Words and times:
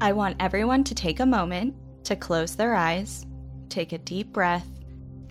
I 0.00 0.12
want 0.12 0.36
everyone 0.38 0.84
to 0.84 0.94
take 0.94 1.18
a 1.18 1.26
moment 1.26 1.74
to 2.04 2.14
close 2.14 2.54
their 2.54 2.76
eyes, 2.76 3.26
take 3.68 3.92
a 3.92 3.98
deep 3.98 4.32
breath, 4.32 4.66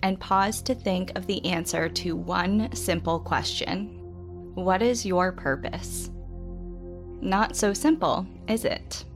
and 0.02 0.20
pause 0.20 0.60
to 0.62 0.74
think 0.74 1.16
of 1.16 1.26
the 1.26 1.42
answer 1.46 1.88
to 1.88 2.14
one 2.14 2.70
simple 2.76 3.18
question 3.18 3.94
What 4.54 4.82
is 4.82 5.06
your 5.06 5.32
purpose? 5.32 6.10
Not 7.22 7.56
so 7.56 7.72
simple, 7.72 8.26
is 8.46 8.66
it? 8.66 9.06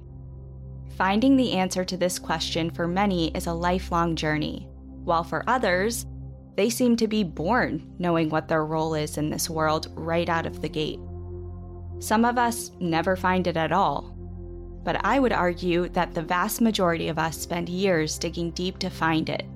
Finding 0.96 1.36
the 1.36 1.52
answer 1.52 1.84
to 1.84 1.98
this 1.98 2.18
question 2.18 2.70
for 2.70 2.88
many 2.88 3.28
is 3.32 3.46
a 3.46 3.52
lifelong 3.52 4.16
journey, 4.16 4.66
while 5.04 5.22
for 5.22 5.44
others, 5.46 6.06
they 6.56 6.70
seem 6.70 6.96
to 6.96 7.06
be 7.06 7.24
born 7.24 7.94
knowing 7.98 8.30
what 8.30 8.48
their 8.48 8.64
role 8.64 8.94
is 8.94 9.18
in 9.18 9.28
this 9.28 9.50
world 9.50 9.88
right 9.94 10.30
out 10.30 10.46
of 10.46 10.62
the 10.62 10.68
gate. 10.68 11.00
Some 11.98 12.24
of 12.24 12.38
us 12.38 12.72
never 12.80 13.16
find 13.16 13.46
it 13.46 13.56
at 13.58 13.72
all, 13.72 14.16
but 14.84 15.04
I 15.04 15.18
would 15.18 15.32
argue 15.32 15.88
that 15.90 16.14
the 16.14 16.22
vast 16.22 16.60
majority 16.60 17.08
of 17.08 17.18
us 17.18 17.36
spend 17.38 17.68
years 17.68 18.18
digging 18.18 18.50
deep 18.50 18.78
to 18.78 18.90
find 18.90 19.28
it 19.28 19.46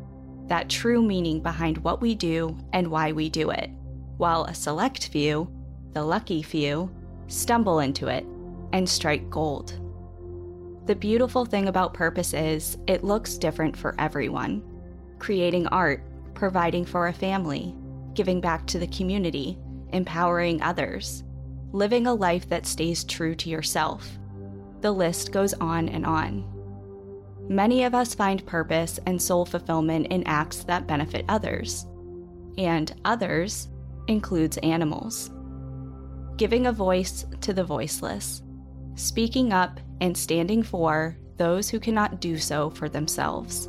that 0.49 0.69
true 0.69 1.03
meaning 1.03 1.41
behind 1.41 1.79
what 1.79 2.01
we 2.01 2.15
do 2.15 2.57
and 2.73 2.89
why 2.89 3.13
we 3.13 3.29
do 3.29 3.51
it, 3.51 3.71
while 4.17 4.45
a 4.45 4.55
select 4.55 5.09
few, 5.09 5.51
the 5.93 6.03
lucky 6.03 6.43
few, 6.43 6.91
stumble 7.27 7.81
into 7.81 8.09
it 8.09 8.25
and 8.73 8.89
strike 8.89 9.29
gold. 9.31 9.81
The 10.87 10.95
beautiful 10.95 11.45
thing 11.45 11.69
about 11.69 11.95
purpose 11.95 12.33
is 12.33 12.79
it 12.87 13.03
looks 13.03 13.39
different 13.39 13.77
for 13.77 13.95
everyone. 13.99 14.63
Creating 15.19 15.67
art, 15.69 16.03
providing 16.35 16.85
for 16.85 17.09
a 17.09 17.13
family, 17.13 17.75
giving 18.15 18.41
back 18.41 18.67
to 18.67 18.79
the 18.79 18.87
community, 18.89 19.59
empowering 19.93 20.63
others, 20.63 21.25
living 21.73 22.07
a 22.07 22.15
life 22.15 22.49
that 22.49 22.67
stays 22.67 23.03
true 23.03 23.35
to 23.35 23.51
yourself. 23.51 24.09
The 24.81 24.93
list 24.93 25.33
goes 25.33 25.55
on 25.55 25.89
and 25.89 26.05
on. 26.05 26.45
Many 27.49 27.85
of 27.85 27.95
us 27.95 28.15
find 28.15 28.45
purpose 28.45 28.99
and 29.07 29.21
soul 29.21 29.47
fulfillment 29.47 30.09
in 30.09 30.27
acts 30.27 30.65
that 30.65 30.87
benefit 30.87 31.25
others, 31.29 31.87
and 32.59 32.93
others 33.05 33.69
includes 34.09 34.59
animals. 34.59 35.31
Giving 36.37 36.67
a 36.67 36.73
voice 36.73 37.25
to 37.41 37.53
the 37.53 37.65
voiceless, 37.65 38.43
speaking 38.97 39.53
up 39.53 39.81
and 40.01 40.17
standing 40.17 40.63
for 40.63 41.17
those 41.37 41.69
who 41.69 41.81
cannot 41.81 42.21
do 42.21 42.37
so 42.37 42.71
for 42.71 42.89
themselves. 42.89 43.69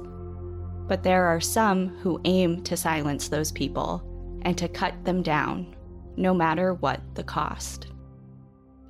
But 0.88 1.04
there 1.04 1.26
are 1.26 1.42
some 1.42 1.90
who 2.00 2.22
aim 2.26 2.64
to 2.64 2.78
silence 2.78 3.28
those 3.28 3.52
people 3.52 4.02
and 4.44 4.58
to 4.58 4.68
cut 4.68 4.94
them 5.04 5.22
down, 5.22 5.76
no 6.16 6.34
matter 6.34 6.74
what 6.74 7.02
the 7.16 7.24
cost. 7.24 7.88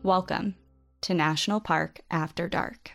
Welcome 0.04 0.56
to 1.02 1.14
National 1.14 1.60
Park 1.60 2.02
After 2.10 2.48
Dark. 2.48 2.92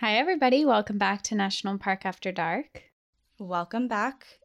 Hi, 0.00 0.16
everybody. 0.16 0.64
Welcome 0.64 0.96
back 0.96 1.20
to 1.24 1.34
National 1.34 1.76
Park 1.76 2.06
After 2.06 2.32
Dark. 2.32 2.84
Welcome 3.38 3.86
back. 3.86 4.39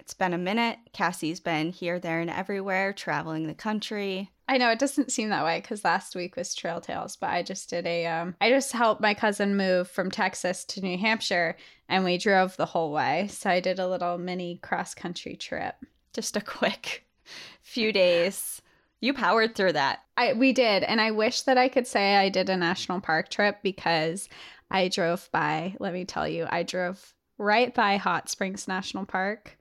It's 0.00 0.14
been 0.14 0.32
a 0.32 0.38
minute. 0.38 0.78
Cassie's 0.94 1.40
been 1.40 1.70
here, 1.70 2.00
there, 2.00 2.20
and 2.20 2.30
everywhere, 2.30 2.94
traveling 2.94 3.46
the 3.46 3.54
country. 3.54 4.30
I 4.48 4.56
know 4.56 4.70
it 4.70 4.78
doesn't 4.78 5.12
seem 5.12 5.28
that 5.28 5.44
way 5.44 5.60
because 5.60 5.84
last 5.84 6.16
week 6.16 6.36
was 6.36 6.54
Trail 6.54 6.80
Tales, 6.80 7.16
but 7.16 7.28
I 7.28 7.42
just 7.42 7.68
did 7.68 7.86
a 7.86 8.06
um 8.06 8.34
I 8.40 8.48
just 8.48 8.72
helped 8.72 9.00
my 9.00 9.12
cousin 9.14 9.56
move 9.56 9.88
from 9.88 10.10
Texas 10.10 10.64
to 10.64 10.80
New 10.80 10.98
Hampshire 10.98 11.56
and 11.88 12.02
we 12.02 12.18
drove 12.18 12.56
the 12.56 12.66
whole 12.66 12.90
way. 12.90 13.28
So 13.30 13.50
I 13.50 13.60
did 13.60 13.78
a 13.78 13.86
little 13.86 14.18
mini 14.18 14.56
cross 14.56 14.94
country 14.94 15.36
trip. 15.36 15.76
Just 16.14 16.36
a 16.36 16.40
quick 16.40 17.06
few 17.62 17.92
days. 17.92 18.62
You 19.00 19.14
powered 19.14 19.54
through 19.54 19.74
that. 19.74 20.00
I 20.16 20.32
we 20.32 20.52
did, 20.52 20.82
and 20.82 21.00
I 21.00 21.10
wish 21.10 21.42
that 21.42 21.58
I 21.58 21.68
could 21.68 21.86
say 21.86 22.16
I 22.16 22.30
did 22.30 22.48
a 22.48 22.56
national 22.56 23.00
park 23.00 23.28
trip 23.28 23.58
because 23.62 24.28
I 24.70 24.88
drove 24.88 25.28
by, 25.30 25.76
let 25.78 25.92
me 25.92 26.04
tell 26.04 26.26
you, 26.26 26.46
I 26.50 26.62
drove 26.62 27.14
right 27.38 27.74
by 27.74 27.96
Hot 27.96 28.28
Springs 28.28 28.66
National 28.68 29.06
Park, 29.06 29.56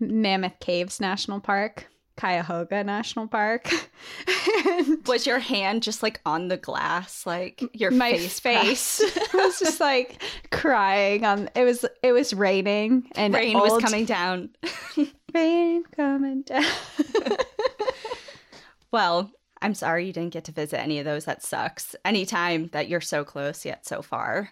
Mammoth 0.00 0.58
Caves 0.60 1.00
National 1.00 1.40
Park, 1.40 1.86
Cuyahoga 2.16 2.82
National 2.84 3.26
Park. 3.26 3.68
Was 5.06 5.26
your 5.26 5.38
hand 5.38 5.82
just 5.82 6.02
like 6.02 6.20
on 6.26 6.48
the 6.48 6.56
glass, 6.56 7.24
like 7.26 7.62
your 7.72 7.90
my 7.90 8.12
face? 8.12 8.38
face 8.40 9.02
was 9.34 9.58
just 9.58 9.80
like 9.80 10.22
crying 10.50 11.24
on 11.24 11.48
it 11.54 11.64
was 11.64 11.84
it 12.02 12.12
was 12.12 12.32
raining 12.34 13.08
and 13.14 13.32
Rain 13.34 13.56
was 13.58 13.80
coming 13.82 14.04
down. 14.04 14.50
rain 15.34 15.84
coming 15.96 16.42
down. 16.42 16.64
well, 18.90 19.30
I'm 19.60 19.74
sorry 19.74 20.06
you 20.06 20.12
didn't 20.12 20.32
get 20.32 20.44
to 20.44 20.52
visit 20.52 20.80
any 20.80 20.98
of 20.98 21.04
those. 21.04 21.24
That 21.24 21.42
sucks. 21.42 21.94
Anytime 22.04 22.68
that 22.72 22.88
you're 22.88 23.00
so 23.00 23.24
close 23.24 23.64
yet 23.64 23.86
so 23.86 24.02
far, 24.02 24.50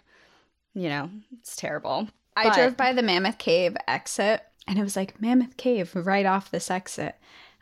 you 0.73 0.89
know, 0.89 1.09
it's 1.39 1.55
terrible. 1.55 2.07
I 2.35 2.45
But- 2.49 2.55
drove 2.55 2.77
by 2.77 2.93
the 2.93 3.03
Mammoth 3.03 3.37
Cave 3.37 3.75
exit 3.87 4.41
and 4.67 4.77
it 4.79 4.83
was 4.83 4.95
like 4.95 5.19
Mammoth 5.21 5.57
Cave 5.57 5.91
right 5.95 6.25
off 6.25 6.51
this 6.51 6.69
exit. 6.71 7.15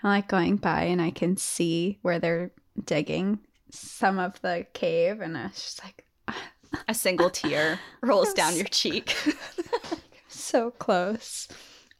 I'm 0.03 0.09
like 0.11 0.27
going 0.27 0.57
by 0.57 0.83
and 0.83 1.01
I 1.01 1.11
can 1.11 1.35
see 1.37 1.97
where 2.01 2.19
they're 2.19 2.51
digging 2.85 3.39
some 3.71 4.17
of 4.19 4.41
the 4.41 4.65
cave 4.73 5.19
and 5.21 5.37
I 5.37 5.43
was 5.47 5.53
just 5.55 5.83
like 5.83 6.05
A 6.87 6.93
single 6.93 7.29
tear 7.31 7.79
rolls 8.01 8.33
down 8.33 8.55
your 8.55 8.65
cheek. 8.65 9.15
so 10.27 10.71
close. 10.71 11.47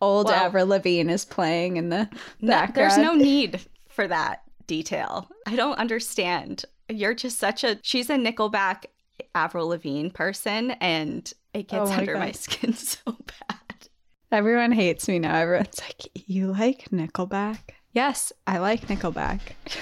Old 0.01 0.27
Well- 0.27 0.35
Avril 0.45 0.67
Lavigne 0.67 1.11
is 1.11 1.25
playing 1.25 1.77
in 1.77 1.89
the 1.89 2.07
No, 2.41 2.51
background. 2.51 2.91
there's 2.91 2.97
no 2.97 3.13
need 3.15 3.59
for 3.87 4.07
that 4.07 4.43
detail. 4.67 5.29
I 5.47 5.55
don't 5.55 5.77
understand. 5.77 6.65
You're 6.87 7.13
just 7.15 7.37
such 7.39 7.63
a 7.63 7.79
she's 7.81 8.09
a 8.09 8.15
Nickelback 8.15 8.85
Avril 9.35 9.67
Lavigne 9.67 10.09
person 10.09 10.71
and 10.71 11.31
it 11.53 11.67
Oh 11.73 11.79
gets 11.85 11.89
my 11.91 11.97
under 11.97 12.17
my 12.17 12.31
skin 12.31 12.73
so 12.73 12.99
bad. 13.05 13.58
Everyone 14.31 14.71
hates 14.71 15.07
me 15.07 15.19
now. 15.19 15.35
Everyone's 15.35 15.81
like, 15.81 16.09
"You 16.27 16.51
like 16.51 16.89
Nickelback?" 16.91 17.59
Yes, 17.93 18.31
I 18.45 18.59
like 18.59 18.87
Nickelback. 18.87 19.39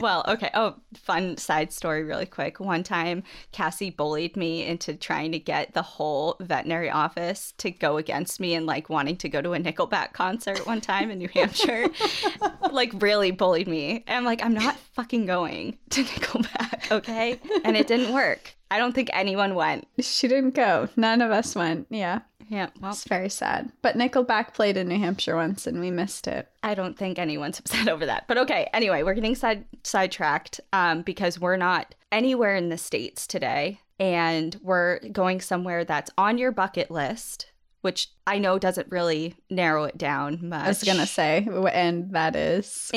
Well, 0.00 0.24
okay. 0.28 0.50
Oh, 0.54 0.76
fun 0.94 1.36
side 1.36 1.72
story, 1.72 2.04
really 2.04 2.26
quick. 2.26 2.60
One 2.60 2.82
time, 2.82 3.24
Cassie 3.52 3.90
bullied 3.90 4.36
me 4.36 4.64
into 4.64 4.94
trying 4.94 5.32
to 5.32 5.38
get 5.38 5.74
the 5.74 5.82
whole 5.82 6.36
veterinary 6.40 6.90
office 6.90 7.52
to 7.58 7.70
go 7.70 7.96
against 7.96 8.38
me 8.38 8.54
and 8.54 8.66
like 8.66 8.88
wanting 8.88 9.16
to 9.18 9.28
go 9.28 9.42
to 9.42 9.54
a 9.54 9.58
Nickelback 9.58 10.12
concert 10.12 10.66
one 10.66 10.80
time 10.80 11.10
in 11.10 11.18
New 11.18 11.28
Hampshire. 11.28 11.88
like, 12.70 12.92
really 13.02 13.30
bullied 13.30 13.68
me. 13.68 14.04
And 14.06 14.18
I'm 14.18 14.24
like, 14.24 14.42
I'm 14.44 14.54
not 14.54 14.76
fucking 14.94 15.26
going 15.26 15.78
to 15.90 16.04
Nickelback, 16.04 16.92
okay? 16.92 17.40
And 17.64 17.76
it 17.76 17.86
didn't 17.86 18.12
work. 18.12 18.54
I 18.70 18.78
don't 18.78 18.94
think 18.94 19.10
anyone 19.12 19.54
went. 19.54 19.88
She 20.00 20.28
didn't 20.28 20.54
go. 20.54 20.88
None 20.96 21.22
of 21.22 21.30
us 21.30 21.54
went. 21.54 21.86
Yeah, 21.90 22.20
Yeah, 22.48 22.70
well, 22.80 22.92
it's 22.92 23.04
very 23.04 23.28
sad. 23.28 23.70
But 23.82 23.96
Nickelback 23.96 24.54
played 24.54 24.76
in 24.76 24.88
New 24.88 24.98
Hampshire 24.98 25.36
once, 25.36 25.66
and 25.66 25.80
we 25.80 25.90
missed 25.90 26.26
it. 26.26 26.48
I 26.62 26.74
don't 26.74 26.96
think 26.96 27.18
anyone's 27.18 27.58
upset 27.58 27.88
over 27.88 28.06
that. 28.06 28.26
But 28.26 28.38
okay, 28.38 28.68
anyway, 28.72 29.02
we're 29.02 29.14
getting 29.14 29.34
side 29.34 29.64
sidetracked 29.82 30.60
um, 30.72 31.02
because 31.02 31.38
we're 31.38 31.56
not 31.56 31.94
anywhere 32.10 32.56
in 32.56 32.70
the 32.70 32.78
states 32.78 33.26
today, 33.26 33.80
and 34.00 34.56
we're 34.62 35.00
going 35.12 35.40
somewhere 35.40 35.84
that's 35.84 36.10
on 36.16 36.38
your 36.38 36.52
bucket 36.52 36.90
list, 36.90 37.50
which 37.80 38.08
I 38.26 38.38
know 38.38 38.58
doesn't 38.58 38.90
really 38.90 39.34
narrow 39.50 39.84
it 39.84 39.96
down 39.96 40.48
much. 40.48 40.64
I 40.64 40.68
was 40.68 40.82
gonna 40.82 41.06
say, 41.06 41.46
and 41.72 42.12
that 42.12 42.36
is 42.36 42.90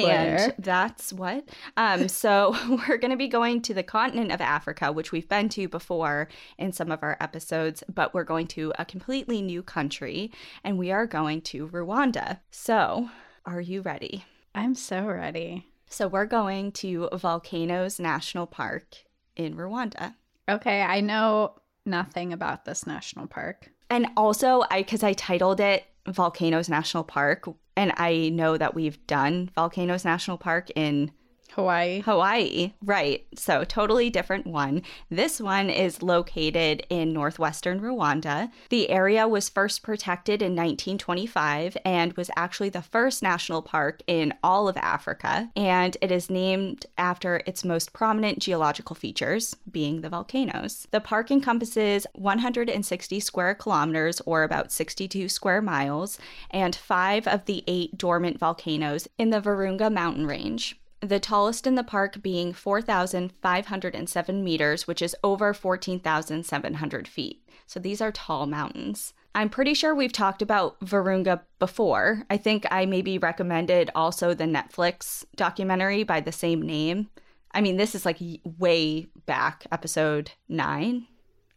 And 0.47 0.53
that's 0.59 1.13
what. 1.13 1.47
Um, 1.77 2.07
so 2.07 2.55
we're 2.69 2.97
going 2.97 3.11
to 3.11 3.17
be 3.17 3.27
going 3.27 3.61
to 3.63 3.73
the 3.73 3.83
continent 3.83 4.31
of 4.31 4.41
Africa, 4.41 4.91
which 4.91 5.11
we've 5.11 5.29
been 5.29 5.49
to 5.49 5.67
before 5.67 6.27
in 6.57 6.71
some 6.71 6.91
of 6.91 7.03
our 7.03 7.17
episodes, 7.19 7.83
but 7.93 8.13
we're 8.13 8.23
going 8.23 8.47
to 8.47 8.73
a 8.79 8.85
completely 8.85 9.41
new 9.41 9.63
country, 9.63 10.31
and 10.63 10.77
we 10.77 10.91
are 10.91 11.05
going 11.05 11.41
to 11.41 11.67
Rwanda. 11.67 12.39
So, 12.49 13.09
are 13.45 13.61
you 13.61 13.81
ready? 13.81 14.25
I'm 14.53 14.75
so 14.75 15.05
ready. 15.05 15.67
So 15.87 16.07
we're 16.07 16.25
going 16.25 16.71
to 16.73 17.09
Volcanoes 17.13 17.99
National 17.99 18.47
Park 18.47 18.95
in 19.35 19.55
Rwanda. 19.55 20.15
Okay, 20.47 20.81
I 20.81 21.01
know 21.01 21.55
nothing 21.85 22.33
about 22.33 22.65
this 22.65 22.85
national 22.87 23.27
park. 23.27 23.71
And 23.91 24.07
also 24.15 24.63
I 24.71 24.83
cuz 24.83 25.03
I 25.03 25.11
titled 25.11 25.59
it 25.59 25.85
Volcanoes 26.07 26.69
National 26.69 27.03
Park 27.03 27.45
and 27.75 27.91
I 27.97 28.29
know 28.29 28.57
that 28.57 28.73
we've 28.73 29.05
done 29.05 29.51
Volcanoes 29.53 30.05
National 30.05 30.37
Park 30.37 30.69
in 30.75 31.11
Hawaii. 31.55 32.01
Hawaii, 32.01 32.73
right. 32.81 33.25
So, 33.35 33.63
totally 33.63 34.09
different 34.09 34.47
one. 34.47 34.83
This 35.09 35.41
one 35.41 35.69
is 35.69 36.01
located 36.01 36.85
in 36.89 37.11
northwestern 37.11 37.81
Rwanda. 37.81 38.49
The 38.69 38.89
area 38.89 39.27
was 39.27 39.49
first 39.49 39.83
protected 39.83 40.41
in 40.41 40.51
1925 40.51 41.75
and 41.83 42.13
was 42.13 42.31
actually 42.37 42.69
the 42.69 42.81
first 42.81 43.21
national 43.21 43.61
park 43.61 44.01
in 44.07 44.33
all 44.43 44.69
of 44.69 44.77
Africa. 44.77 45.49
And 45.55 45.97
it 46.01 46.11
is 46.11 46.29
named 46.29 46.85
after 46.97 47.41
its 47.45 47.65
most 47.65 47.91
prominent 47.91 48.39
geological 48.39 48.95
features, 48.95 49.55
being 49.69 50.01
the 50.01 50.09
volcanoes. 50.09 50.87
The 50.91 51.01
park 51.01 51.31
encompasses 51.31 52.07
160 52.13 53.19
square 53.19 53.55
kilometers, 53.55 54.21
or 54.25 54.43
about 54.43 54.71
62 54.71 55.27
square 55.27 55.61
miles, 55.61 56.17
and 56.49 56.75
five 56.75 57.27
of 57.27 57.45
the 57.45 57.63
eight 57.67 57.97
dormant 57.97 58.39
volcanoes 58.39 59.07
in 59.17 59.31
the 59.31 59.41
Virunga 59.41 59.91
mountain 59.91 60.25
range 60.25 60.80
the 61.01 61.19
tallest 61.19 61.65
in 61.65 61.75
the 61.75 61.83
park 61.83 62.21
being 62.21 62.53
4,507 62.53 64.43
meters, 64.43 64.87
which 64.87 65.01
is 65.01 65.15
over 65.23 65.53
14,700 65.53 67.07
feet. 67.07 67.43
So 67.65 67.79
these 67.79 68.01
are 68.01 68.11
tall 68.11 68.45
mountains. 68.45 69.13
I'm 69.33 69.49
pretty 69.49 69.73
sure 69.73 69.95
we've 69.95 70.11
talked 70.11 70.41
about 70.41 70.79
Virunga 70.81 71.41
before. 71.57 72.23
I 72.29 72.37
think 72.37 72.65
I 72.69 72.85
maybe 72.85 73.17
recommended 73.17 73.89
also 73.95 74.33
the 74.33 74.43
Netflix 74.43 75.23
documentary 75.35 76.03
by 76.03 76.19
the 76.19 76.33
same 76.33 76.61
name. 76.61 77.09
I 77.53 77.61
mean, 77.61 77.77
this 77.77 77.95
is 77.95 78.05
like 78.05 78.19
way 78.59 79.07
back, 79.25 79.65
episode 79.71 80.31
nine, 80.49 81.07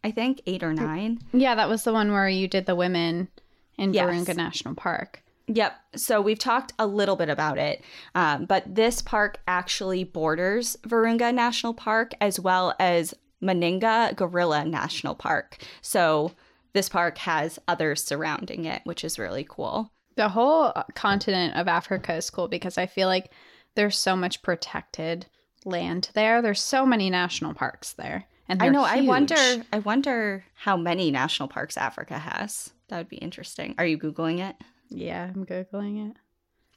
I 0.02 0.10
think, 0.12 0.40
eight 0.46 0.62
or 0.62 0.72
nine. 0.72 1.18
Yeah, 1.32 1.54
that 1.56 1.68
was 1.68 1.84
the 1.84 1.92
one 1.92 2.12
where 2.12 2.28
you 2.28 2.46
did 2.46 2.66
the 2.66 2.74
women 2.74 3.28
in 3.76 3.92
yes. 3.92 4.08
Virunga 4.08 4.36
National 4.36 4.74
Park. 4.74 5.23
Yep. 5.46 5.74
So 5.96 6.20
we've 6.20 6.38
talked 6.38 6.72
a 6.78 6.86
little 6.86 7.16
bit 7.16 7.28
about 7.28 7.58
it, 7.58 7.82
um, 8.14 8.46
but 8.46 8.74
this 8.74 9.02
park 9.02 9.40
actually 9.46 10.04
borders 10.04 10.76
Virunga 10.86 11.34
National 11.34 11.74
Park 11.74 12.12
as 12.20 12.40
well 12.40 12.74
as 12.80 13.14
Mgahinga 13.42 14.16
Gorilla 14.16 14.64
National 14.64 15.14
Park. 15.14 15.58
So 15.82 16.32
this 16.72 16.88
park 16.88 17.18
has 17.18 17.58
others 17.68 18.02
surrounding 18.02 18.64
it, 18.64 18.80
which 18.84 19.04
is 19.04 19.18
really 19.18 19.46
cool. 19.48 19.92
The 20.16 20.30
whole 20.30 20.72
continent 20.94 21.56
of 21.56 21.68
Africa 21.68 22.14
is 22.14 22.30
cool 22.30 22.48
because 22.48 22.78
I 22.78 22.86
feel 22.86 23.08
like 23.08 23.30
there's 23.74 23.98
so 23.98 24.16
much 24.16 24.42
protected 24.42 25.26
land 25.64 26.10
there. 26.14 26.40
There's 26.40 26.60
so 26.60 26.86
many 26.86 27.10
national 27.10 27.54
parks 27.54 27.92
there. 27.92 28.26
And 28.48 28.62
I 28.62 28.68
know. 28.68 28.84
Huge. 28.84 29.04
I 29.04 29.08
wonder. 29.08 29.64
I 29.72 29.78
wonder 29.78 30.44
how 30.54 30.76
many 30.76 31.10
national 31.10 31.48
parks 31.48 31.76
Africa 31.76 32.18
has. 32.18 32.72
That 32.88 32.98
would 32.98 33.08
be 33.08 33.16
interesting. 33.16 33.74
Are 33.78 33.86
you 33.86 33.98
googling 33.98 34.38
it? 34.40 34.56
Yeah, 34.94 35.30
I'm 35.34 35.44
Googling 35.44 36.10
it. 36.10 36.16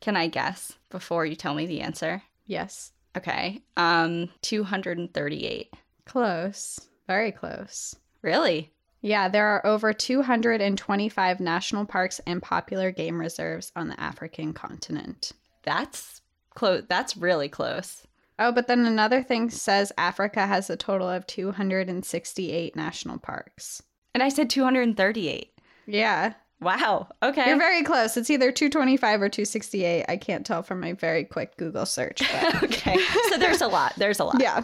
Can 0.01 0.15
I 0.15 0.27
guess 0.27 0.73
before 0.89 1.25
you 1.25 1.35
tell 1.35 1.53
me 1.53 1.65
the 1.65 1.81
answer? 1.81 2.23
Yes. 2.45 2.91
Okay. 3.15 3.63
Um, 3.75 4.29
238. 4.41 5.73
Close. 6.05 6.79
Very 7.07 7.31
close. 7.31 7.95
Really? 8.21 8.71
Yeah, 9.01 9.27
there 9.29 9.47
are 9.47 9.65
over 9.65 9.93
225 9.93 11.39
national 11.39 11.85
parks 11.85 12.19
and 12.25 12.41
popular 12.41 12.91
game 12.91 13.19
reserves 13.19 13.71
on 13.75 13.87
the 13.87 13.99
African 13.99 14.53
continent. 14.53 15.31
That's 15.63 16.21
close. 16.55 16.83
That's 16.87 17.15
really 17.17 17.49
close. 17.49 18.03
Oh, 18.39 18.51
but 18.51 18.67
then 18.67 18.85
another 18.85 19.23
thing 19.23 19.49
says 19.49 19.91
Africa 19.97 20.45
has 20.45 20.69
a 20.69 20.77
total 20.77 21.09
of 21.09 21.25
268 21.27 22.75
national 22.75 23.17
parks. 23.17 23.81
And 24.13 24.21
I 24.21 24.29
said 24.29 24.49
238. 24.49 25.51
Yeah. 25.87 26.33
Wow. 26.59 27.07
Okay. 27.21 27.47
You're 27.47 27.57
very 27.57 27.83
close. 27.83 28.17
It's 28.17 28.29
either 28.29 28.51
225 28.51 29.21
or 29.21 29.29
268. 29.29 30.05
I 30.07 30.17
can't 30.17 30.45
tell 30.45 30.63
from 30.63 30.79
my 30.79 30.93
very 30.93 31.23
quick 31.23 31.55
Google 31.57 31.85
search. 31.85 32.21
okay. 32.63 32.97
So 33.29 33.37
there's 33.37 33.61
a 33.61 33.67
lot. 33.67 33.93
There's 33.97 34.19
a 34.19 34.23
lot. 34.23 34.41
Yeah. 34.41 34.63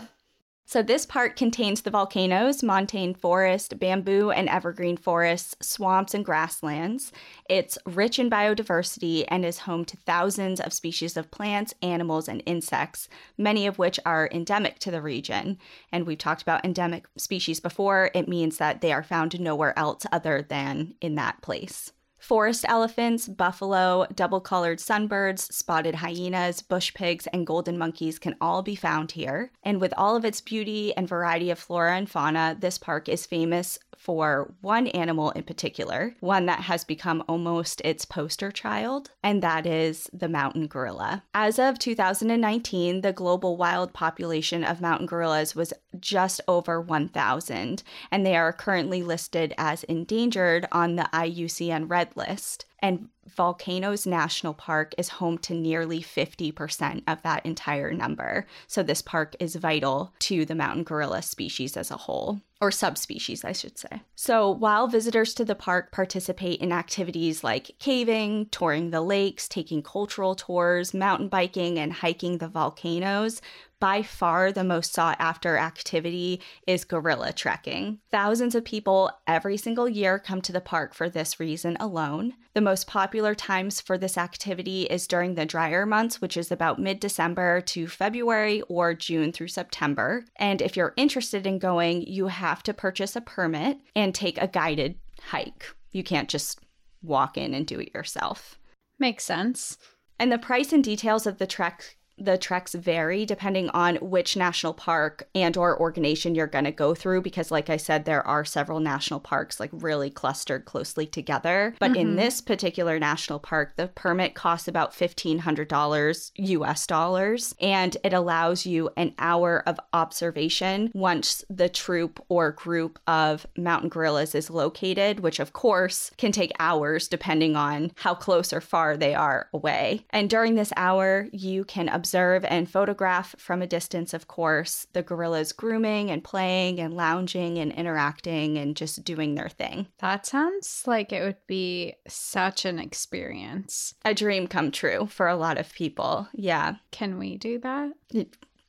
So, 0.66 0.82
this 0.82 1.06
park 1.06 1.36
contains 1.36 1.82
the 1.82 1.92
volcanoes, 1.92 2.64
montane 2.64 3.14
forest, 3.14 3.78
bamboo 3.80 4.32
and 4.32 4.48
evergreen 4.48 4.96
forests, 4.96 5.56
swamps, 5.62 6.14
and 6.14 6.24
grasslands. 6.24 7.12
It's 7.50 7.78
rich 7.86 8.18
in 8.18 8.30
biodiversity 8.30 9.26
and 9.28 9.46
is 9.46 9.60
home 9.60 9.84
to 9.86 9.98
thousands 9.98 10.62
of 10.62 10.74
species 10.74 11.18
of 11.18 11.30
plants, 11.32 11.74
animals, 11.82 12.30
and 12.30 12.42
insects, 12.46 13.10
many 13.38 13.68
of 13.68 13.78
which 13.78 14.00
are 14.06 14.30
endemic 14.32 14.80
to 14.80 14.92
the 14.92 15.02
region. 15.02 15.58
And 15.92 16.08
we've 16.08 16.18
talked 16.18 16.42
about 16.42 16.66
endemic 16.66 17.08
species 17.18 17.60
before. 17.60 18.10
It 18.16 18.30
means 18.30 18.58
that 18.58 18.82
they 18.82 18.94
are 18.94 19.04
found 19.04 19.40
nowhere 19.40 19.78
else 19.78 20.06
other 20.12 20.42
than 20.42 20.96
in 21.02 21.16
that 21.16 21.42
place. 21.42 21.92
Forest 22.24 22.64
elephants, 22.70 23.28
buffalo, 23.28 24.08
double 24.16 24.40
colored 24.40 24.80
sunbirds, 24.80 25.52
spotted 25.52 25.96
hyenas, 25.96 26.62
bush 26.62 26.94
pigs, 26.94 27.28
and 27.34 27.46
golden 27.46 27.78
monkeys 27.78 28.18
can 28.18 28.38
all 28.40 28.62
be 28.62 28.76
found 28.78 29.12
here. 29.12 29.52
And 29.62 29.82
with 29.82 29.94
all 29.98 30.16
of 30.16 30.24
its 30.24 30.40
beauty 30.40 30.96
and 30.96 31.06
variety 31.06 31.52
of 31.52 31.60
flora 31.60 31.98
and 31.98 32.10
fauna, 32.10 32.56
this 32.58 32.78
park 32.78 33.10
is 33.10 33.26
famous 33.26 33.78
for 34.04 34.54
one 34.60 34.88
animal 34.88 35.32
in 35.32 35.44
particular, 35.44 36.14
one 36.20 36.46
that 36.46 36.60
has 36.60 36.84
become 36.84 37.24
almost 37.26 37.80
its 37.86 38.04
poster 38.04 38.52
child, 38.52 39.12
and 39.24 39.42
that 39.42 39.66
is 39.66 40.10
the 40.12 40.28
mountain 40.28 40.68
gorilla. 40.68 41.24
As 41.34 41.58
of 41.58 41.80
2019, 41.80 43.00
the 43.00 43.14
global 43.14 43.56
wild 43.56 43.94
population 43.94 44.66
of 44.66 44.82
mountain 44.82 45.08
gorillas 45.08 45.56
was 45.56 45.72
just 46.02 46.42
over 46.50 46.82
1,000, 46.82 47.82
and 48.12 48.26
they 48.26 48.36
are 48.36 48.52
currently 48.52 49.02
listed 49.02 49.54
as 49.58 49.86
endangered 49.86 50.68
on 50.74 50.98
the 50.98 51.08
IUCN 51.14 51.90
Red 51.90 52.10
List. 52.18 52.66
And 52.84 53.08
Volcanoes 53.30 54.06
National 54.06 54.54
Park 54.54 54.94
is 54.98 55.08
home 55.08 55.38
to 55.40 55.54
nearly 55.54 56.02
50% 56.02 57.04
of 57.08 57.22
that 57.22 57.46
entire 57.46 57.94
number. 57.94 58.46
So, 58.68 58.84
this 58.84 59.02
park 59.02 59.38
is 59.40 59.56
vital 59.56 60.14
to 60.20 60.44
the 60.46 60.54
mountain 60.54 60.84
gorilla 60.84 61.22
species 61.22 61.78
as 61.78 61.90
a 61.90 61.96
whole, 61.96 62.42
or 62.60 62.72
subspecies, 62.72 63.46
I 63.46 63.54
should 63.54 63.78
say. 63.78 64.02
So, 64.16 64.52
while 64.52 64.88
visitors 64.88 65.34
to 65.36 65.46
the 65.46 65.56
park 65.56 65.94
participate 65.94 66.60
in 66.60 66.74
activities 66.74 67.42
like 67.42 67.72
caving, 67.80 68.48
touring 68.52 68.92
the 68.92 69.02
lakes, 69.02 69.48
taking 69.48 69.82
cultural 69.82 70.36
tours, 70.36 70.94
mountain 70.94 71.30
biking, 71.30 71.80
and 71.80 71.94
hiking 71.94 72.40
the 72.40 72.50
volcanoes, 72.50 73.42
by 73.84 74.02
far 74.02 74.50
the 74.50 74.64
most 74.64 74.94
sought 74.94 75.18
after 75.20 75.58
activity 75.58 76.40
is 76.66 76.86
gorilla 76.86 77.34
trekking. 77.34 78.00
Thousands 78.12 78.56
of 78.56 78.64
people 78.64 79.12
every 79.28 79.58
single 79.58 79.90
year 79.90 80.18
come 80.20 80.42
to 80.44 80.54
the 80.54 80.62
park 80.62 80.94
for 80.94 81.10
this 81.10 81.38
reason 81.38 81.76
alone. 81.82 82.34
The 82.54 82.62
most 82.62 82.88
popular 82.88 83.36
times 83.36 83.82
for 83.82 83.98
this 83.98 84.18
activity 84.18 84.84
is 84.84 85.06
during 85.06 85.36
the 85.36 85.46
drier 85.46 85.86
months, 85.86 86.22
which 86.22 86.38
is 86.38 86.50
about 86.50 86.80
mid 86.80 87.02
December 87.02 87.60
to 87.60 87.86
February 87.86 88.62
or 88.70 88.94
June 88.94 89.34
through 89.34 89.50
September. 89.50 90.24
And 90.38 90.62
if 90.62 90.78
you're 90.78 90.94
interested 90.96 91.46
in 91.46 91.60
going, 91.60 92.04
you 92.04 92.28
have 92.28 92.64
to 92.64 92.74
purchase 92.74 93.18
a 93.18 93.22
permit 93.22 93.80
and 93.98 94.16
take 94.16 94.42
a 94.42 94.48
guided 94.48 94.96
hike. 95.20 95.66
You 95.92 96.06
can't 96.06 96.30
just 96.30 96.62
walk 97.02 97.38
in 97.38 97.54
and 97.54 97.68
do 97.68 97.82
it 97.82 97.94
yourself. 97.94 98.58
Makes 98.98 99.26
sense. 99.26 99.78
And 100.18 100.32
the 100.32 100.38
price 100.38 100.72
and 100.72 100.82
details 100.82 101.28
of 101.28 101.38
the 101.38 101.48
trek 101.48 101.98
the 102.18 102.38
treks 102.38 102.74
vary 102.74 103.26
depending 103.26 103.70
on 103.70 103.96
which 103.96 104.38
national 104.38 104.74
park 104.74 105.28
and 105.34 105.58
or 105.58 105.80
organization 105.80 106.36
you're 106.36 106.46
going 106.46 106.64
to 106.64 106.72
go 106.72 106.94
through 106.94 107.22
because 107.22 107.50
like 107.50 107.70
i 107.70 107.78
said 107.78 108.06
there 108.06 108.26
are 108.28 108.46
several 108.46 108.80
national 108.80 109.20
parks 109.20 109.60
like 109.60 109.70
really 109.74 110.10
clustered 110.10 110.66
closely 110.66 111.06
together 111.06 111.74
but 111.80 111.92
mm-hmm. 111.92 112.02
in 112.02 112.16
this 112.16 112.40
particular 112.40 113.00
national 113.00 113.40
park 113.40 113.74
the 113.78 113.88
permit 113.88 114.36
costs 114.36 114.68
about 114.68 114.94
$1500 114.94 116.32
us 116.38 116.88
dollars 116.88 117.56
and 117.60 117.98
it 118.04 118.14
allows 118.14 118.66
you 118.66 118.90
an 118.96 119.14
hour 119.18 119.64
of 119.68 119.80
observation 119.94 120.92
once 120.94 121.44
the 121.50 121.70
troop 121.70 122.24
or 122.30 122.52
group 122.52 123.00
of 123.08 123.48
mountain 123.58 123.90
gorillas 123.90 124.36
is 124.36 124.50
located 124.50 125.20
which 125.20 125.40
of 125.40 125.54
course 125.54 126.12
can 126.18 126.32
take 126.32 126.52
hours 126.60 127.08
depending 127.08 127.56
on 127.56 127.92
how 127.96 128.14
close 128.14 128.54
or 128.54 128.62
far 128.62 128.96
they 128.96 129.16
are 129.16 129.50
away 129.54 130.06
and 130.12 130.30
during 130.30 130.56
this 130.56 130.72
hour 130.78 131.28
you 131.32 131.64
can 131.64 131.90
observe 131.90 132.13
and 132.16 132.70
photograph 132.70 133.36
from 133.38 133.62
a 133.62 133.68
distance, 133.68 134.14
of 134.14 134.28
course, 134.28 134.88
the 134.94 135.04
gorillas 135.04 135.52
grooming 135.52 136.12
and 136.12 136.24
playing 136.24 136.80
and 136.80 136.94
lounging 136.94 137.58
and 137.58 137.72
interacting 137.72 138.58
and 138.58 138.76
just 138.76 139.04
doing 139.04 139.36
their 139.36 139.50
thing. 139.50 139.88
That 140.00 140.26
sounds 140.26 140.84
like 140.86 141.12
it 141.12 141.24
would 141.24 141.48
be 141.48 141.96
such 142.08 142.66
an 142.66 142.80
experience. 142.80 143.96
A 144.06 144.14
dream 144.14 144.48
come 144.48 144.72
true 144.72 145.08
for 145.08 145.28
a 145.28 145.36
lot 145.36 145.58
of 145.58 145.74
people. 145.74 146.28
Yeah. 146.34 146.76
Can 146.92 147.18
we 147.18 147.38
do 147.38 147.60
that? 147.60 147.94
Do 148.12 148.26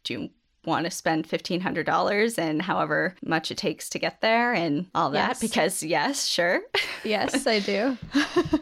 you 0.09 0.31
want 0.67 0.85
to 0.85 0.91
spend 0.91 1.29
$1500 1.29 2.39
and 2.39 2.63
however 2.63 3.15
much 3.25 3.51
it 3.51 3.59
takes 3.59 3.89
to 3.91 3.99
get 3.99 4.21
there 4.21 4.53
and 4.53 4.87
all 4.95 5.11
that 5.11 5.29
yes. 5.29 5.41
because 5.41 5.83
yes 5.83 6.27
sure 6.27 6.61
yes 7.05 7.47
i 7.47 7.59
do 7.61 7.97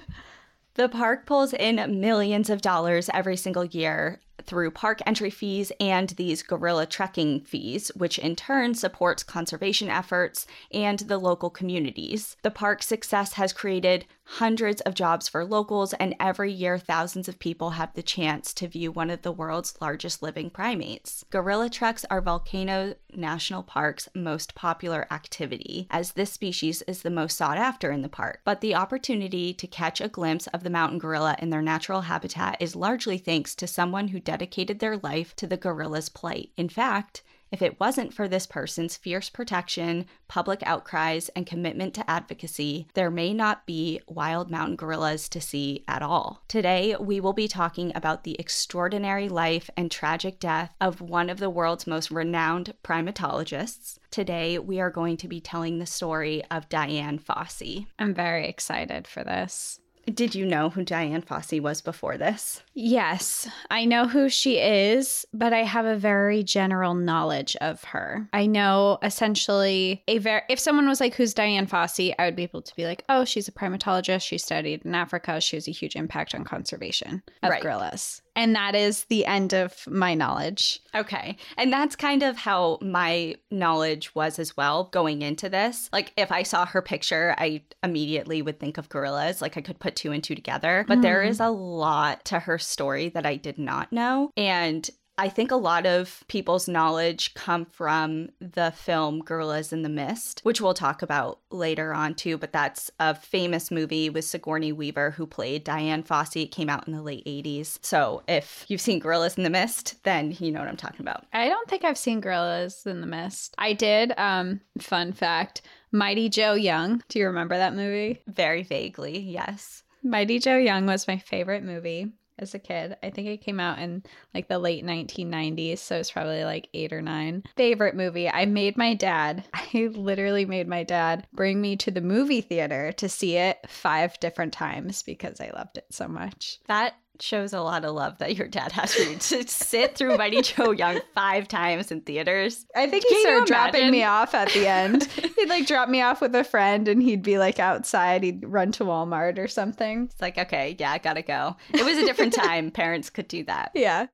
the 0.75 0.89
park 0.89 1.27
pulls 1.27 1.53
in 1.53 2.01
millions 2.01 2.51
of 2.51 2.61
dollars 2.61 3.09
every 3.15 3.37
single 3.37 3.65
year 3.65 4.21
through 4.45 4.71
park 4.71 5.01
entry 5.07 5.31
fees 5.31 5.73
and 5.81 6.11
these 6.11 6.43
gorilla 6.43 6.87
trekking 6.87 7.41
fees, 7.41 7.91
which 7.97 8.19
in 8.19 8.37
turn 8.37 8.75
supports 8.75 9.23
conservation 9.23 9.89
efforts 9.89 10.47
and 10.73 11.01
the 11.01 11.19
local 11.19 11.51
communities. 11.51 12.37
The 12.43 12.51
park's 12.51 12.87
success 12.87 13.35
has 13.35 13.53
created 13.53 14.07
hundreds 14.25 14.81
of 14.83 14.95
jobs 14.95 15.29
for 15.29 15.45
locals, 15.45 15.93
and 15.95 16.15
every 16.19 16.51
year 16.53 16.79
thousands 16.79 17.29
of 17.29 17.39
people 17.39 17.71
have 17.71 17.93
the 17.95 18.03
chance 18.03 18.55
to 18.55 18.69
view 18.69 18.91
one 18.91 19.11
of 19.11 19.23
the 19.23 19.33
world's 19.33 19.75
largest 19.81 20.23
living 20.23 20.49
primates. 20.49 21.25
Gorilla 21.31 21.69
treks 21.69 22.05
are 22.11 22.21
Volcano 22.21 22.95
National 23.15 23.63
Park's 23.63 24.09
most 24.15 24.55
popular 24.55 25.07
activity, 25.11 25.87
as 25.91 26.13
this 26.13 26.33
species 26.33 26.83
is 26.83 27.03
the 27.03 27.11
most 27.11 27.37
sought 27.37 27.59
after 27.59 27.91
in 27.91 28.03
the 28.03 28.09
park. 28.09 28.41
But 28.45 28.61
the 28.61 28.75
opportunity 28.75 29.53
to 29.55 29.67
catch 29.67 30.01
a 30.01 30.09
glimpse 30.09 30.47
of 30.49 30.63
the 30.63 30.71
mountain 30.71 30.99
gorilla 30.99 31.37
in 31.39 31.51
their 31.51 31.63
natural 31.63 32.03
habitat 32.03 32.57
is 32.61 32.77
largely 32.77 33.19
thanks 33.19 33.55
to 33.57 33.67
someone 33.67 34.09
who 34.09 34.21
dedicated 34.33 34.79
their 34.79 34.97
life 34.97 35.37
to 35.37 35.47
the 35.47 35.59
gorilla's 35.59 36.09
plight. 36.09 36.49
In 36.57 36.67
fact, 36.67 37.23
if 37.51 37.61
it 37.61 37.79
wasn't 37.79 38.15
for 38.15 38.29
this 38.29 38.47
person's 38.47 38.97
fierce 38.97 39.29
protection, 39.29 40.07
public 40.27 40.63
outcries, 40.65 41.29
and 41.37 41.47
commitment 41.47 41.93
to 41.93 42.11
advocacy, 42.11 42.89
there 42.95 43.11
may 43.11 43.35
not 43.35 43.67
be 43.67 44.01
wild 44.09 44.51
mountain 44.51 44.77
gorillas 44.77 45.29
to 45.29 45.39
see 45.39 45.85
at 45.87 46.01
all. 46.01 46.43
Today, 46.49 46.97
we 46.99 47.21
will 47.21 47.35
be 47.35 47.47
talking 47.47 47.93
about 47.95 48.25
the 48.25 48.37
extraordinary 48.39 49.29
life 49.29 49.69
and 49.77 49.91
tragic 49.91 50.41
death 50.41 50.75
of 50.81 51.03
one 51.03 51.29
of 51.29 51.39
the 51.39 51.51
world's 51.51 51.87
most 51.87 52.11
renowned 52.11 52.73
primatologists. 52.83 53.99
Today, 54.11 54.59
we 54.59 54.81
are 54.81 54.89
going 54.91 55.19
to 55.19 55.29
be 55.29 55.43
telling 55.43 55.79
the 55.79 55.85
story 55.85 56.43
of 56.51 56.71
Dian 56.71 57.19
Fossey. 57.19 57.85
I'm 57.99 58.15
very 58.15 58.49
excited 58.49 59.07
for 59.07 59.25
this. 59.25 59.79
Did 60.07 60.35
you 60.35 60.45
know 60.45 60.69
who 60.71 60.85
Dian 60.85 61.23
Fossey 61.23 61.61
was 61.61 61.81
before 61.81 62.19
this? 62.19 62.63
Yes, 62.75 63.49
I 63.71 63.85
know 63.85 64.07
who 64.09 64.29
she 64.29 64.59
is, 64.59 65.25
but 65.33 65.53
I 65.53 65.63
have 65.63 65.85
a 65.85 65.97
very 65.97 66.43
general 66.43 66.95
knowledge 66.95 67.55
of 67.61 67.85
her. 67.85 68.29
I 68.33 68.47
know 68.47 68.99
essentially 69.03 70.03
a 70.09 70.19
very 70.19 70.43
if 70.49 70.59
someone 70.59 70.89
was 70.89 71.01
like 71.01 71.15
who's 71.15 71.35
Dian 71.35 71.67
Fossey, 71.67 72.15
I 72.19 72.25
would 72.25 72.37
be 72.37 72.43
able 72.43 72.63
to 72.63 72.75
be 72.77 72.85
like, 72.85 73.05
"Oh, 73.09 73.25
she's 73.25 73.47
a 73.49 73.53
primatologist. 73.53 74.23
She 74.23 74.39
studied 74.39 74.85
in 74.85 74.95
Africa. 74.95 75.41
She 75.41 75.57
has 75.57 75.69
a 75.69 75.73
huge 75.73 75.95
impact 75.97 76.35
on 76.35 76.45
conservation 76.45 77.23
of 77.43 77.51
Right. 77.51 77.63
gorillas." 77.63 78.23
And 78.35 78.55
that 78.57 78.75
is 78.75 79.05
the 79.05 79.27
end 79.27 79.53
of 79.53 79.87
my 79.87 80.15
knowledge. 80.15 80.81
Okay. 80.95 81.37
And 81.57 81.73
that's 81.73 81.97
kind 81.97 82.23
of 82.23 82.37
how 82.37 82.79
my 82.81 83.37
knowledge 83.51 84.15
was 84.15 84.39
as 84.39 84.57
well 84.57 84.85
going 84.85 85.23
into 85.23 85.49
this. 85.49 85.91
Like, 85.93 86.13
if 86.17 86.33
I 86.33 86.43
saw 86.43 86.65
her 86.67 86.83
picture, 86.83 87.35
I 87.39 87.63
immediately 87.83 88.41
would 88.41 88.59
think 88.59 88.79
of 88.79 88.89
gorillas. 88.89 89.43
Like, 89.43 89.57
I 89.57 89.61
could 89.61 89.79
put 89.79 89.97
two 89.97 90.13
and 90.13 90.25
two 90.25 90.35
together. 90.35 90.85
But 90.89 91.03
there 91.03 91.23
hmm. 91.23 91.29
is 91.29 91.41
a 91.41 91.51
lot 91.51 92.25
to 92.27 92.39
her 92.39 92.59
story 92.59 93.11
that 93.11 93.27
I 93.27 93.37
did 93.37 93.59
not 93.59 93.93
know. 93.93 94.31
And 94.37 94.89
I 95.23 95.29
think 95.29 95.53
a 95.53 95.57
lot 95.57 95.87
of 95.87 96.25
people's 96.27 96.67
knowledge 96.67 97.33
come 97.35 97.65
from 97.65 98.31
the 98.41 98.73
film 98.73 99.21
Gorillas 99.21 99.73
in 99.73 99.83
the 99.83 99.89
Mist, 99.89 100.41
which 100.43 100.61
we'll 100.61 100.75
talk 100.75 101.01
about 101.01 101.39
later 101.53 101.95
on 101.95 102.17
too. 102.17 102.37
But 102.37 102.53
that's 102.53 102.91
a 102.99 103.15
famous 103.15 103.71
movie 103.71 104.11
with 104.11 104.25
Sigourney 104.25 104.73
Weaver, 104.73 105.13
who 105.13 105.29
played 105.29 105.63
Dian 105.63 106.03
Fossey. 106.03 106.43
It 106.43 106.51
came 106.51 106.69
out 106.69 106.89
in 106.89 106.93
the 106.93 107.03
late 107.03 107.25
80s. 107.25 107.79
So 107.83 108.25
if 108.27 108.65
you've 108.67 108.81
seen 108.81 108.99
Gorillas 108.99 109.37
in 109.37 109.45
the 109.45 109.51
Mist, 109.51 110.03
then 110.03 110.37
you 110.41 110.51
know 110.51 110.59
what 110.59 110.69
I'm 110.69 110.77
talking 110.77 111.03
about. 111.03 111.25
I 111.33 111.49
don't 111.49 111.69
think 111.69 111.85
I've 111.85 111.97
seen 111.97 112.21
Gorillas 112.21 112.85
in 112.85 113.01
the 113.01 113.07
Mist. 113.07 113.55
I 113.59 113.75
did. 113.75 114.13
Um, 114.19 114.61
fun 114.81 115.13
fact: 115.13 115.63
Mighty 115.93 116.31
Joe 116.31 116.55
Young. 116.55 117.01
Do 117.09 117.21
you 117.21 117.27
remember 117.27 117.57
that 117.57 117.77
movie? 117.77 118.21
Very 118.27 118.65
vaguely, 118.65 119.21
yes. 119.21 119.85
Mighty 120.03 120.41
Joe 120.41 120.59
Young 120.59 120.85
was 120.87 121.07
my 121.07 121.19
favorite 121.19 121.63
movie 121.63 122.11
as 122.43 122.55
a 122.55 122.59
kid. 122.59 122.97
I 123.03 123.11
think 123.11 123.29
it 123.29 123.43
came 123.43 123.61
out 123.61 123.79
in 123.79 124.03
like 124.35 124.49
the 124.49 124.59
late 124.59 124.85
1990s, 124.85 125.79
so 125.79 125.97
it's 125.97 126.11
probably 126.11 126.45
like 126.45 126.69
eight 126.75 126.93
or 126.93 127.01
nine. 127.01 127.45
Favorite 127.57 127.97
movie. 127.97 128.29
I 128.29 128.45
made 128.45 128.77
my 128.77 128.95
dad, 128.95 129.45
I 129.55 129.91
literally 129.95 130.45
made 130.45 130.69
my 130.69 130.83
dad 130.83 131.27
bring 131.33 131.61
me 131.61 131.77
to 131.77 131.91
the 131.91 132.01
movie 132.01 132.41
theater 132.41 132.93
to 132.93 133.09
see 133.09 133.37
it 133.37 133.59
five 133.69 134.19
different 134.21 134.53
times 134.53 135.03
because 135.03 135.41
I 135.41 135.51
loved 135.55 135.79
it 135.79 135.87
so 135.91 136.09
much. 136.09 136.59
That 136.67 136.95
shows 137.21 137.53
a 137.53 137.61
lot 137.61 137.85
of 137.85 137.95
love 137.95 138.19
that 138.19 138.37
your 138.37 138.49
dad 138.49 138.73
has 138.73 138.95
for 138.95 139.03
you 139.03 139.17
to 139.17 139.49
sit 139.49 139.97
through 139.97 140.17
Mighty 140.17 140.43
Joe 140.43 140.71
Young 140.71 141.01
five 141.15 141.49
times 141.49 141.91
in 141.91 142.01
theaters. 142.01 142.67
I 142.75 142.89
think 142.89 143.05
he 143.07 143.21
started 143.21 143.47
dropping 143.47 143.91
me 143.91 144.03
off 144.05 144.35
at 144.35 144.49
the 144.53 144.67
end. 144.67 145.05
he'd 145.37 145.49
like 145.49 145.67
drop 145.67 145.89
me 145.89 146.01
off 146.01 146.21
with 146.21 146.35
a 146.35 146.45
friend 146.45 146.89
and 146.89 147.03
he'd 147.03 147.23
be 147.23 147.39
like 147.39 147.59
outside. 147.59 148.23
He'd 148.23 148.45
run 148.47 148.73
to 148.73 148.85
Walmart 148.85 149.39
or 149.39 149.49
something. 149.49 150.05
It's 150.05 150.21
like, 150.21 150.39
okay, 150.39 150.77
yeah, 150.79 150.93
I 150.93 150.99
gotta 150.99 151.23
go. 151.23 151.57
It 151.73 151.85
was 151.85 151.99
a 151.99 152.05
different 152.05 152.33
time. 152.35 152.71
Parents 152.71 153.11
could 153.11 153.29
do 153.29 153.45
that. 153.45 153.73
Yeah. 153.75 154.07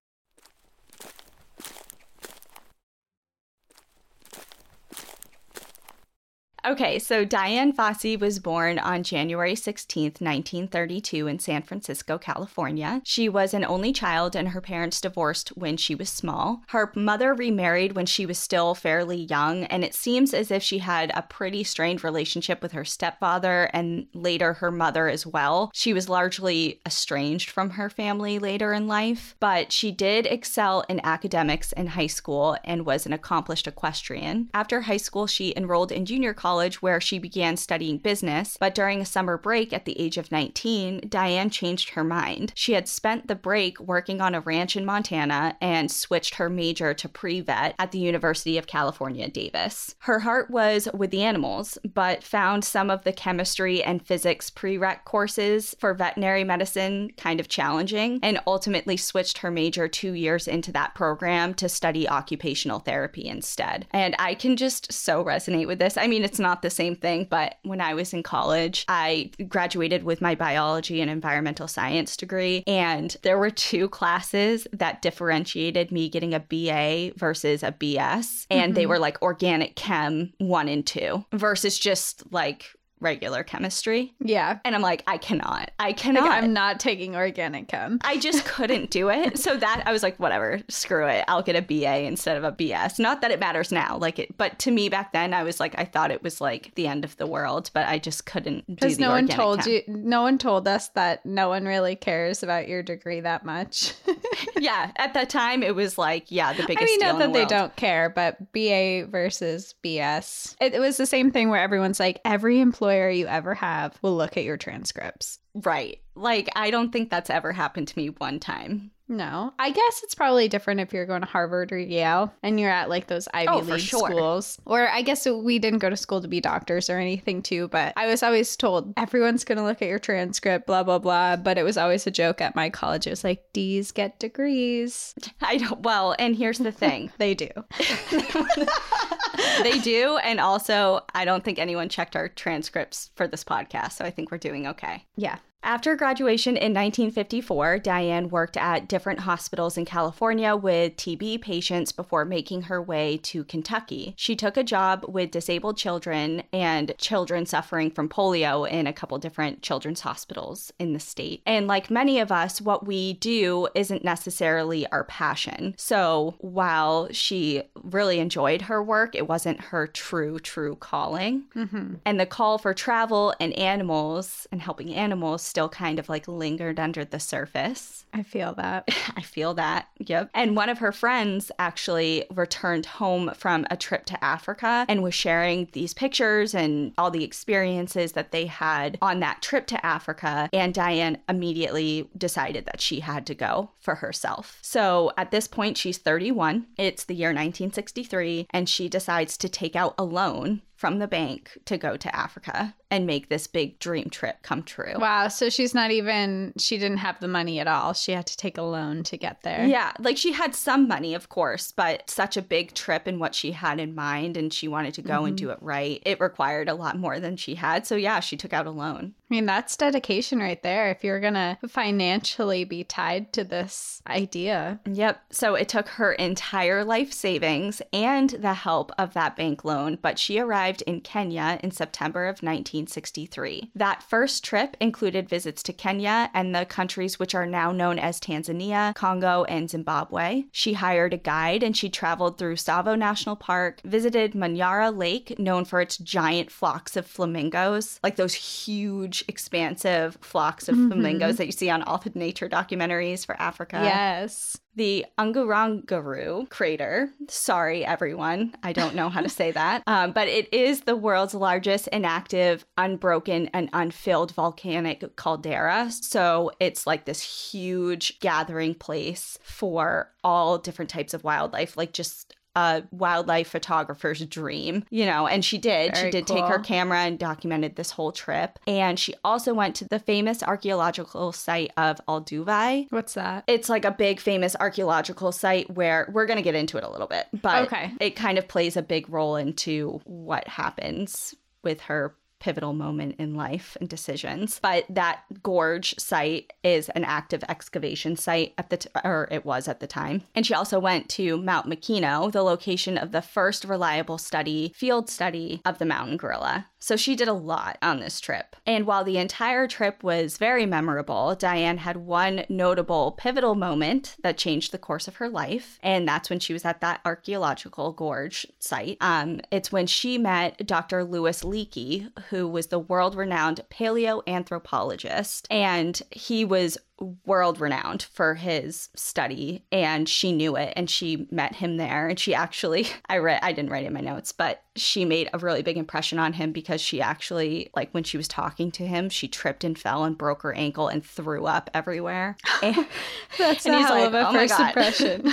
Okay, 6.69 6.99
so 6.99 7.25
Dian 7.25 7.73
Fossey 7.73 8.21
was 8.21 8.41
born 8.41 8.79
on 8.79 9.03
January 9.03 9.55
16th, 9.55 10.21
1932, 10.21 11.27
in 11.27 11.39
San 11.39 11.63
Francisco, 11.63 12.19
California. 12.19 13.01
She 13.05 13.27
was 13.27 13.55
an 13.55 13.65
only 13.65 13.91
child, 13.91 14.37
and 14.37 14.49
her 14.49 14.61
parents 14.61 15.01
divorced 15.01 15.49
when 15.57 15.79
she 15.79 15.95
was 15.95 16.11
small. 16.11 16.61
Her 16.69 16.93
mother 16.95 17.33
remarried 17.33 17.95
when 17.95 18.05
she 18.05 18.27
was 18.27 18.39
still 18.39 18.75
fairly 18.75 19.17
young, 19.17 19.65
and 19.65 19.83
it 19.83 19.95
seems 19.95 20.35
as 20.35 20.51
if 20.51 20.63
she 20.63 20.77
had 20.77 21.11
a 21.15 21.23
pretty 21.23 21.65
strained 21.65 22.05
relationship 22.05 22.61
with 22.61 22.73
her 22.73 22.85
stepfather 22.85 23.71
and 23.73 24.07
later 24.13 24.53
her 24.53 24.71
mother 24.71 25.09
as 25.09 25.27
well. 25.27 25.71
She 25.73 25.95
was 25.95 26.11
largely 26.11 26.83
estranged 26.85 27.49
from 27.49 27.71
her 27.71 27.89
family 27.89 28.39
later 28.39 28.75
in 28.75 28.87
life, 28.87 29.35
but 29.41 29.73
she 29.73 29.91
did 29.91 30.27
excel 30.27 30.85
in 30.91 31.01
academics 31.03 31.73
in 31.73 31.87
high 31.87 32.09
school 32.09 32.59
and 32.63 32.85
was 32.85 33.07
an 33.07 33.15
accomplished 33.15 33.67
equestrian. 33.67 34.51
After 34.53 34.83
high 34.83 34.99
school, 34.99 35.27
she 35.27 35.55
enrolled 35.57 35.91
in 35.91 36.05
junior 36.05 36.35
college 36.35 36.58
where 36.67 37.01
she 37.01 37.19
began 37.19 37.57
studying 37.57 37.99
business, 37.99 38.57
but 38.59 38.75
during 38.75 39.01
a 39.01 39.07
summer 39.07 39.39
break 39.39 39.73
at 39.73 39.85
the 39.85 39.99
age 39.99 40.17
of 40.17 40.33
19, 40.33 41.01
Dian 41.09 41.51
changed 41.51 41.91
her 41.91 42.05
mind. 42.05 42.53
She 42.55 42.73
had 42.73 42.89
spent 42.89 43.29
the 43.29 43.35
break 43.35 43.79
working 43.81 44.21
on 44.21 44.35
a 44.35 44.41
ranch 44.41 44.77
in 44.77 44.85
Montana 44.85 45.57
and 45.61 45.91
switched 45.91 46.37
her 46.37 46.49
major 46.49 46.95
to 46.95 47.09
pre-vet 47.09 47.75
at 47.79 47.93
the 47.93 47.99
University 47.99 48.59
of 48.59 48.67
California, 48.67 49.29
Davis. 49.29 49.95
Her 50.01 50.21
heart 50.21 50.51
was 50.51 50.89
with 50.95 51.11
the 51.11 51.23
animals, 51.23 51.79
but 51.95 52.23
found 52.23 52.65
some 52.65 52.91
of 52.91 53.05
the 53.05 53.13
chemistry 53.13 53.83
and 53.83 54.05
physics 54.05 54.51
prereq 54.51 55.05
courses 55.05 55.75
for 55.79 55.95
veterinary 55.95 56.45
medicine 56.45 57.11
kind 57.17 57.41
of 57.41 57.49
challenging 57.49 58.21
and 58.23 58.41
ultimately 58.47 58.97
switched 58.97 59.39
her 59.39 59.51
major 59.51 59.89
2 59.89 60.13
years 60.13 60.49
into 60.49 60.73
that 60.73 60.95
program 60.95 61.55
to 61.55 61.69
study 61.69 62.09
occupational 62.09 62.79
therapy 62.81 63.27
instead. 63.27 63.87
And 63.93 64.15
I 64.19 64.35
can 64.35 64.57
just 64.57 64.93
so 64.93 65.25
resonate 65.25 65.67
with 65.67 65.79
this. 65.79 65.97
I 65.97 66.07
mean, 66.07 66.25
it's 66.25 66.38
not 66.39 66.63
the 66.63 66.71
same 66.71 66.97
thing, 66.97 67.27
but 67.29 67.57
when 67.63 67.81
I 67.81 67.95
was 67.95 68.13
in 68.13 68.23
college, 68.23 68.85
I 68.89 69.31
graduated 69.49 70.05
with 70.05 70.21
my 70.21 70.35
biology 70.35 71.01
and 71.01 71.11
environmental 71.11 71.69
science 71.69 72.17
degree, 72.17 72.63
and 72.67 73.17
there 73.23 73.39
were 73.39 73.51
two 73.51 73.89
classes 73.89 74.67
that 74.73 75.03
differentiated 75.03 75.93
me 75.93 76.09
getting 76.09 76.35
a 76.35 76.41
BA 76.41 77.13
versus 77.17 77.63
a 77.63 77.73
BS, 77.73 78.47
and 78.51 78.75
they 78.75 78.83
mm-hmm. 78.83 78.91
were 78.91 78.99
like 78.99 79.21
organic 79.23 79.77
chem 79.77 80.33
1 80.39 80.69
and 80.69 80.87
2 80.87 81.25
versus 81.33 81.79
just 81.79 82.33
like 82.33 82.67
regular 83.01 83.43
chemistry. 83.43 84.15
Yeah. 84.21 84.59
And 84.65 84.75
I'm 84.75 84.83
like, 84.83 85.03
I 85.07 85.19
cannot. 85.19 85.71
I 85.79 85.89
Like, 85.89 85.97
cannot. 85.97 86.31
I'm 86.31 86.53
not 86.53 86.81
taking 86.81 87.17
organic 87.17 87.69
chem. 87.69 87.99
I 88.03 88.19
just 88.19 88.45
couldn't 88.47 88.91
do 88.91 89.09
it. 89.11 89.39
So 89.39 89.57
that 89.57 89.83
I 89.87 89.93
was 89.93 90.03
like, 90.03 90.17
whatever, 90.19 90.61
screw 90.69 91.07
it. 91.07 91.25
I'll 91.29 91.43
get 91.43 91.57
a 91.57 91.63
BA 91.63 92.01
instead 92.07 92.37
of 92.37 92.45
a 92.45 92.53
BS. 92.53 92.99
Not 92.99 93.21
that 93.23 93.31
it 93.31 93.41
matters 93.41 93.73
now, 93.73 93.97
like 93.99 94.19
it, 94.19 94.37
but 94.37 94.59
to 94.61 94.71
me 94.71 94.89
back 94.89 95.13
then, 95.13 95.35
I 95.35 95.43
was 95.43 95.61
like, 95.61 95.75
I 95.79 95.85
thought 95.85 96.11
it 96.11 96.23
was 96.23 96.41
like 96.41 96.75
the 96.75 96.87
end 96.87 97.05
of 97.05 97.17
the 97.17 97.27
world, 97.27 97.71
but 97.75 97.87
I 97.87 97.99
just 97.99 98.27
couldn't 98.27 98.67
do 98.67 98.75
Because 98.75 98.99
no 98.99 99.11
one 99.11 99.29
told 99.29 99.61
chem. 99.61 99.73
you, 99.73 99.83
no 99.89 100.23
one 100.23 100.39
told 100.39 100.67
us 100.69 100.89
that 100.91 101.25
no 101.25 101.49
one 101.49 101.65
really 101.65 101.97
cares 101.97 102.43
about 102.43 102.69
your 102.69 102.83
degree 102.83 103.21
that 103.21 103.45
much. 103.45 103.95
yeah, 104.59 104.91
at 104.97 105.15
that 105.15 105.31
time, 105.31 105.63
it 105.63 105.75
was 105.75 105.99
like, 105.99 106.31
yeah, 106.31 106.53
the 106.53 106.65
biggest. 106.67 106.83
I 106.83 106.85
mean, 106.85 106.99
not 107.01 107.19
that 107.19 107.33
the 107.33 107.39
they 107.39 107.45
don't 107.45 107.75
care, 107.77 108.09
but 108.11 108.53
BA 108.53 109.07
versus 109.11 109.75
BS. 109.85 110.57
It, 110.61 110.75
it 110.75 110.81
was 110.81 110.97
the 110.97 111.07
same 111.07 111.31
thing 111.31 111.49
where 111.51 111.61
everyone's 111.61 112.01
like, 112.01 112.21
every 112.25 112.61
employer 112.89 113.11
you 113.11 113.27
ever 113.27 113.55
have 113.55 113.99
will 114.03 114.17
look 114.17 114.37
at 114.37 114.45
your 114.45 114.57
transcripts. 114.57 115.39
Right. 115.55 116.01
Like, 116.15 116.49
I 116.57 116.71
don't 116.71 116.91
think 116.91 117.11
that's 117.11 117.31
ever 117.31 117.53
happened 117.53 117.89
to 117.89 117.99
me 117.99 118.09
one 118.09 118.41
time. 118.41 118.93
No, 119.11 119.55
I 119.59 119.71
guess 119.71 120.03
it's 120.05 120.15
probably 120.15 120.49
different 120.49 120.81
if 120.81 120.93
you're 120.93 121.07
going 121.07 121.23
to 121.23 121.27
Harvard 121.27 121.73
or 121.73 121.79
Yale 121.79 122.33
and 122.43 122.61
you're 122.61 122.71
at 122.71 122.91
like 122.91 123.07
those 123.07 123.27
Ivy 123.33 123.49
Oh, 123.49 123.59
League 123.61 123.81
sure. 123.81 124.11
schools. 124.11 124.59
Or 124.67 124.87
I 124.89 125.01
guess 125.03 125.27
we 125.27 125.59
didn't 125.59 125.79
go 125.79 125.89
to 125.89 125.97
school 125.97 126.21
to 126.21 126.29
be 126.29 126.41
doctors 126.41 126.91
or 126.91 126.99
anything 126.99 127.41
too, 127.43 127.69
but 127.69 127.95
I 127.97 128.07
was 128.07 128.23
always 128.23 128.55
told 128.57 128.93
everyone's 128.99 129.45
going 129.45 129.57
to 129.59 129.65
look 129.65 129.81
at 129.81 129.89
your 129.89 129.99
transcript, 129.99 130.67
blah, 130.67 130.83
blah, 130.83 130.99
blah. 130.99 131.37
But 131.37 131.57
it 131.57 131.63
was 131.63 131.79
always 131.79 132.07
a 132.07 132.11
joke 132.11 132.41
at 132.43 132.55
my 132.55 132.69
college. 132.69 133.07
It 133.07 133.11
was 133.11 133.25
like, 133.25 133.43
D's 133.55 133.93
get 133.93 134.19
degrees. 134.21 135.15
I 135.41 135.57
don't, 135.57 135.81
well, 135.81 136.15
and 136.19 136.37
here's 136.37 136.59
the 136.59 136.73
thing 136.73 137.11
They 137.19 137.35
do. 137.35 137.49
they 139.63 139.79
do. 139.81 140.19
And 140.23 140.41
also, 140.41 141.01
I 141.15 141.25
don't 141.25 141.45
think 141.45 141.59
anyone 141.59 141.89
checked 141.89 142.17
our 142.17 142.29
transcripts 142.29 143.11
for 143.17 143.27
this 143.27 143.45
podcast. 143.45 143.93
So 143.93 144.05
I 144.05 144.11
think 144.11 144.31
we're 144.31 144.39
doing 144.39 144.67
okay. 144.69 145.05
Yeah. 145.17 145.39
After 145.65 145.97
graduation 145.97 146.57
in 146.57 146.73
1954, 146.73 147.81
Dian 147.81 148.31
worked 148.31 148.57
at 148.57 148.89
different 148.89 149.21
hospitals 149.21 149.77
in 149.77 149.85
California 149.85 150.55
with 150.55 150.97
TB 150.97 151.43
patients 151.43 151.91
before 151.91 152.25
making 152.25 152.63
her 152.63 152.81
way 152.81 153.19
to 153.25 153.43
Kentucky. 153.45 154.15
She 154.17 154.37
took 154.37 154.57
a 154.57 154.63
job 154.63 155.05
with 155.09 155.33
disabled 155.33 155.77
children 155.77 156.45
and 156.53 156.95
children 156.97 157.45
suffering 157.45 157.91
from 157.91 158.09
polio 158.09 158.71
in 158.71 158.87
a 158.87 158.93
couple 158.93 159.19
different 159.19 159.61
children's 159.61 160.01
hospitals 160.01 160.73
in 160.79 160.93
the 160.93 161.01
state. 161.01 161.43
And 161.45 161.67
like 161.67 161.91
many 161.91 162.21
of 162.21 162.31
us, 162.31 162.61
what 162.61 162.87
we 162.87 163.15
do 163.15 163.69
isn't 163.75 164.05
necessarily 164.05 164.87
our 164.93 165.05
passion. 165.05 165.75
So 165.77 166.37
while 166.39 167.09
she 167.11 167.65
really 167.83 168.21
enjoyed 168.21 168.63
her 168.63 168.83
work, 168.83 169.17
it 169.17 169.29
wasn't 169.29 169.61
her 169.61 169.89
true, 169.89 170.39
true 170.39 170.77
calling. 170.77 171.45
Mm-hmm. 171.57 171.95
And 172.05 172.21
the 172.21 172.27
call 172.27 172.59
for 172.59 172.73
travel 172.73 173.35
and 173.41 173.53
animals 173.55 174.47
and 174.53 174.63
helping 174.63 174.95
animals 174.95 175.48
still 175.49 175.69
kind 175.69 175.99
of 175.99 176.09
like 176.09 176.29
lingered 176.29 176.79
under 176.79 177.05
the 177.05 177.19
surface. 177.19 178.05
I 178.13 178.23
feel 178.23 178.55
that. 178.55 178.89
I 179.17 179.23
feel 179.23 179.55
that. 179.55 179.89
Yep. 179.99 180.31
And 180.35 180.57
one 180.57 180.69
of 180.69 180.79
her 180.79 180.93
friends 180.93 181.51
actually 181.59 182.25
returned 182.31 182.87
home 182.87 183.33
from 183.35 183.67
a 183.71 183.77
trip 183.77 184.07
to 184.07 184.25
Africa 184.25 184.87
and 184.89 185.03
was 185.03 185.15
sharing 185.15 185.69
these 185.73 185.95
pictures 185.95 186.55
and 186.55 186.93
all 186.99 187.11
the 187.11 187.25
experiences 187.25 188.13
that 188.13 188.33
they 188.33 188.47
had 188.47 188.99
on 189.03 189.21
that 189.21 189.43
trip 189.43 189.67
to 189.69 189.87
Africa. 189.87 190.49
And 190.53 190.75
Dian 190.75 191.19
immediately 191.29 192.09
decided 192.17 192.67
that 192.67 192.81
she 192.81 193.01
had 193.01 193.27
to 193.27 193.35
go 193.35 193.71
for 193.81 193.97
herself. 193.97 194.59
So 194.63 195.13
at 195.17 195.31
this 195.31 195.49
point, 195.49 195.77
she's 195.77 195.99
31. 195.99 196.67
It's 196.77 197.05
the 197.05 197.15
year 197.15 197.29
1963, 197.29 198.49
and 198.51 198.69
she 198.69 198.89
decides 198.89 199.37
to 199.39 199.49
take 199.49 199.77
out 199.77 199.95
a 199.99 200.05
loan 200.05 200.63
from 200.79 201.01
the 201.01 201.09
bank 201.09 201.59
to 201.65 201.77
go 201.77 201.97
to 201.97 202.17
Africa 202.17 202.73
and 202.89 203.05
make 203.05 203.29
this 203.29 203.49
big 203.49 203.79
dream 203.81 204.09
trip 204.09 204.37
come 204.43 204.63
true. 204.63 204.95
Wow. 204.97 205.27
So 205.27 205.51
she's 205.51 205.75
not 205.75 205.91
even, 205.91 206.53
she 206.57 206.79
didn't 206.79 206.99
have 206.99 207.19
the 207.19 207.27
money 207.27 207.59
at 207.59 207.67
all. 207.67 207.93
She 207.93 208.13
had 208.13 208.27
to 208.29 208.37
take 208.37 208.57
a 208.57 208.63
loan 208.63 209.03
to 209.03 209.17
get 209.17 209.43
there. 209.43 209.67
Yeah. 209.67 209.93
Like 209.99 210.17
she 210.17 210.33
had 210.33 210.55
some 210.55 210.87
money, 210.87 211.15
of 211.15 211.29
course, 211.29 211.73
but 211.73 212.09
such 212.09 212.37
a 212.37 212.43
big 212.43 212.75
trip 212.75 213.09
and 213.09 213.19
what 213.19 213.35
she 213.35 213.51
had 213.51 213.81
in 213.81 213.95
mind 213.95 214.37
and 214.37 214.53
she 214.53 214.69
wanted 214.69 214.95
to 214.95 215.03
go 215.03 215.15
mm-hmm. 215.15 215.27
and 215.27 215.37
do 215.37 215.51
it 215.51 215.59
right, 215.61 216.01
it 216.07 216.21
required 216.21 216.69
a 216.69 216.75
lot 216.75 216.97
more 216.97 217.19
than 217.19 217.37
she 217.37 217.57
had. 217.57 217.85
So 217.85 217.97
yeah, 217.97 218.21
she 218.21 218.37
took 218.37 218.53
out 218.53 218.67
a 218.67 218.71
loan. 218.71 219.15
I 219.31 219.35
mean, 219.35 219.47
that's 219.47 219.77
dedication 219.77 220.39
right 220.39 220.63
there 220.63 220.91
if 220.91 221.05
you're 221.05 221.21
going 221.21 221.35
to 221.35 221.59
financially 221.69 222.65
be 222.65 222.85
tied 222.85 223.33
to 223.35 223.45
this 223.45 224.01
idea. 224.07 224.81
Yep. 224.91 225.21
So 225.31 225.57
it 225.57 225.69
took 225.69 225.89
her 225.89 226.13
entire 226.13 226.85
life 226.85 227.13
savings 227.13 227.83
and 227.93 228.31
the 228.31 228.55
help 228.55 228.93
of 228.97 229.13
that 229.13 229.37
bank 229.37 229.65
loan, 229.65 229.99
but 230.01 230.19
she 230.19 230.39
arrived 230.39 230.68
in 230.83 231.01
Kenya 231.01 231.59
in 231.63 231.71
September 231.71 232.25
of 232.25 232.43
1963. 232.43 233.71
That 233.75 234.03
first 234.03 234.45
trip 234.45 234.77
included 234.81 235.29
visits 235.29 235.63
to 235.65 235.73
Kenya 235.73 236.31
and 236.35 236.55
the 236.55 236.65
countries 236.65 237.19
which 237.19 237.35
are 237.35 237.47
now 237.47 237.73
known 237.73 237.99
as 237.99 238.21
Tanzania, 238.21 238.95
Congo, 238.95 239.45
and 239.45 239.69
Zimbabwe. 239.69 240.45
She 240.53 240.75
hired 240.75 241.15
a 241.15 241.19
guide 241.19 241.63
and 241.63 241.77
she 241.77 241.89
traveled 241.89 242.39
through 242.39 242.57
Tsavo 242.57 242.97
National 242.97 243.37
Park, 243.37 243.81
visited 243.85 244.33
Manyara 244.33 244.97
Lake, 244.97 245.39
known 245.39 245.65
for 245.65 245.81
its 245.81 245.99
giant 245.99 246.51
flocks 246.51 246.97
of 246.97 247.07
flamingos, 247.07 248.01
like 248.03 248.17
those 248.17 248.35
huge 248.35 249.09
huge, 249.09 249.25
expansive 249.29 250.19
flocks 250.21 250.69
of 250.69 250.75
mm-hmm. 250.75 250.93
flamingos 250.93 251.37
that 251.37 251.47
you 251.47 251.53
see 251.53 251.71
on 251.71 251.83
all 251.83 251.99
the 251.99 252.11
nature 252.15 252.49
documentaries 252.49 253.25
for 253.25 253.41
Africa. 253.41 253.81
Yes. 253.83 254.59
The 254.77 255.07
Ngurunguru 255.19 256.49
crater. 256.51 257.11
Sorry, 257.29 257.85
everyone. 257.85 258.55
I 258.63 258.73
don't 258.73 258.95
know 258.95 259.09
how 259.09 259.21
to 259.23 259.29
say 259.29 259.51
that. 259.53 259.83
Um, 259.89 260.13
but 260.13 260.29
it 260.29 260.53
is 260.53 260.83
the 260.83 260.95
world's 260.95 261.35
largest 261.35 261.89
inactive, 261.89 262.65
unbroken, 262.77 263.49
and 263.55 263.71
unfilled 263.73 264.33
volcanic 264.33 265.17
caldera. 265.17 265.91
So 265.91 266.53
it's 266.61 266.87
like 266.87 267.05
this 267.05 267.51
huge 267.51 268.21
gathering 268.21 268.75
place 268.75 269.39
for 269.43 270.13
all 270.23 270.59
different 270.59 270.91
types 270.91 271.15
of 271.15 271.25
wildlife, 271.25 271.77
like 271.77 271.93
just 271.93 272.37
a 272.57 272.83
wildlife 272.91 273.49
photographer's 273.49 274.25
dream, 274.27 274.85
you 274.91 275.07
know, 275.07 275.27
and 275.27 275.45
she 275.45 275.59
did. 275.59 275.95
Very 275.95 276.07
she 276.07 276.11
did 276.11 276.27
cool. 276.27 276.37
take 276.37 276.45
her 276.47 276.59
camera 276.59 277.01
and 277.01 277.19
documented 277.19 277.77
this 277.77 277.91
whole 277.91 278.13
trip. 278.13 278.59
And 278.67 278.99
she 278.99 279.15
also 279.25 279.55
went 279.55 279.77
to 279.77 279.85
the 279.87 279.99
famous 279.99 280.43
archaeological 280.43 281.33
site 281.33 281.71
of 281.77 282.01
Olduvai. 282.09 282.87
What's 282.91 283.15
that? 283.15 283.45
It's 283.47 283.69
like 283.69 283.85
a 283.85 283.91
big 283.91 284.21
famous 284.21 284.57
archaeological 284.59 285.33
site 285.33 285.71
where 285.71 286.11
we're 286.13 286.27
going 286.27 286.39
to 286.39 286.43
get 286.43 286.55
into 286.55 286.77
it 286.79 286.85
a 286.85 286.91
little 286.91 287.07
bit, 287.07 287.27
but 287.43 287.67
okay. 287.67 287.93
it 288.01 288.17
kind 288.17 288.39
of 288.39 288.49
plays 288.49 288.77
a 288.77 288.83
big 288.83 289.09
role 289.09 289.37
into 289.37 290.01
what 290.05 290.47
happens 290.49 291.35
with 291.63 291.81
her 291.83 292.15
pivotal 292.41 292.73
moment 292.73 293.17
in 293.19 293.35
life 293.35 293.77
and 293.81 293.89
decisions. 293.89 294.59
But 294.63 294.85
that 294.89 295.23
gorge 295.43 295.99
site 295.99 296.53
is 296.63 296.89
an 296.91 297.05
active 297.05 297.45
excavation 297.49 298.17
site 298.17 298.55
at 298.59 298.71
the 298.71 298.77
t- 298.79 298.91
or 299.05 299.29
it 299.31 299.45
was 299.45 299.69
at 299.69 299.81
the 299.81 299.87
time. 299.87 300.23
And 300.35 300.47
she 300.47 300.55
also 300.55 300.79
went 300.79 301.09
to 301.11 301.37
Mount 301.37 301.67
Mikeno, 301.67 302.31
the 302.31 302.43
location 302.43 302.99
of 302.99 303.13
the 303.13 303.23
first 303.23 303.65
reliable 303.65 304.19
study, 304.19 304.73
field 304.75 305.09
study 305.09 305.61
of 305.65 305.79
the 305.79 305.87
mountain 305.87 306.17
gorilla. 306.17 306.67
So 306.81 306.97
she 306.97 307.17
did 307.17 307.29
a 307.29 307.33
lot 307.33 307.77
on 307.83 307.99
this 307.99 308.21
trip. 308.21 308.55
And 308.65 308.87
while 308.87 309.05
the 309.05 309.19
entire 309.19 309.67
trip 309.67 310.03
was 310.03 310.39
very 310.39 310.65
memorable, 310.65 311.35
Dian 311.35 311.79
had 311.79 311.97
one 311.97 312.45
notable 312.49 313.13
pivotal 313.13 313.55
moment 313.55 314.17
that 314.23 314.39
changed 314.39 314.73
the 314.73 314.79
course 314.79 315.09
of 315.09 315.17
her 315.17 315.29
life, 315.29 315.79
and 315.83 316.07
that's 316.07 316.31
when 316.31 316.39
she 316.39 316.53
was 316.53 316.65
at 316.65 316.81
that 316.81 317.01
archaeological 317.05 317.93
gorge 317.93 318.47
site. 318.59 318.97
Um, 319.01 319.41
it's 319.51 319.73
when 319.73 319.87
she 319.87 320.19
met 320.19 320.67
Dr. 320.67 321.05
Louis 321.05 321.43
Leakey, 321.43 322.11
who 322.31 322.49
was 322.49 322.69
the 322.69 322.79
world 322.79 323.15
renowned 323.15 323.61
paleoanthropologist. 323.71 325.47
And 325.51 326.01
he 326.11 326.45
was 326.45 326.79
world 327.25 327.61
renowned 327.61 328.03
for 328.03 328.35
his 328.35 328.89
study 328.95 329.65
and 329.71 330.09
she 330.09 330.33
knew 330.33 330.57
it 330.57 330.73
and 330.77 330.91
she 330.91 331.27
met 331.31 331.55
him 331.55 331.77
there 331.77 332.09
and 332.09 332.19
she 332.19 332.35
actually 332.35 332.87
I 333.09 333.19
read 333.19 333.41
I 333.43 333.53
didn't 333.53 333.71
write 333.71 333.87
in 333.87 333.93
my 333.93 334.01
notes 334.01 334.33
but 334.33 334.63
she 334.77 335.05
made 335.05 335.29
a 335.33 335.39
really 335.39 335.63
big 335.63 335.77
impression 335.77 336.19
on 336.19 336.33
him 336.33 336.53
because 336.53 336.81
she 336.81 337.01
actually 337.01 337.71
like 337.75 337.91
when 337.93 338.05
she 338.05 338.17
was 338.17 338.29
talking 338.29 338.71
to 338.73 338.87
him 338.87 339.09
she 339.09 339.29
tripped 339.29 339.65
and 339.65 339.79
fell 339.79 340.05
and 340.05 340.17
broke 340.17 340.43
her 340.43 340.53
ankle 340.53 340.89
and 340.89 341.05
threw 341.05 341.47
up 341.47 341.71
everywhere. 341.75 342.37
And, 342.63 342.77
that's 343.39 343.67
and 343.67 343.75
he's 343.79 343.91
like, 343.91 344.13
oh 344.13 344.33
first 344.33 344.59
impression. 344.59 345.33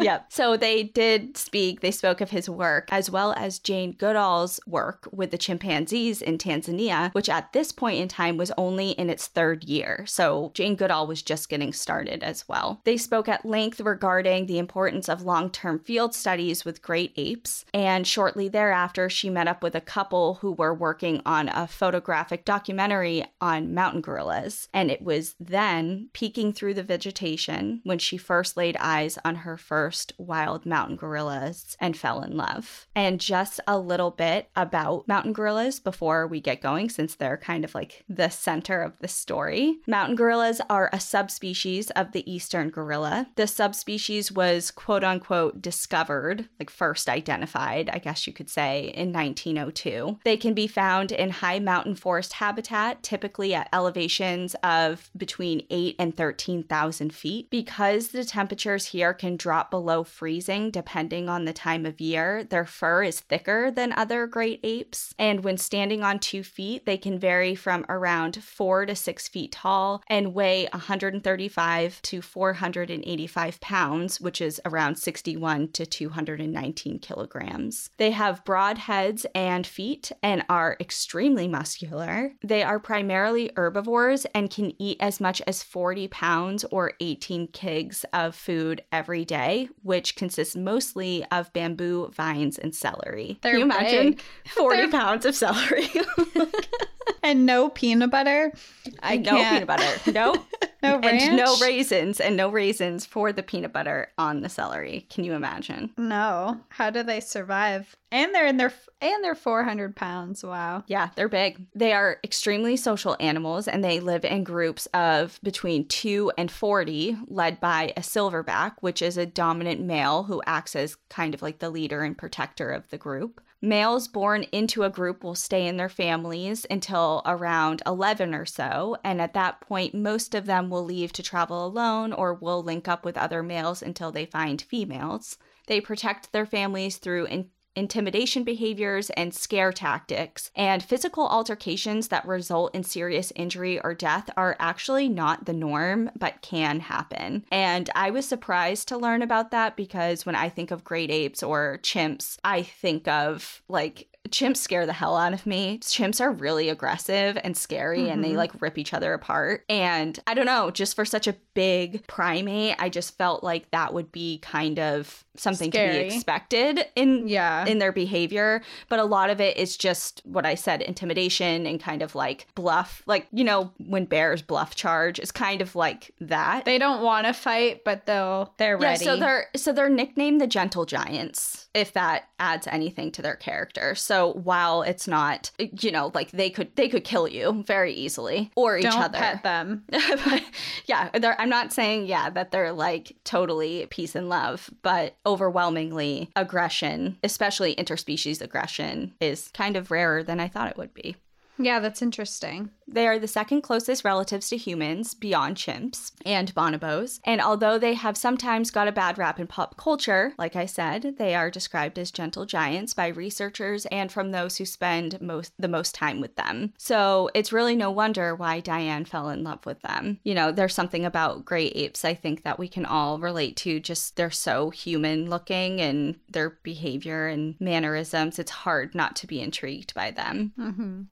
Yep. 0.00 0.32
So 0.32 0.56
they 0.56 0.84
did 0.84 1.36
speak 1.36 1.80
they 1.80 1.90
spoke 1.90 2.20
of 2.20 2.30
his 2.30 2.48
work 2.48 2.88
as 2.90 3.10
well 3.10 3.32
as 3.36 3.58
Jane 3.58 3.92
Goodall's 3.92 4.60
work 4.66 5.08
with 5.12 5.30
the 5.30 5.38
chimpanzees 5.38 6.22
in 6.22 6.38
Tanzania 6.38 7.12
which 7.12 7.28
at 7.28 7.52
this 7.52 7.72
point 7.72 8.00
in 8.00 8.08
time 8.08 8.36
was 8.36 8.52
only 8.56 8.90
in 8.90 9.10
its 9.10 9.26
third 9.26 9.64
year. 9.64 10.04
So 10.06 10.52
Jane 10.54 10.76
Goodall 10.76 10.95
was 11.04 11.22
just 11.22 11.48
getting 11.48 11.72
started 11.72 12.22
as 12.22 12.48
well. 12.48 12.80
They 12.84 12.96
spoke 12.96 13.28
at 13.28 13.44
length 13.44 13.80
regarding 13.80 14.46
the 14.46 14.58
importance 14.58 15.08
of 15.08 15.22
long 15.22 15.50
term 15.50 15.78
field 15.78 16.14
studies 16.14 16.64
with 16.64 16.82
great 16.82 17.12
apes, 17.16 17.64
and 17.74 18.06
shortly 18.06 18.48
thereafter, 18.48 19.10
she 19.10 19.28
met 19.30 19.48
up 19.48 19.62
with 19.62 19.74
a 19.74 19.80
couple 19.80 20.34
who 20.36 20.52
were 20.52 20.74
working 20.74 21.20
on 21.26 21.48
a 21.48 21.66
photographic 21.66 22.44
documentary 22.44 23.24
on 23.40 23.74
mountain 23.74 24.00
gorillas. 24.00 24.68
And 24.72 24.90
it 24.90 25.02
was 25.02 25.34
then, 25.40 26.08
peeking 26.12 26.52
through 26.52 26.74
the 26.74 26.82
vegetation, 26.82 27.80
when 27.84 27.98
she 27.98 28.16
first 28.16 28.56
laid 28.56 28.76
eyes 28.78 29.18
on 29.24 29.36
her 29.36 29.56
first 29.56 30.12
wild 30.18 30.64
mountain 30.64 30.96
gorillas 30.96 31.76
and 31.80 31.96
fell 31.96 32.22
in 32.22 32.36
love. 32.36 32.86
And 32.94 33.20
just 33.20 33.60
a 33.66 33.78
little 33.78 34.10
bit 34.10 34.48
about 34.54 35.08
mountain 35.08 35.32
gorillas 35.32 35.80
before 35.80 36.26
we 36.26 36.40
get 36.40 36.60
going, 36.60 36.88
since 36.88 37.14
they're 37.14 37.36
kind 37.36 37.64
of 37.64 37.74
like 37.74 38.04
the 38.08 38.28
center 38.28 38.82
of 38.82 38.98
the 39.00 39.08
story. 39.08 39.78
Mountain 39.86 40.16
gorillas 40.16 40.60
are 40.70 40.85
a 40.92 41.00
subspecies 41.00 41.90
of 41.90 42.12
the 42.12 42.30
eastern 42.30 42.70
gorilla. 42.70 43.28
The 43.36 43.46
subspecies 43.46 44.30
was 44.32 44.70
quote 44.70 45.04
unquote 45.04 45.62
discovered, 45.62 46.48
like 46.58 46.70
first 46.70 47.08
identified, 47.08 47.90
I 47.92 47.98
guess 47.98 48.26
you 48.26 48.32
could 48.32 48.50
say, 48.50 48.92
in 48.94 49.12
1902. 49.12 50.18
They 50.24 50.36
can 50.36 50.54
be 50.54 50.66
found 50.66 51.12
in 51.12 51.30
high 51.30 51.58
mountain 51.58 51.94
forest 51.94 52.34
habitat, 52.34 53.02
typically 53.02 53.54
at 53.54 53.68
elevations 53.72 54.54
of 54.62 55.10
between 55.16 55.66
8 55.70 55.96
and 55.98 56.16
13,000 56.16 57.14
feet. 57.14 57.50
Because 57.50 58.08
the 58.08 58.24
temperatures 58.24 58.86
here 58.86 59.14
can 59.14 59.36
drop 59.36 59.70
below 59.70 60.04
freezing 60.04 60.70
depending 60.70 61.28
on 61.28 61.44
the 61.44 61.52
time 61.52 61.86
of 61.86 62.00
year, 62.00 62.44
their 62.44 62.64
fur 62.64 63.02
is 63.02 63.20
thicker 63.20 63.70
than 63.70 63.92
other 63.92 64.26
great 64.26 64.60
apes. 64.62 65.14
And 65.18 65.42
when 65.42 65.56
standing 65.56 66.02
on 66.02 66.18
two 66.18 66.42
feet, 66.42 66.86
they 66.86 66.96
can 66.96 67.18
vary 67.18 67.54
from 67.54 67.84
around 67.88 68.42
4 68.42 68.86
to 68.86 68.94
6 68.94 69.28
feet 69.28 69.52
tall 69.52 70.02
and 70.08 70.34
weigh 70.34 70.68
135 70.76 72.02
to 72.02 72.22
485 72.22 73.60
pounds, 73.60 74.20
which 74.20 74.40
is 74.40 74.60
around 74.64 74.96
61 74.96 75.68
to 75.72 75.86
219 75.86 76.98
kilograms. 76.98 77.90
They 77.96 78.10
have 78.10 78.44
broad 78.44 78.78
heads 78.78 79.26
and 79.34 79.66
feet 79.66 80.12
and 80.22 80.44
are 80.48 80.76
extremely 80.80 81.48
muscular. 81.48 82.32
They 82.42 82.62
are 82.62 82.78
primarily 82.78 83.50
herbivores 83.56 84.26
and 84.34 84.50
can 84.50 84.72
eat 84.80 84.98
as 85.00 85.20
much 85.20 85.42
as 85.46 85.62
40 85.62 86.08
pounds 86.08 86.64
or 86.70 86.92
18 87.00 87.48
kigs 87.48 88.04
of 88.12 88.34
food 88.34 88.82
every 88.92 89.24
day, 89.24 89.68
which 89.82 90.16
consists 90.16 90.56
mostly 90.56 91.24
of 91.32 91.52
bamboo, 91.52 92.10
vines, 92.14 92.58
and 92.58 92.74
celery. 92.74 93.38
They're 93.42 93.52
can 93.52 93.60
you 93.60 93.64
imagine 93.64 94.10
big. 94.12 94.20
40 94.54 94.76
They're... 94.76 94.90
pounds 94.90 95.26
of 95.26 95.34
celery? 95.34 95.88
and 97.22 97.46
no 97.46 97.68
peanut 97.68 98.10
butter. 98.10 98.52
I 99.02 99.16
no 99.16 99.30
can't. 99.32 99.66
peanut 99.66 99.66
butter. 99.66 100.12
No. 100.12 100.34
No 100.82 100.98
ranch. 101.00 101.22
and 101.22 101.36
no 101.36 101.56
raisins 101.58 102.20
and 102.20 102.36
no 102.36 102.48
raisins 102.48 103.04
for 103.04 103.32
the 103.32 103.42
peanut 103.42 103.72
butter 103.72 104.12
on 104.18 104.40
the 104.42 104.48
celery. 104.48 105.06
Can 105.10 105.24
you 105.24 105.32
imagine? 105.32 105.90
No. 105.96 106.60
How 106.68 106.90
do 106.90 107.02
they 107.02 107.20
survive? 107.20 107.96
And 108.12 108.32
they're 108.34 108.46
in 108.46 108.56
their 108.56 108.72
and 109.00 109.24
they're 109.24 109.34
400 109.34 109.96
pounds. 109.96 110.44
Wow. 110.44 110.84
Yeah, 110.86 111.10
they're 111.16 111.28
big. 111.28 111.66
They 111.74 111.92
are 111.92 112.18
extremely 112.22 112.76
social 112.76 113.16
animals 113.18 113.66
and 113.68 113.82
they 113.82 113.98
live 114.00 114.24
in 114.24 114.44
groups 114.44 114.86
of 114.94 115.40
between 115.42 115.86
2 115.88 116.32
and 116.38 116.50
40, 116.50 117.16
led 117.26 117.60
by 117.60 117.92
a 117.96 118.00
silverback, 118.00 118.74
which 118.80 119.02
is 119.02 119.16
a 119.16 119.26
dominant 119.26 119.80
male 119.80 120.24
who 120.24 120.40
acts 120.46 120.76
as 120.76 120.96
kind 121.10 121.34
of 121.34 121.42
like 121.42 121.58
the 121.58 121.70
leader 121.70 122.02
and 122.02 122.16
protector 122.16 122.70
of 122.70 122.88
the 122.90 122.98
group. 122.98 123.40
Males 123.62 124.06
born 124.06 124.42
into 124.52 124.82
a 124.82 124.90
group 124.90 125.24
will 125.24 125.34
stay 125.34 125.66
in 125.66 125.78
their 125.78 125.88
families 125.88 126.66
until 126.70 127.22
around 127.24 127.82
11 127.86 128.34
or 128.34 128.44
so, 128.44 128.96
and 129.02 129.20
at 129.20 129.32
that 129.32 129.60
point, 129.60 129.94
most 129.94 130.34
of 130.34 130.44
them 130.44 130.68
will 130.68 130.84
leave 130.84 131.12
to 131.14 131.22
travel 131.22 131.64
alone 131.64 132.12
or 132.12 132.34
will 132.34 132.62
link 132.62 132.86
up 132.86 133.04
with 133.04 133.16
other 133.16 133.42
males 133.42 133.82
until 133.82 134.12
they 134.12 134.26
find 134.26 134.60
females. 134.60 135.38
They 135.66 135.80
protect 135.80 136.32
their 136.32 136.46
families 136.46 136.98
through 136.98 137.26
in- 137.26 137.50
intimidation 137.76 138.42
behaviors 138.42 139.10
and 139.10 139.34
scare 139.34 139.72
tactics, 139.72 140.50
and 140.56 140.82
physical 140.82 141.28
altercations 141.28 142.08
that 142.08 142.26
result 142.26 142.74
in 142.74 142.82
serious 142.82 143.32
injury 143.36 143.78
or 143.80 143.94
death 143.94 144.30
are 144.36 144.56
actually 144.58 145.08
not 145.08 145.44
the 145.44 145.52
norm, 145.52 146.10
but 146.18 146.42
can 146.42 146.80
happen. 146.80 147.44
And 147.52 147.90
I 147.94 148.10
was 148.10 148.26
surprised 148.26 148.88
to 148.88 148.98
learn 148.98 149.22
about 149.22 149.50
that 149.50 149.76
because 149.76 150.26
when 150.26 150.34
I 150.34 150.48
think 150.48 150.70
of 150.70 150.84
great 150.84 151.10
apes 151.10 151.42
or 151.42 151.78
chimps, 151.82 152.38
I 152.42 152.62
think 152.62 153.06
of 153.06 153.62
like 153.68 154.08
chimps 154.28 154.58
scare 154.58 154.86
the 154.86 154.92
hell 154.92 155.16
out 155.16 155.32
of 155.32 155.46
me. 155.46 155.78
Chimps 155.78 156.20
are 156.20 156.32
really 156.32 156.68
aggressive 156.68 157.38
and 157.42 157.56
scary 157.56 158.00
mm-hmm. 158.00 158.12
and 158.12 158.24
they 158.24 158.36
like 158.36 158.60
rip 158.60 158.78
each 158.78 158.94
other 158.94 159.12
apart. 159.12 159.64
And 159.68 160.18
I 160.26 160.34
don't 160.34 160.46
know, 160.46 160.70
just 160.70 160.96
for 160.96 161.04
such 161.04 161.26
a 161.26 161.36
big 161.54 162.06
primate, 162.06 162.76
I 162.78 162.88
just 162.88 163.16
felt 163.16 163.44
like 163.44 163.70
that 163.70 163.94
would 163.94 164.12
be 164.12 164.38
kind 164.38 164.78
of 164.78 165.24
something 165.36 165.70
Scary. 165.70 166.04
to 166.04 166.08
be 166.08 166.14
expected 166.14 166.86
in 166.94 167.28
yeah. 167.28 167.66
in 167.66 167.78
their 167.78 167.92
behavior, 167.92 168.62
but 168.88 168.98
a 168.98 169.04
lot 169.04 169.30
of 169.30 169.40
it 169.40 169.56
is 169.56 169.76
just 169.76 170.22
what 170.24 170.46
I 170.46 170.54
said, 170.54 170.82
intimidation 170.82 171.66
and 171.66 171.80
kind 171.80 172.02
of 172.02 172.14
like 172.14 172.46
bluff. 172.54 173.02
Like, 173.06 173.26
you 173.32 173.44
know, 173.44 173.72
when 173.78 174.04
bears 174.04 174.42
bluff 174.42 174.74
charge 174.74 175.18
is 175.18 175.30
kind 175.32 175.60
of 175.60 175.74
like 175.74 176.12
that. 176.20 176.64
They 176.64 176.78
don't 176.78 177.02
want 177.02 177.26
to 177.26 177.32
fight, 177.32 177.84
but 177.84 178.06
they'll 178.06 178.54
they're 178.58 178.78
yeah, 178.80 178.88
ready. 178.88 179.04
So 179.04 179.16
they're 179.16 179.46
so 179.56 179.72
they're 179.72 179.88
nicknamed 179.88 180.40
the 180.40 180.46
gentle 180.46 180.84
giants, 180.86 181.68
if 181.74 181.92
that 181.92 182.28
adds 182.38 182.66
anything 182.66 183.12
to 183.12 183.22
their 183.22 183.36
character. 183.36 183.94
So 183.94 184.32
while 184.32 184.82
it's 184.82 185.08
not, 185.08 185.50
you 185.58 185.90
know, 185.90 186.10
like 186.14 186.30
they 186.30 186.50
could 186.50 186.74
they 186.76 186.88
could 186.88 187.04
kill 187.04 187.28
you 187.28 187.62
very 187.66 187.92
easily 187.92 188.50
or 188.56 188.80
don't 188.80 188.92
each 188.92 188.98
other. 188.98 189.18
Pet 189.18 189.42
them. 189.42 189.84
yeah, 190.86 191.10
I'm 191.38 191.48
not 191.48 191.72
saying 191.72 192.06
yeah 192.06 192.30
that 192.30 192.50
they're 192.50 192.72
like 192.72 193.16
totally 193.24 193.86
peace 193.90 194.14
and 194.14 194.28
love, 194.28 194.70
but 194.82 195.16
overwhelmingly 195.26 196.30
aggression, 196.36 197.18
especially 197.22 197.74
interspecies 197.74 198.40
aggression, 198.40 199.12
is 199.20 199.50
kind 199.52 199.76
of 199.76 199.90
rarer 199.90 200.22
than 200.22 200.40
I 200.40 200.48
thought 200.48 200.70
it 200.70 200.76
would 200.78 200.94
be. 200.94 201.16
Yeah, 201.58 201.80
that's 201.80 202.02
interesting. 202.02 202.70
They 202.88 203.06
are 203.08 203.18
the 203.18 203.28
second 203.28 203.62
closest 203.62 204.04
relatives 204.04 204.48
to 204.50 204.56
humans 204.56 205.14
beyond 205.14 205.56
chimps 205.56 206.12
and 206.24 206.54
bonobos. 206.54 207.20
And 207.24 207.40
although 207.40 207.78
they 207.78 207.94
have 207.94 208.16
sometimes 208.16 208.70
got 208.70 208.88
a 208.88 208.92
bad 208.92 209.18
rap 209.18 209.40
in 209.40 209.46
pop 209.46 209.76
culture, 209.76 210.34
like 210.38 210.54
I 210.54 210.66
said, 210.66 211.16
they 211.18 211.34
are 211.34 211.50
described 211.50 211.98
as 211.98 212.10
gentle 212.10 212.46
giants 212.46 212.94
by 212.94 213.08
researchers 213.08 213.86
and 213.86 214.12
from 214.12 214.30
those 214.30 214.56
who 214.56 214.64
spend 214.64 215.20
most 215.20 215.52
the 215.58 215.68
most 215.68 215.94
time 215.94 216.20
with 216.20 216.36
them. 216.36 216.72
So 216.78 217.30
it's 217.34 217.52
really 217.52 217.74
no 217.74 217.90
wonder 217.90 218.34
why 218.34 218.60
Dian 218.60 219.04
fell 219.04 219.30
in 219.30 219.42
love 219.42 219.66
with 219.66 219.80
them. 219.82 220.20
You 220.22 220.34
know, 220.34 220.52
there's 220.52 220.74
something 220.74 221.04
about 221.04 221.44
gray 221.44 221.66
apes 221.68 222.04
I 222.04 222.14
think 222.14 222.44
that 222.44 222.58
we 222.58 222.68
can 222.68 222.86
all 222.86 223.18
relate 223.18 223.56
to. 223.58 223.80
Just 223.80 224.16
they're 224.16 224.30
so 224.30 224.70
human 224.70 225.28
looking 225.28 225.80
and 225.80 226.16
their 226.30 226.50
behavior 226.62 227.26
and 227.26 227.56
mannerisms. 227.60 228.38
It's 228.38 228.50
hard 228.50 228.94
not 228.94 229.16
to 229.16 229.26
be 229.26 229.40
intrigued 229.40 229.94
by 229.94 230.10
them. 230.12 230.52
Mm-hmm. 230.58 231.02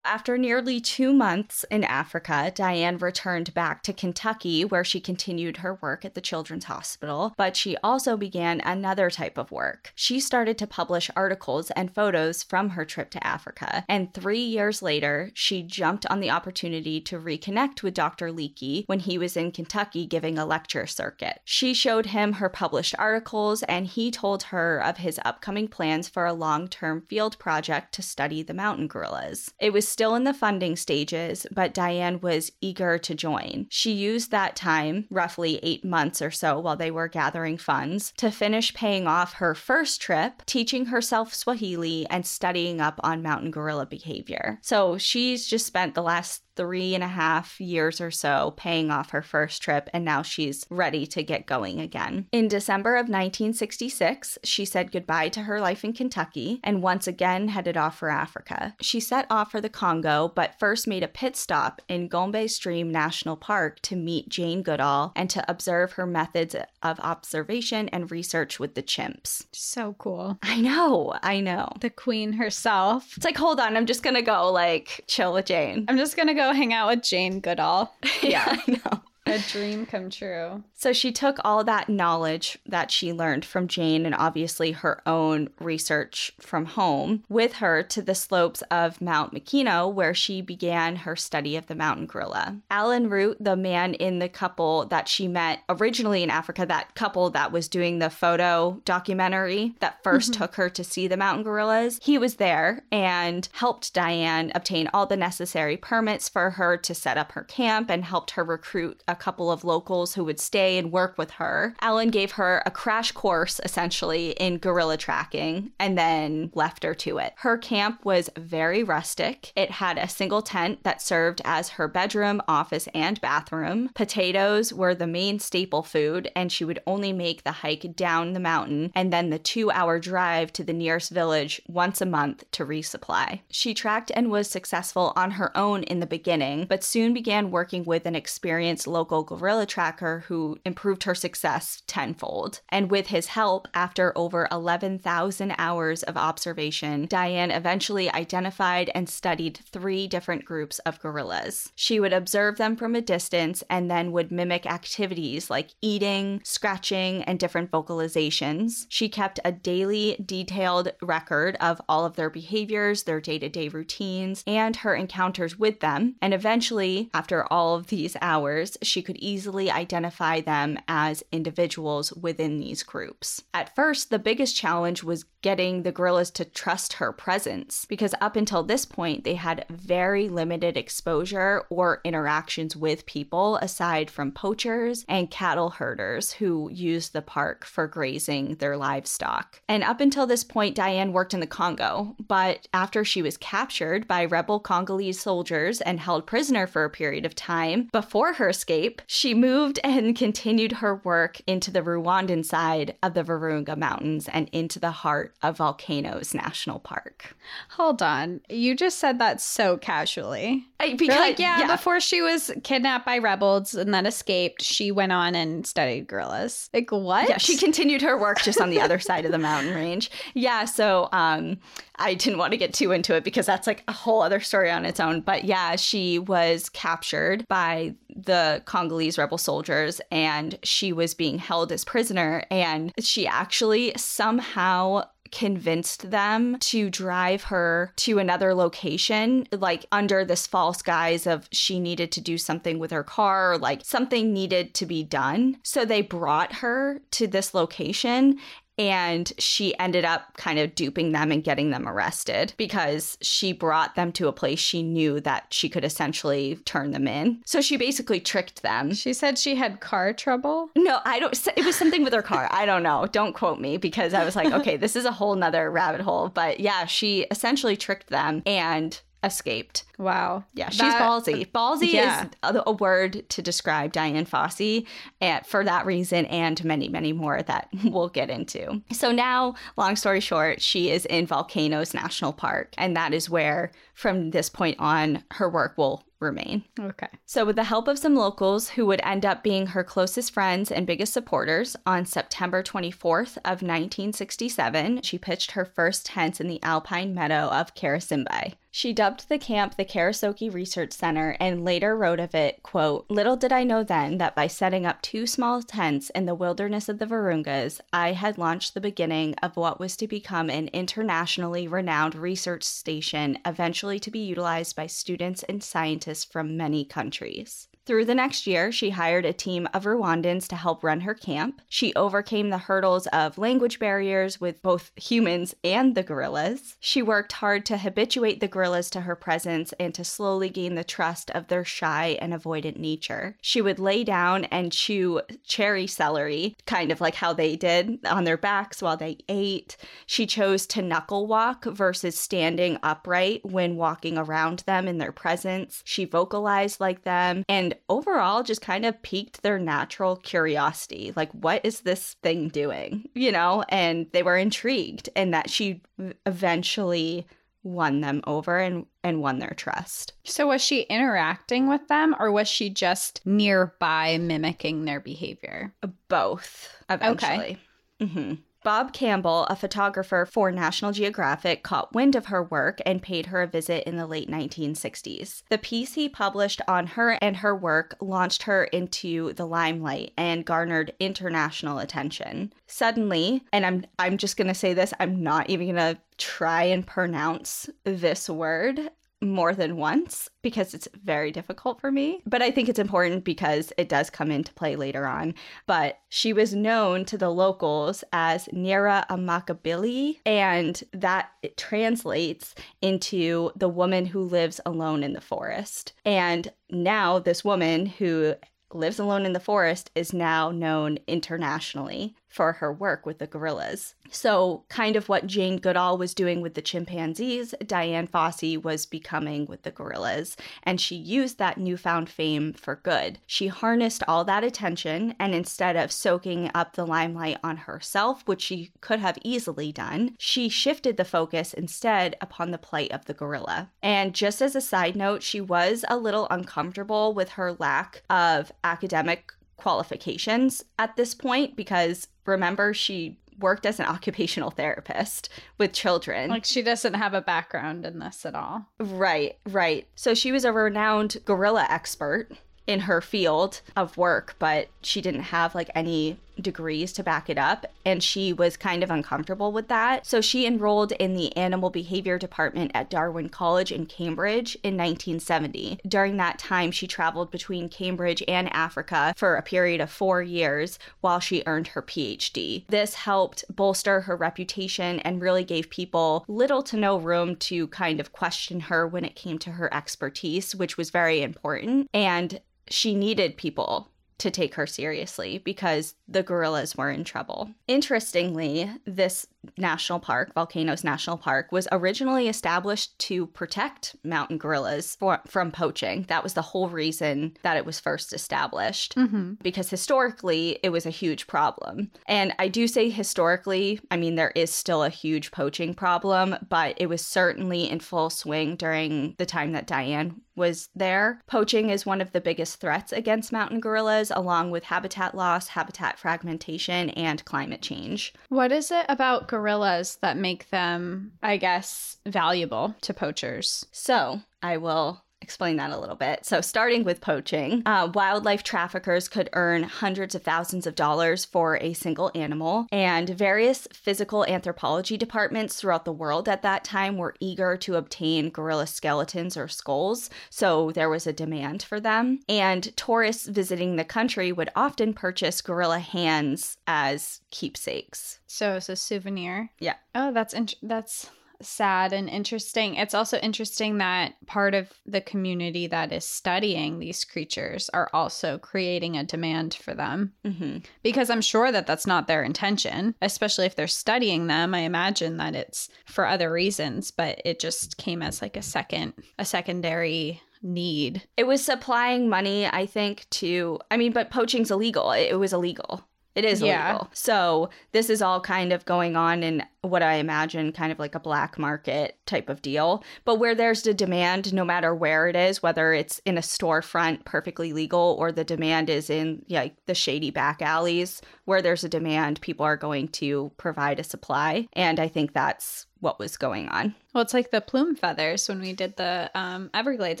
After 0.10 0.38
nearly 0.38 0.80
two 0.80 1.12
months 1.12 1.66
in 1.70 1.84
Africa, 1.84 2.50
Dian 2.54 2.96
returned 2.96 3.52
back 3.52 3.82
to 3.82 3.92
Kentucky 3.92 4.64
where 4.64 4.82
she 4.82 5.00
continued 5.00 5.58
her 5.58 5.74
work 5.82 6.02
at 6.02 6.14
the 6.14 6.22
Children's 6.22 6.64
Hospital, 6.64 7.34
but 7.36 7.58
she 7.58 7.76
also 7.84 8.16
began 8.16 8.62
another 8.62 9.10
type 9.10 9.36
of 9.36 9.50
work. 9.50 9.92
She 9.94 10.18
started 10.18 10.56
to 10.58 10.66
publish 10.66 11.10
articles 11.14 11.70
and 11.72 11.94
photos 11.94 12.42
from 12.42 12.70
her 12.70 12.86
trip 12.86 13.10
to 13.10 13.26
Africa, 13.26 13.84
and 13.86 14.14
three 14.14 14.40
years 14.40 14.80
later, 14.80 15.30
she 15.34 15.62
jumped 15.62 16.06
on 16.06 16.20
the 16.20 16.30
opportunity 16.30 17.02
to 17.02 17.20
reconnect 17.20 17.82
with 17.82 17.92
Dr. 17.92 18.32
Leakey 18.32 18.84
when 18.86 19.00
he 19.00 19.18
was 19.18 19.36
in 19.36 19.52
Kentucky 19.52 20.06
giving 20.06 20.38
a 20.38 20.46
lecture 20.46 20.86
circuit. 20.86 21.42
She 21.44 21.74
showed 21.74 22.06
him 22.06 22.34
her 22.34 22.48
published 22.48 22.94
articles, 22.98 23.62
and 23.64 23.86
he 23.86 24.10
told 24.10 24.44
her 24.44 24.82
of 24.82 24.96
his 24.96 25.20
upcoming 25.26 25.68
plans 25.68 26.08
for 26.08 26.24
a 26.24 26.32
long 26.32 26.66
term 26.66 27.02
field 27.10 27.38
project 27.38 27.92
to 27.92 28.02
study 28.02 28.42
the 28.42 28.54
mountain 28.54 28.86
gorillas. 28.86 29.52
It 29.60 29.74
was 29.74 29.97
still 29.98 30.14
in 30.14 30.22
the 30.22 30.32
funding 30.32 30.76
stages, 30.76 31.44
but 31.50 31.74
Dian 31.74 32.20
was 32.20 32.52
eager 32.60 32.98
to 32.98 33.16
join. 33.16 33.66
She 33.68 33.90
used 33.90 34.30
that 34.30 34.54
time, 34.54 35.08
roughly 35.10 35.58
eight 35.64 35.84
months 35.84 36.22
or 36.22 36.30
so 36.30 36.60
while 36.60 36.76
they 36.76 36.92
were 36.92 37.08
gathering 37.08 37.58
funds, 37.58 38.12
to 38.18 38.30
finish 38.30 38.72
paying 38.72 39.08
off 39.08 39.32
her 39.32 39.56
first 39.56 40.00
trip, 40.00 40.44
teaching 40.46 40.86
herself 40.86 41.34
Swahili 41.34 42.06
and 42.10 42.24
studying 42.24 42.80
up 42.80 43.00
on 43.02 43.24
mountain 43.24 43.50
gorilla 43.50 43.86
behavior. 43.86 44.60
So 44.62 44.98
she's 44.98 45.48
just 45.48 45.66
spent 45.66 45.96
the 45.96 46.02
last 46.04 46.42
three 46.58 46.92
and 46.92 47.04
a 47.04 47.08
half 47.08 47.60
years 47.60 48.00
or 48.00 48.10
so 48.10 48.52
paying 48.56 48.90
off 48.90 49.10
her 49.10 49.22
first 49.22 49.62
trip, 49.62 49.88
and 49.92 50.04
now 50.04 50.22
she's 50.22 50.66
ready 50.68 51.06
to 51.06 51.22
get 51.22 51.46
going 51.46 51.78
again. 51.78 52.26
In 52.32 52.48
December 52.48 52.96
of 52.96 53.04
1966, 53.04 54.38
she 54.42 54.64
said 54.64 54.90
goodbye 54.90 55.28
to 55.28 55.42
her 55.42 55.60
life 55.60 55.84
in 55.84 55.92
Kentucky 55.92 56.58
and 56.64 56.82
once 56.82 57.06
again 57.06 57.46
headed 57.46 57.76
off 57.76 57.96
for 57.96 58.10
Africa. 58.10 58.74
She 58.80 58.98
set 58.98 59.26
off 59.30 59.52
for 59.52 59.60
the 59.60 59.68
Congo, 59.88 60.30
but 60.34 60.58
first 60.58 60.86
made 60.86 61.02
a 61.02 61.08
pit 61.08 61.34
stop 61.34 61.80
in 61.88 62.08
Gombe 62.08 62.46
Stream 62.46 62.90
National 62.92 63.38
Park 63.38 63.80
to 63.80 63.96
meet 63.96 64.28
Jane 64.28 64.62
Goodall 64.62 65.12
and 65.16 65.30
to 65.30 65.50
observe 65.50 65.92
her 65.92 66.04
methods 66.04 66.54
of 66.82 67.00
observation 67.00 67.88
and 67.88 68.10
research 68.10 68.60
with 68.60 68.74
the 68.74 68.82
chimps. 68.82 69.46
So 69.52 69.94
cool. 69.98 70.36
I 70.42 70.60
know, 70.60 71.14
I 71.22 71.40
know. 71.40 71.72
The 71.80 71.88
queen 71.88 72.34
herself. 72.34 73.16
It's 73.16 73.24
like, 73.24 73.38
hold 73.38 73.60
on, 73.60 73.78
I'm 73.78 73.86
just 73.86 74.02
gonna 74.02 74.20
go 74.20 74.52
like 74.52 75.04
chill 75.06 75.32
with 75.32 75.46
Jane. 75.46 75.86
I'm 75.88 75.96
just 75.96 76.18
gonna 76.18 76.34
go 76.34 76.52
hang 76.52 76.74
out 76.74 76.88
with 76.88 77.02
Jane 77.02 77.40
Goodall. 77.40 77.90
yeah, 78.22 78.44
I 78.46 78.70
know. 78.70 79.00
A 79.28 79.38
dream 79.50 79.86
come 79.86 80.10
true. 80.10 80.62
So 80.74 80.92
she 80.92 81.12
took 81.12 81.38
all 81.44 81.64
that 81.64 81.88
knowledge 81.88 82.58
that 82.66 82.90
she 82.90 83.12
learned 83.12 83.44
from 83.44 83.68
Jane 83.68 84.06
and 84.06 84.14
obviously 84.14 84.72
her 84.72 85.02
own 85.06 85.48
research 85.60 86.32
from 86.40 86.66
home 86.66 87.24
with 87.28 87.54
her 87.54 87.82
to 87.82 88.02
the 88.02 88.14
slopes 88.14 88.62
of 88.70 89.00
Mount 89.00 89.34
Mikeno, 89.34 89.92
where 89.92 90.14
she 90.14 90.40
began 90.40 90.96
her 90.96 91.16
study 91.16 91.56
of 91.56 91.66
the 91.66 91.74
mountain 91.74 92.06
gorilla. 92.06 92.58
Alan 92.70 93.10
Root, 93.10 93.36
the 93.40 93.56
man 93.56 93.94
in 93.94 94.18
the 94.18 94.28
couple 94.28 94.86
that 94.86 95.08
she 95.08 95.28
met 95.28 95.60
originally 95.68 96.22
in 96.22 96.30
Africa, 96.30 96.64
that 96.66 96.94
couple 96.94 97.30
that 97.30 97.52
was 97.52 97.68
doing 97.68 97.98
the 97.98 98.10
photo 98.10 98.80
documentary 98.84 99.74
that 99.80 100.02
1st 100.02 100.16
mm-hmm. 100.16 100.32
took 100.32 100.54
her 100.54 100.68
to 100.70 100.84
see 100.84 101.08
the 101.08 101.16
mountain 101.16 101.44
gorillas, 101.44 101.98
he 102.02 102.18
was 102.18 102.36
there 102.36 102.84
and 102.90 103.48
helped 103.52 103.92
Dian 103.92 104.52
obtain 104.54 104.88
all 104.92 105.06
the 105.06 105.16
necessary 105.16 105.76
permits 105.76 106.28
for 106.28 106.50
her 106.50 106.76
to 106.76 106.94
set 106.94 107.18
up 107.18 107.32
her 107.32 107.44
camp 107.44 107.90
and 107.90 108.04
helped 108.04 108.32
her 108.32 108.44
recruit 108.44 109.02
a 109.08 109.16
couple 109.18 109.50
of 109.50 109.64
locals 109.64 110.14
who 110.14 110.24
would 110.24 110.40
stay 110.40 110.78
and 110.78 110.92
work 110.92 111.18
with 111.18 111.32
her. 111.32 111.74
Alan 111.80 112.10
gave 112.10 112.32
her 112.32 112.62
a 112.64 112.70
crash 112.70 113.12
course 113.12 113.60
essentially 113.64 114.30
in 114.32 114.58
gorilla 114.58 114.96
tracking 114.96 115.72
and 115.78 115.96
then 115.96 116.50
left 116.54 116.82
her 116.82 116.94
to 116.94 117.18
it. 117.18 117.32
Her 117.36 117.58
camp 117.58 118.04
was 118.04 118.30
very 118.36 118.82
rustic. 118.82 119.52
It 119.56 119.70
had 119.72 119.98
a 119.98 120.08
single 120.08 120.42
tent 120.42 120.84
that 120.84 121.02
served 121.02 121.42
as 121.44 121.70
her 121.70 121.88
bedroom, 121.88 122.40
office, 122.46 122.88
and 122.94 123.20
bathroom. 123.20 123.90
Potatoes 123.94 124.72
were 124.72 124.94
the 124.94 125.06
main 125.06 125.38
staple 125.38 125.82
food, 125.82 126.30
and 126.36 126.52
she 126.52 126.64
would 126.64 126.80
only 126.86 127.12
make 127.12 127.44
the 127.44 127.52
hike 127.52 127.96
down 127.96 128.32
the 128.32 128.40
mountain 128.40 128.92
and 128.94 129.12
then 129.12 129.30
the 129.30 129.38
two 129.38 129.70
hour 129.70 129.98
drive 129.98 130.52
to 130.52 130.64
the 130.64 130.72
nearest 130.72 131.10
village 131.10 131.60
once 131.66 132.00
a 132.00 132.06
month 132.06 132.44
to 132.52 132.64
resupply. 132.64 133.40
She 133.50 133.74
tracked 133.74 134.12
and 134.14 134.30
was 134.30 134.48
successful 134.48 135.12
on 135.16 135.32
her 135.32 135.56
own 135.56 135.82
in 135.84 136.00
the 136.00 136.06
beginning, 136.06 136.66
but 136.68 136.84
soon 136.84 137.14
began 137.14 137.50
working 137.50 137.84
with 137.84 138.06
an 138.06 138.14
experienced 138.14 138.86
local 138.86 139.07
local 139.08 139.22
gorilla 139.38 139.64
tracker 139.64 140.24
who 140.28 140.58
improved 140.66 141.04
her 141.04 141.14
success 141.14 141.82
tenfold. 141.86 142.60
And 142.68 142.90
with 142.90 143.06
his 143.06 143.28
help, 143.28 143.66
after 143.72 144.12
over 144.14 144.46
11,000 144.50 145.54
hours 145.56 146.02
of 146.02 146.18
observation, 146.18 147.06
Dian 147.06 147.50
eventually 147.50 148.12
identified 148.12 148.90
and 148.94 149.08
studied 149.08 149.60
three 149.72 150.06
different 150.06 150.44
groups 150.44 150.78
of 150.80 151.00
gorillas. 151.00 151.72
She 151.74 151.98
would 151.98 152.12
observe 152.12 152.58
them 152.58 152.76
from 152.76 152.94
a 152.94 153.00
distance 153.00 153.64
and 153.70 153.90
then 153.90 154.12
would 154.12 154.30
mimic 154.30 154.66
activities 154.66 155.48
like 155.48 155.70
eating, 155.80 156.42
scratching, 156.44 157.22
and 157.22 157.38
different 157.38 157.70
vocalizations. 157.70 158.84
She 158.90 159.08
kept 159.08 159.40
a 159.42 159.52
daily, 159.52 160.22
detailed 160.22 160.92
record 161.00 161.56
of 161.60 161.80
all 161.88 162.04
of 162.04 162.16
their 162.16 162.28
behaviors, 162.28 163.04
their 163.04 163.22
day 163.22 163.38
to 163.38 163.48
day 163.48 163.68
routines, 163.68 164.44
and 164.46 164.76
her 164.76 164.94
encounters 164.94 165.58
with 165.58 165.80
them. 165.80 166.16
And 166.20 166.34
eventually, 166.34 167.08
after 167.14 167.50
all 167.50 167.74
of 167.74 167.86
these 167.86 168.18
hours, 168.20 168.76
she 168.88 169.02
could 169.02 169.16
easily 169.18 169.70
identify 169.70 170.40
them 170.40 170.78
as 170.88 171.22
individuals 171.30 172.12
within 172.14 172.58
these 172.58 172.82
groups. 172.82 173.42
At 173.54 173.74
first, 173.74 174.10
the 174.10 174.18
biggest 174.18 174.56
challenge 174.56 175.02
was 175.04 175.24
getting 175.42 175.82
the 175.82 175.92
gorillas 175.92 176.30
to 176.32 176.44
trust 176.44 176.94
her 176.94 177.12
presence 177.12 177.84
because 177.84 178.14
up 178.20 178.34
until 178.34 178.62
this 178.62 178.84
point, 178.84 179.24
they 179.24 179.34
had 179.34 179.64
very 179.70 180.28
limited 180.28 180.76
exposure 180.76 181.64
or 181.70 182.00
interactions 182.04 182.74
with 182.74 183.06
people 183.06 183.56
aside 183.56 184.10
from 184.10 184.32
poachers 184.32 185.04
and 185.08 185.30
cattle 185.30 185.70
herders 185.70 186.32
who 186.32 186.68
used 186.72 187.12
the 187.12 187.22
park 187.22 187.64
for 187.64 187.86
grazing 187.86 188.56
their 188.56 188.76
livestock. 188.76 189.60
And 189.68 189.84
up 189.84 190.00
until 190.00 190.26
this 190.26 190.44
point, 190.44 190.74
Dian 190.74 191.12
worked 191.12 191.34
in 191.34 191.40
the 191.40 191.46
Congo, 191.46 192.16
but 192.26 192.66
after 192.74 193.04
she 193.04 193.22
was 193.22 193.36
captured 193.36 194.08
by 194.08 194.24
rebel 194.24 194.60
Congolese 194.60 195.20
soldiers 195.20 195.80
and 195.80 196.00
held 196.00 196.26
prisoner 196.26 196.66
for 196.66 196.84
a 196.84 196.90
period 196.90 197.24
of 197.24 197.34
time 197.34 197.88
before 197.92 198.34
her 198.34 198.48
escape, 198.48 198.77
she 199.06 199.34
moved 199.34 199.78
and 199.82 200.16
continued 200.16 200.72
her 200.72 200.96
work 200.96 201.40
into 201.46 201.70
the 201.70 201.80
Rwandan 201.80 202.44
side 202.44 202.96
of 203.02 203.14
the 203.14 203.22
Virunga 203.22 203.76
Mountains 203.76 204.28
and 204.28 204.48
into 204.52 204.78
the 204.78 204.90
heart 204.90 205.34
of 205.42 205.58
Volcanoes 205.58 206.34
National 206.34 206.78
Park. 206.78 207.36
Hold 207.70 208.02
on. 208.02 208.40
You 208.48 208.74
just 208.74 208.98
said 208.98 209.18
that 209.18 209.40
so 209.40 209.76
casually. 209.76 210.66
I, 210.80 210.96
You're 210.98 211.16
like, 211.16 211.40
yeah, 211.40 211.66
before 211.66 211.98
she 211.98 212.22
was 212.22 212.52
kidnapped 212.62 213.04
by 213.04 213.18
rebels 213.18 213.74
and 213.74 213.92
then 213.92 214.06
escaped, 214.06 214.62
she 214.62 214.92
went 214.92 215.10
on 215.10 215.34
and 215.34 215.66
studied 215.66 216.06
gorillas. 216.06 216.70
Like, 216.72 216.90
what? 216.92 217.28
Yeah, 217.28 217.38
she 217.38 217.56
continued 217.56 218.00
her 218.02 218.16
work 218.16 218.40
just 218.42 218.60
on 218.60 218.70
the 218.70 218.80
other 218.80 219.00
side 219.00 219.24
of 219.24 219.32
the 219.32 219.38
mountain 219.38 219.74
range. 219.74 220.08
Yeah, 220.34 220.66
so 220.66 221.08
um, 221.10 221.58
I 221.96 222.14
didn't 222.14 222.38
want 222.38 222.52
to 222.52 222.56
get 222.56 222.72
too 222.74 222.92
into 222.92 223.14
it 223.16 223.24
because 223.24 223.46
that's 223.46 223.66
like 223.66 223.82
a 223.88 223.92
whole 223.92 224.22
other 224.22 224.38
story 224.38 224.70
on 224.70 224.84
its 224.84 225.00
own. 225.00 225.20
But 225.20 225.44
yeah, 225.44 225.74
she 225.74 226.20
was 226.20 226.68
captured 226.68 227.44
by 227.48 227.96
the 228.14 228.62
Congolese 228.64 229.18
rebel 229.18 229.38
soldiers 229.38 230.00
and 230.12 230.58
she 230.62 230.92
was 230.92 231.12
being 231.12 231.38
held 231.38 231.72
as 231.72 231.84
prisoner. 231.84 232.44
And 232.52 232.92
she 233.00 233.26
actually 233.26 233.92
somehow 233.96 235.02
convinced 235.30 236.10
them 236.10 236.56
to 236.60 236.90
drive 236.90 237.44
her 237.44 237.92
to 237.96 238.18
another 238.18 238.54
location, 238.54 239.46
like 239.52 239.86
under 239.92 240.24
this 240.24 240.46
false 240.46 240.82
guise 240.82 241.26
of 241.26 241.48
she 241.52 241.80
needed 241.80 242.12
to 242.12 242.20
do 242.20 242.38
something 242.38 242.78
with 242.78 242.90
her 242.90 243.04
car, 243.04 243.52
or 243.52 243.58
like 243.58 243.84
something 243.84 244.32
needed 244.32 244.74
to 244.74 244.86
be 244.86 245.02
done. 245.02 245.56
So 245.62 245.84
they 245.84 246.02
brought 246.02 246.54
her 246.54 247.00
to 247.12 247.26
this 247.26 247.54
location 247.54 248.38
and 248.78 249.32
she 249.38 249.76
ended 249.78 250.04
up 250.04 250.36
kind 250.36 250.58
of 250.58 250.74
duping 250.74 251.12
them 251.12 251.32
and 251.32 251.42
getting 251.42 251.70
them 251.70 251.88
arrested 251.88 252.54
because 252.56 253.18
she 253.20 253.52
brought 253.52 253.96
them 253.96 254.12
to 254.12 254.28
a 254.28 254.32
place 254.32 254.58
she 254.60 254.82
knew 254.82 255.20
that 255.20 255.46
she 255.50 255.68
could 255.68 255.84
essentially 255.84 256.56
turn 256.64 256.92
them 256.92 257.08
in. 257.08 257.40
So 257.44 257.60
she 257.60 257.76
basically 257.76 258.20
tricked 258.20 258.62
them. 258.62 258.94
She 258.94 259.12
said 259.12 259.38
she 259.38 259.56
had 259.56 259.80
car 259.80 260.12
trouble. 260.12 260.70
No, 260.76 261.00
I 261.04 261.18
don't. 261.18 261.36
It 261.56 261.64
was 261.64 261.76
something 261.76 262.04
with 262.04 262.12
her 262.12 262.22
car. 262.22 262.48
I 262.50 262.66
don't 262.66 262.82
know. 262.82 263.06
Don't 263.10 263.34
quote 263.34 263.58
me 263.60 263.76
because 263.76 264.14
I 264.14 264.24
was 264.24 264.36
like, 264.36 264.52
okay, 264.52 264.76
this 264.76 264.94
is 264.94 265.04
a 265.04 265.12
whole 265.12 265.34
nother 265.34 265.70
rabbit 265.70 266.00
hole. 266.00 266.28
But 266.28 266.60
yeah, 266.60 266.86
she 266.86 267.26
essentially 267.30 267.76
tricked 267.76 268.08
them 268.08 268.42
and 268.46 269.00
escaped. 269.24 269.84
Wow. 269.98 270.44
Yeah, 270.54 270.70
she's 270.70 270.80
that, 270.80 271.02
ballsy. 271.02 271.50
Ballsy 271.50 271.92
yeah. 271.92 272.26
is 272.26 272.30
a, 272.42 272.62
a, 272.66 272.72
word 272.72 273.28
to 273.30 273.42
describe 273.42 273.92
Dian 273.92 274.24
Fossey, 274.24 274.86
and 275.20 275.44
for 275.44 275.64
that 275.64 275.86
reason 275.86 276.26
and 276.26 276.62
many, 276.64 276.88
many 276.88 277.12
more 277.12 277.42
that 277.42 277.68
we'll 277.84 278.08
get 278.08 278.30
into. 278.30 278.82
So 278.92 279.10
now, 279.10 279.54
long 279.76 279.96
story 279.96 280.20
short, 280.20 280.60
she 280.60 280.90
is 280.90 281.04
in 281.06 281.26
Volcanoes 281.26 281.94
National 281.94 282.32
Park, 282.32 282.74
and 282.78 282.96
that 282.96 283.12
is 283.12 283.28
where, 283.28 283.72
from 283.94 284.30
this 284.30 284.48
point 284.48 284.76
on, 284.78 285.24
her 285.32 285.50
work 285.50 285.76
will 285.76 286.04
remain. 286.20 286.64
Okay. 286.78 287.08
So, 287.26 287.44
with 287.44 287.56
the 287.56 287.64
help 287.64 287.88
of 287.88 287.98
some 287.98 288.14
locals 288.14 288.70
who 288.70 288.86
would 288.86 289.00
end 289.04 289.24
up 289.24 289.42
being 289.42 289.68
her 289.68 289.84
closest 289.84 290.32
friends 290.32 290.70
and 290.70 290.86
biggest 290.86 291.12
supporters, 291.12 291.76
on 291.86 292.06
September 292.06 292.62
24th 292.62 293.36
of 293.38 293.62
1967, 293.62 295.02
she 295.02 295.18
pitched 295.18 295.52
her 295.52 295.64
first 295.64 296.06
tent 296.06 296.40
in 296.40 296.48
the 296.48 296.62
alpine 296.62 297.14
meadow 297.14 297.48
of 297.48 297.74
Karisimbi. 297.74 298.54
She 298.78 298.92
dubbed 298.92 299.28
the 299.28 299.40
camp 299.40 299.74
the 299.74 299.84
Karisoke 299.84 300.54
Research 300.54 300.92
Center 300.92 301.36
and 301.40 301.64
later 301.64 301.96
wrote 301.96 302.20
of 302.20 302.32
it, 302.32 302.62
quote, 302.62 303.06
Little 303.10 303.34
did 303.34 303.52
I 303.52 303.64
know 303.64 303.82
then 303.82 304.18
that 304.18 304.36
by 304.36 304.46
setting 304.46 304.86
up 304.86 305.02
two 305.02 305.26
small 305.26 305.64
tents 305.64 306.10
in 306.10 306.26
the 306.26 306.34
wilderness 306.36 306.88
of 306.88 307.00
the 307.00 307.04
Virungas, 307.04 307.80
I 307.92 308.12
had 308.12 308.38
launched 308.38 308.74
the 308.74 308.80
beginning 308.80 309.34
of 309.42 309.56
what 309.56 309.80
was 309.80 309.96
to 309.96 310.06
become 310.06 310.48
an 310.48 310.68
internationally 310.68 311.66
renowned 311.66 312.14
research 312.14 312.62
station, 312.62 313.38
eventually 313.44 313.98
to 313.98 314.12
be 314.12 314.20
utilized 314.20 314.76
by 314.76 314.86
students 314.86 315.42
and 315.48 315.60
scientists 315.60 316.24
from 316.24 316.56
many 316.56 316.84
countries. 316.84 317.66
Through 317.88 318.04
the 318.04 318.14
next 318.14 318.46
year, 318.46 318.70
she 318.70 318.90
hired 318.90 319.24
a 319.24 319.32
team 319.32 319.66
of 319.72 319.84
Rwandans 319.84 320.46
to 320.48 320.56
help 320.56 320.84
run 320.84 321.00
her 321.00 321.14
camp. 321.14 321.62
She 321.70 321.94
overcame 321.94 322.50
the 322.50 322.58
hurdles 322.58 323.06
of 323.06 323.38
language 323.38 323.78
barriers 323.78 324.38
with 324.38 324.60
both 324.60 324.90
humans 324.94 325.54
and 325.64 325.94
the 325.94 326.02
gorillas. 326.02 326.76
She 326.80 327.00
worked 327.00 327.32
hard 327.32 327.64
to 327.64 327.78
habituate 327.78 328.40
the 328.40 328.46
gorillas 328.46 328.90
to 328.90 329.00
her 329.00 329.16
presence 329.16 329.72
and 329.80 329.94
to 329.94 330.04
slowly 330.04 330.50
gain 330.50 330.74
the 330.74 330.84
trust 330.84 331.30
of 331.30 331.48
their 331.48 331.64
shy 331.64 332.18
and 332.20 332.34
avoidant 332.34 332.76
nature. 332.76 333.38
She 333.40 333.62
would 333.62 333.78
lay 333.78 334.04
down 334.04 334.44
and 334.44 334.70
chew 334.70 335.22
cherry 335.46 335.86
celery, 335.86 336.56
kind 336.66 336.92
of 336.92 337.00
like 337.00 337.14
how 337.14 337.32
they 337.32 337.56
did 337.56 338.04
on 338.04 338.24
their 338.24 338.36
backs 338.36 338.82
while 338.82 338.98
they 338.98 339.16
ate. 339.30 339.78
She 340.04 340.26
chose 340.26 340.66
to 340.66 340.82
knuckle 340.82 341.26
walk 341.26 341.64
versus 341.64 342.20
standing 342.20 342.78
upright 342.82 343.46
when 343.46 343.76
walking 343.76 344.18
around 344.18 344.58
them 344.66 344.86
in 344.86 344.98
their 344.98 345.10
presence. 345.10 345.80
She 345.86 346.04
vocalized 346.04 346.80
like 346.80 347.04
them 347.04 347.44
and 347.48 347.74
overall 347.88 348.42
just 348.42 348.60
kind 348.60 348.84
of 348.84 349.00
piqued 349.02 349.42
their 349.42 349.58
natural 349.58 350.16
curiosity. 350.16 351.12
Like, 351.16 351.30
what 351.32 351.64
is 351.64 351.80
this 351.80 352.14
thing 352.22 352.48
doing? 352.48 353.08
You 353.14 353.32
know, 353.32 353.64
and 353.68 354.06
they 354.12 354.22
were 354.22 354.36
intrigued, 354.36 355.08
and 355.16 355.32
that 355.34 355.50
she 355.50 355.82
eventually 356.26 357.26
won 357.64 358.00
them 358.00 358.22
over 358.26 358.58
and 358.58 358.86
and 359.02 359.20
won 359.20 359.38
their 359.40 359.54
trust. 359.56 360.12
So 360.24 360.46
was 360.48 360.62
she 360.62 360.82
interacting 360.82 361.68
with 361.68 361.86
them 361.88 362.14
or 362.18 362.30
was 362.30 362.48
she 362.48 362.70
just 362.70 363.20
nearby 363.26 364.16
mimicking 364.18 364.84
their 364.84 365.00
behavior? 365.00 365.74
Both 366.08 366.74
eventually. 366.88 367.58
Okay. 368.00 368.06
hmm 368.06 368.34
Bob 368.64 368.92
Campbell, 368.92 369.44
a 369.44 369.56
photographer 369.56 370.26
for 370.26 370.50
National 370.50 370.92
Geographic, 370.92 371.62
caught 371.62 371.94
wind 371.94 372.16
of 372.16 372.26
her 372.26 372.42
work 372.42 372.80
and 372.84 373.02
paid 373.02 373.26
her 373.26 373.42
a 373.42 373.46
visit 373.46 373.84
in 373.86 373.96
the 373.96 374.06
late 374.06 374.28
1960s. 374.28 375.42
The 375.48 375.58
piece 375.58 375.94
he 375.94 376.08
published 376.08 376.60
on 376.66 376.88
her 376.88 377.12
and 377.22 377.36
her 377.36 377.54
work 377.54 377.96
launched 378.00 378.42
her 378.44 378.64
into 378.64 379.32
the 379.34 379.46
limelight 379.46 380.12
and 380.16 380.44
garnered 380.44 380.92
international 380.98 381.78
attention. 381.78 382.52
Suddenly, 382.66 383.44
and 383.52 383.64
I'm 383.64 383.86
I'm 383.98 384.18
just 384.18 384.36
going 384.36 384.48
to 384.48 384.54
say 384.54 384.74
this, 384.74 384.92
I'm 384.98 385.22
not 385.22 385.48
even 385.50 385.74
going 385.74 385.94
to 385.94 386.00
try 386.16 386.64
and 386.64 386.86
pronounce 386.86 387.70
this 387.84 388.28
word 388.28 388.90
more 389.20 389.54
than 389.54 389.76
once 389.76 390.28
because 390.42 390.74
it's 390.74 390.88
very 391.02 391.30
difficult 391.30 391.80
for 391.80 391.90
me. 391.90 392.22
But 392.26 392.42
I 392.42 392.50
think 392.50 392.68
it's 392.68 392.78
important 392.78 393.24
because 393.24 393.72
it 393.76 393.88
does 393.88 394.10
come 394.10 394.30
into 394.30 394.52
play 394.54 394.76
later 394.76 395.06
on. 395.06 395.34
But 395.66 395.98
she 396.08 396.32
was 396.32 396.54
known 396.54 397.04
to 397.06 397.18
the 397.18 397.30
locals 397.30 398.04
as 398.12 398.46
Nira 398.48 399.06
Amakabili, 399.08 400.18
and 400.24 400.80
that 400.92 401.30
it 401.42 401.56
translates 401.56 402.54
into 402.80 403.50
the 403.56 403.68
woman 403.68 404.06
who 404.06 404.22
lives 404.22 404.60
alone 404.64 405.02
in 405.02 405.12
the 405.12 405.20
forest. 405.20 405.92
And 406.04 406.52
now 406.70 407.18
this 407.18 407.44
woman 407.44 407.86
who 407.86 408.34
lives 408.72 408.98
alone 408.98 409.24
in 409.24 409.32
the 409.32 409.40
forest 409.40 409.90
is 409.94 410.12
now 410.12 410.50
known 410.50 410.98
internationally. 411.06 412.14
For 412.28 412.54
her 412.54 412.72
work 412.72 413.06
with 413.06 413.18
the 413.18 413.26
gorillas. 413.26 413.94
So, 414.10 414.64
kind 414.68 414.96
of 414.96 415.08
what 415.08 415.26
Jane 415.26 415.58
Goodall 415.58 415.98
was 415.98 416.14
doing 416.14 416.40
with 416.40 416.54
the 416.54 416.62
chimpanzees, 416.62 417.54
Dian 417.66 418.06
Fossey 418.06 418.62
was 418.62 418.86
becoming 418.86 419.46
with 419.46 419.62
the 419.62 419.70
gorillas, 419.70 420.36
and 420.62 420.80
she 420.80 420.94
used 420.94 421.38
that 421.38 421.58
newfound 421.58 422.08
fame 422.08 422.52
for 422.52 422.76
good. 422.76 423.18
She 423.26 423.48
harnessed 423.48 424.02
all 424.06 424.24
that 424.24 424.44
attention, 424.44 425.14
and 425.18 425.34
instead 425.34 425.76
of 425.76 425.90
soaking 425.90 426.50
up 426.54 426.74
the 426.74 426.86
limelight 426.86 427.38
on 427.42 427.56
herself, 427.56 428.22
which 428.26 428.42
she 428.42 428.72
could 428.80 429.00
have 429.00 429.18
easily 429.22 429.72
done, 429.72 430.14
she 430.18 430.48
shifted 430.48 430.96
the 430.96 431.04
focus 431.04 431.54
instead 431.54 432.16
upon 432.20 432.50
the 432.50 432.58
plight 432.58 432.92
of 432.92 433.06
the 433.06 433.14
gorilla. 433.14 433.70
And 433.82 434.14
just 434.14 434.40
as 434.40 434.54
a 434.54 434.60
side 434.60 434.96
note, 434.96 435.22
she 435.22 435.40
was 435.40 435.84
a 435.88 435.96
little 435.96 436.26
uncomfortable 436.30 437.14
with 437.14 437.30
her 437.30 437.54
lack 437.54 438.02
of 438.08 438.52
academic 438.64 439.32
qualifications 439.56 440.64
at 440.78 440.96
this 440.96 441.14
point 441.14 441.56
because 441.56 442.06
remember, 442.28 442.72
she 442.72 443.18
worked 443.38 443.66
as 443.66 443.78
an 443.78 443.86
occupational 443.86 444.50
therapist 444.50 445.28
with 445.58 445.72
children. 445.72 446.30
Like 446.30 446.44
she 446.44 446.62
doesn't 446.62 446.94
have 446.94 447.14
a 447.14 447.20
background 447.20 447.86
in 447.86 447.98
this 447.98 448.26
at 448.26 448.34
all. 448.34 448.66
Right, 448.78 449.36
right. 449.46 449.86
So 449.94 450.14
she 450.14 450.32
was 450.32 450.44
a 450.44 450.52
renowned 450.52 451.18
gorilla 451.24 451.66
expert 451.68 452.30
in 452.66 452.80
her 452.80 453.00
field 453.00 453.60
of 453.76 453.96
work, 453.96 454.36
but 454.38 454.68
she 454.82 455.00
didn't 455.00 455.22
have 455.22 455.54
like 455.54 455.70
any 455.74 456.18
degrees 456.40 456.92
to 456.94 457.02
back 457.02 457.28
it 457.28 457.38
up, 457.38 457.66
and 457.84 458.02
she 458.02 458.32
was 458.32 458.56
kind 458.56 458.82
of 458.82 458.90
uncomfortable 458.90 459.52
with 459.52 459.68
that. 459.68 460.06
So 460.06 460.20
she 460.20 460.46
enrolled 460.46 460.92
in 460.92 461.14
the 461.14 461.36
animal 461.36 461.70
behavior 461.70 462.18
department 462.18 462.70
at 462.74 462.90
Darwin 462.90 463.28
College 463.28 463.72
in 463.72 463.86
Cambridge 463.86 464.54
in 464.62 464.76
1970. 464.76 465.80
During 465.86 466.16
that 466.16 466.38
time, 466.38 466.70
she 466.70 466.86
traveled 466.86 467.30
between 467.30 467.68
Cambridge 467.68 468.22
and 468.28 468.52
Africa 468.52 469.14
for 469.16 469.36
a 469.36 469.42
period 469.42 469.80
of 469.80 469.90
four 469.90 470.22
years 470.22 470.78
while 471.00 471.20
she 471.20 471.42
earned 471.46 471.68
her 471.68 471.82
PhD. 471.82 472.66
This 472.68 472.94
helped 472.94 473.44
bolster 473.54 474.02
her 474.02 474.16
reputation 474.16 475.00
and 475.00 475.22
really 475.22 475.44
gave 475.44 475.70
people 475.70 476.24
little 476.28 476.62
to 476.64 476.76
no 476.76 476.96
room 476.96 477.36
to 477.36 477.66
kind 477.68 478.00
of 478.00 478.12
question 478.12 478.60
her 478.60 478.86
when 478.86 479.04
it 479.04 479.16
came 479.16 479.38
to 479.38 479.52
her 479.52 479.72
expertise, 479.72 480.54
which 480.54 480.76
was 480.76 480.90
very 480.90 481.22
important. 481.22 481.88
And 481.92 482.40
she 482.70 482.94
needed 482.94 483.36
people 483.36 483.88
to 484.18 484.30
take 484.30 484.54
her 484.54 484.66
seriously 484.66 485.38
because 485.38 485.94
the 486.06 486.22
gorillas 486.22 486.76
were 486.76 486.90
in 486.90 487.04
trouble. 487.04 487.50
Interestingly, 487.66 488.70
this 488.84 489.26
national 489.56 490.00
park, 490.00 490.32
Volcanoes 490.34 490.84
National 490.84 491.16
Park, 491.16 491.52
was 491.52 491.68
originally 491.72 492.28
established 492.28 492.98
to 492.98 493.26
protect 493.26 493.96
mountain 494.04 494.38
gorillas 494.38 494.96
for, 494.98 495.20
from 495.26 495.50
poaching. 495.50 496.04
That 496.08 496.22
was 496.22 496.34
the 496.34 496.42
whole 496.42 496.68
reason 496.68 497.36
that 497.42 497.56
it 497.56 497.64
was 497.64 497.80
first 497.80 498.12
established 498.12 498.94
mm-hmm. 498.96 499.34
because 499.42 499.70
historically 499.70 500.58
it 500.62 500.70
was 500.70 500.86
a 500.86 500.90
huge 500.90 501.26
problem. 501.26 501.90
And 502.06 502.34
I 502.38 502.48
do 502.48 502.66
say 502.66 502.90
historically, 502.90 503.80
I 503.90 503.96
mean, 503.96 504.16
there 504.16 504.32
is 504.34 504.52
still 504.52 504.82
a 504.82 504.90
huge 504.90 505.30
poaching 505.30 505.74
problem, 505.74 506.36
but 506.48 506.74
it 506.78 506.86
was 506.86 507.04
certainly 507.04 507.68
in 507.68 507.80
full 507.80 508.10
swing 508.10 508.56
during 508.56 509.14
the 509.18 509.26
time 509.26 509.52
that 509.52 509.66
Dian 509.66 510.20
was 510.38 510.70
there. 510.74 511.20
Poaching 511.26 511.68
is 511.68 511.84
one 511.84 512.00
of 512.00 512.12
the 512.12 512.20
biggest 512.20 512.60
threats 512.60 512.92
against 512.92 513.32
mountain 513.32 513.60
gorillas, 513.60 514.10
along 514.14 514.50
with 514.50 514.64
habitat 514.64 515.14
loss, 515.14 515.48
habitat 515.48 515.98
fragmentation, 515.98 516.90
and 516.90 517.24
climate 517.24 517.60
change. 517.60 518.14
What 518.28 518.52
is 518.52 518.70
it 518.70 518.86
about 518.88 519.27
gorillas 519.28 519.98
that 520.02 520.16
make 520.16 520.50
them, 520.50 521.12
I 521.22 521.36
guess, 521.36 521.98
valuable 522.04 522.74
to 522.80 522.92
poachers? 522.92 523.64
So 523.70 524.20
I 524.42 524.56
will 524.56 525.04
explain 525.20 525.56
that 525.56 525.70
a 525.70 525.78
little 525.78 525.96
bit. 525.96 526.24
So, 526.24 526.40
starting 526.40 526.84
with 526.84 527.00
poaching, 527.00 527.62
uh, 527.66 527.90
wildlife 527.92 528.42
traffickers 528.42 529.08
could 529.08 529.28
earn 529.32 529.62
hundreds 529.62 530.14
of 530.14 530.22
thousands 530.22 530.66
of 530.66 530.74
dollars 530.74 531.24
for 531.24 531.58
a 531.58 531.72
single 531.74 532.10
animal, 532.14 532.66
and 532.72 533.08
various 533.08 533.68
physical 533.72 534.24
anthropology 534.26 534.96
departments 534.96 535.60
throughout 535.60 535.84
the 535.84 535.92
world 535.92 536.28
at 536.28 536.42
that 536.42 536.64
time 536.64 536.96
were 536.96 537.14
eager 537.20 537.56
to 537.56 537.76
obtain 537.76 538.30
gorilla 538.30 538.66
skeletons 538.66 539.36
or 539.36 539.48
skulls, 539.48 540.10
so 540.30 540.70
there 540.72 540.88
was 540.88 541.06
a 541.06 541.12
demand 541.12 541.62
for 541.62 541.80
them. 541.80 542.20
And 542.28 542.76
tourists 542.76 543.26
visiting 543.26 543.76
the 543.76 543.84
country 543.84 544.32
would 544.32 544.50
often 544.54 544.94
purchase 544.94 545.40
gorilla 545.40 545.78
hands 545.78 546.56
as 546.66 547.20
keepsakes. 547.30 548.20
So, 548.26 548.56
it's 548.56 548.68
a 548.68 548.76
souvenir. 548.76 549.50
Yeah. 549.58 549.74
Oh, 549.94 550.12
that's 550.12 550.34
int- 550.34 550.54
that's 550.62 551.10
sad 551.40 551.92
and 551.92 552.08
interesting. 552.08 552.74
It's 552.74 552.94
also 552.94 553.18
interesting 553.18 553.78
that 553.78 554.14
part 554.26 554.54
of 554.54 554.72
the 554.86 555.00
community 555.00 555.66
that 555.68 555.92
is 555.92 556.04
studying 556.04 556.78
these 556.78 557.04
creatures 557.04 557.70
are 557.72 557.88
also 557.92 558.38
creating 558.38 558.96
a 558.96 559.04
demand 559.04 559.54
for 559.54 559.74
them. 559.74 560.12
Mm-hmm. 560.24 560.58
Because 560.82 561.10
I'm 561.10 561.20
sure 561.20 561.52
that 561.52 561.66
that's 561.66 561.86
not 561.86 562.06
their 562.06 562.22
intention, 562.22 562.94
especially 563.02 563.46
if 563.46 563.56
they're 563.56 563.66
studying 563.66 564.26
them. 564.26 564.54
I 564.54 564.60
imagine 564.60 565.16
that 565.18 565.34
it's 565.34 565.68
for 565.86 566.06
other 566.06 566.30
reasons, 566.30 566.90
but 566.90 567.20
it 567.24 567.40
just 567.40 567.76
came 567.76 568.02
as 568.02 568.20
like 568.20 568.36
a 568.36 568.42
second, 568.42 568.94
a 569.18 569.24
secondary 569.24 570.20
need. 570.42 571.02
It 571.16 571.26
was 571.26 571.44
supplying 571.44 572.08
money, 572.08 572.46
I 572.46 572.66
think, 572.66 573.06
to, 573.10 573.58
I 573.70 573.76
mean, 573.76 573.92
but 573.92 574.10
poaching's 574.10 574.50
illegal. 574.50 574.92
It 574.92 575.18
was 575.18 575.32
illegal. 575.32 575.84
It 576.14 576.24
is 576.24 576.40
yeah. 576.42 576.70
illegal. 576.70 576.90
So 576.94 577.50
this 577.72 577.88
is 577.90 578.02
all 578.02 578.20
kind 578.20 578.52
of 578.52 578.64
going 578.64 578.96
on 578.96 579.22
in 579.22 579.44
what 579.68 579.82
I 579.82 579.94
imagine 579.94 580.52
kind 580.52 580.72
of 580.72 580.78
like 580.78 580.94
a 580.94 581.00
black 581.00 581.38
market 581.38 581.96
type 582.06 582.28
of 582.28 582.42
deal. 582.42 582.82
But 583.04 583.18
where 583.18 583.34
there's 583.34 583.62
the 583.62 583.74
demand, 583.74 584.32
no 584.32 584.44
matter 584.44 584.74
where 584.74 585.08
it 585.08 585.16
is, 585.16 585.42
whether 585.42 585.72
it's 585.72 586.00
in 586.04 586.18
a 586.18 586.22
storefront 586.22 587.04
perfectly 587.04 587.52
legal 587.52 587.96
or 587.98 588.12
the 588.12 588.24
demand 588.24 588.70
is 588.70 588.90
in 588.90 589.24
like 589.28 589.54
the 589.66 589.74
shady 589.74 590.10
back 590.10 590.42
alleys, 590.42 591.00
where 591.24 591.42
there's 591.42 591.64
a 591.64 591.68
demand, 591.68 592.20
people 592.20 592.44
are 592.44 592.56
going 592.56 592.88
to 592.88 593.30
provide 593.36 593.78
a 593.78 593.84
supply. 593.84 594.48
And 594.54 594.80
I 594.80 594.88
think 594.88 595.12
that's 595.12 595.66
what 595.80 595.98
was 595.98 596.16
going 596.16 596.48
on. 596.48 596.74
Well, 596.92 597.02
it's 597.02 597.14
like 597.14 597.30
the 597.30 597.40
plume 597.40 597.76
feathers 597.76 598.28
when 598.28 598.40
we 598.40 598.52
did 598.52 598.76
the 598.76 599.10
um, 599.14 599.50
Everglades 599.54 600.00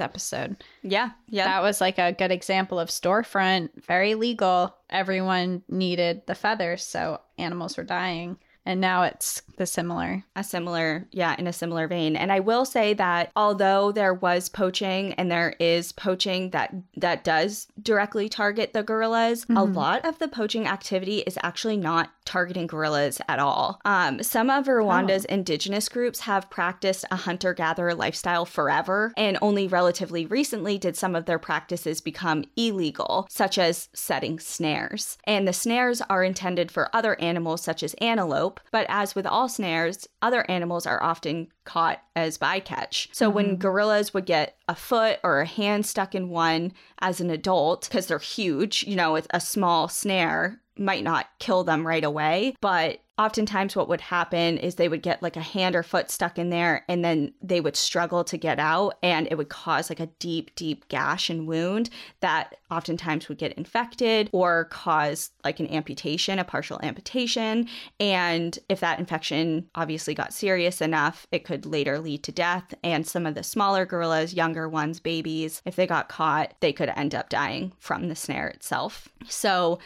episode. 0.00 0.56
Yeah, 0.82 1.10
yeah. 1.28 1.44
That 1.44 1.62
was 1.62 1.80
like 1.80 1.98
a 1.98 2.12
good 2.12 2.32
example 2.32 2.80
of 2.80 2.88
storefront, 2.88 3.70
very 3.84 4.14
legal. 4.14 4.74
Everyone 4.90 5.62
needed 5.68 6.22
the 6.26 6.34
feathers, 6.34 6.82
so 6.82 7.20
animals 7.38 7.76
were 7.76 7.84
dying 7.84 8.38
and 8.68 8.82
now 8.82 9.02
it's 9.02 9.40
the 9.56 9.66
similar 9.66 10.22
a 10.36 10.44
similar 10.44 11.06
yeah 11.10 11.34
in 11.38 11.46
a 11.46 11.52
similar 11.52 11.88
vein 11.88 12.14
and 12.14 12.30
i 12.30 12.38
will 12.38 12.64
say 12.64 12.92
that 12.92 13.32
although 13.34 13.90
there 13.90 14.12
was 14.12 14.48
poaching 14.48 15.14
and 15.14 15.30
there 15.30 15.54
is 15.58 15.90
poaching 15.90 16.50
that 16.50 16.72
that 16.96 17.24
does 17.24 17.66
directly 17.82 18.28
target 18.28 18.74
the 18.74 18.82
gorillas 18.82 19.44
mm-hmm. 19.46 19.56
a 19.56 19.64
lot 19.64 20.04
of 20.04 20.18
the 20.18 20.28
poaching 20.28 20.68
activity 20.68 21.20
is 21.20 21.38
actually 21.42 21.78
not 21.78 22.10
targeting 22.28 22.66
gorillas 22.66 23.20
at 23.28 23.38
all 23.38 23.80
um, 23.84 24.22
some 24.22 24.50
of 24.50 24.66
rwanda's 24.66 25.26
oh. 25.28 25.34
indigenous 25.34 25.88
groups 25.88 26.20
have 26.20 26.48
practiced 26.50 27.04
a 27.10 27.16
hunter-gatherer 27.16 27.94
lifestyle 27.94 28.44
forever 28.44 29.12
and 29.16 29.36
only 29.42 29.66
relatively 29.66 30.26
recently 30.26 30.78
did 30.78 30.96
some 30.96 31.14
of 31.14 31.26
their 31.26 31.38
practices 31.38 32.00
become 32.00 32.44
illegal 32.56 33.26
such 33.30 33.58
as 33.58 33.88
setting 33.92 34.38
snares 34.38 35.18
and 35.24 35.46
the 35.46 35.52
snares 35.52 36.00
are 36.08 36.24
intended 36.24 36.70
for 36.70 36.94
other 36.94 37.20
animals 37.20 37.62
such 37.62 37.82
as 37.82 37.94
antelope 37.94 38.60
but 38.70 38.86
as 38.88 39.14
with 39.14 39.26
all 39.26 39.48
snares, 39.48 40.08
other 40.22 40.48
animals 40.50 40.86
are 40.86 41.02
often 41.02 41.48
caught 41.64 42.00
as 42.16 42.38
bycatch. 42.38 43.08
So 43.12 43.26
mm-hmm. 43.26 43.34
when 43.34 43.56
gorillas 43.56 44.14
would 44.14 44.26
get 44.26 44.56
a 44.68 44.74
foot 44.74 45.18
or 45.22 45.40
a 45.40 45.46
hand 45.46 45.86
stuck 45.86 46.14
in 46.14 46.28
one 46.28 46.72
as 47.00 47.20
an 47.20 47.30
adult, 47.30 47.88
because 47.88 48.06
they're 48.06 48.18
huge, 48.18 48.84
you 48.84 48.96
know, 48.96 49.16
it's 49.16 49.28
a 49.30 49.40
small 49.40 49.88
snare 49.88 50.60
might 50.78 51.04
not 51.04 51.26
kill 51.38 51.64
them 51.64 51.86
right 51.86 52.04
away, 52.04 52.54
but 52.60 53.00
oftentimes 53.18 53.74
what 53.74 53.88
would 53.88 54.00
happen 54.00 54.56
is 54.58 54.76
they 54.76 54.88
would 54.88 55.02
get 55.02 55.22
like 55.22 55.36
a 55.36 55.40
hand 55.40 55.74
or 55.74 55.82
foot 55.82 56.10
stuck 56.10 56.38
in 56.38 56.50
there 56.50 56.84
and 56.88 57.04
then 57.04 57.32
they 57.42 57.60
would 57.60 57.76
struggle 57.76 58.22
to 58.22 58.38
get 58.38 58.60
out 58.60 58.94
and 59.02 59.26
it 59.28 59.36
would 59.36 59.48
cause 59.48 59.90
like 59.90 60.00
a 60.00 60.06
deep 60.20 60.54
deep 60.54 60.86
gash 60.88 61.28
and 61.28 61.48
wound 61.48 61.90
that 62.20 62.54
oftentimes 62.70 63.28
would 63.28 63.38
get 63.38 63.52
infected 63.54 64.30
or 64.32 64.66
cause 64.66 65.30
like 65.44 65.58
an 65.58 65.68
amputation 65.68 66.38
a 66.38 66.44
partial 66.44 66.78
amputation. 66.82 67.68
And 67.98 68.56
if 68.68 68.80
that 68.80 69.00
infection 69.00 69.68
obviously 69.74 70.14
got 70.14 70.32
serious 70.32 70.80
enough 70.80 71.26
it 71.32 71.44
could 71.44 71.66
later 71.66 71.98
lead 71.98 72.22
to 72.24 72.32
death. 72.32 72.72
And 72.84 73.06
some 73.06 73.26
of 73.26 73.34
the 73.34 73.42
smaller 73.42 73.84
gorillas 73.84 74.34
younger 74.34 74.68
ones 74.68 75.00
babies 75.00 75.60
if 75.64 75.74
they 75.74 75.86
got 75.86 76.08
caught 76.08 76.54
they 76.60 76.72
could 76.72 76.90
end 76.90 77.14
up 77.14 77.28
dying 77.28 77.72
from 77.80 78.08
the 78.08 78.14
snare 78.14 78.48
itself. 78.48 79.08
So 79.28 79.80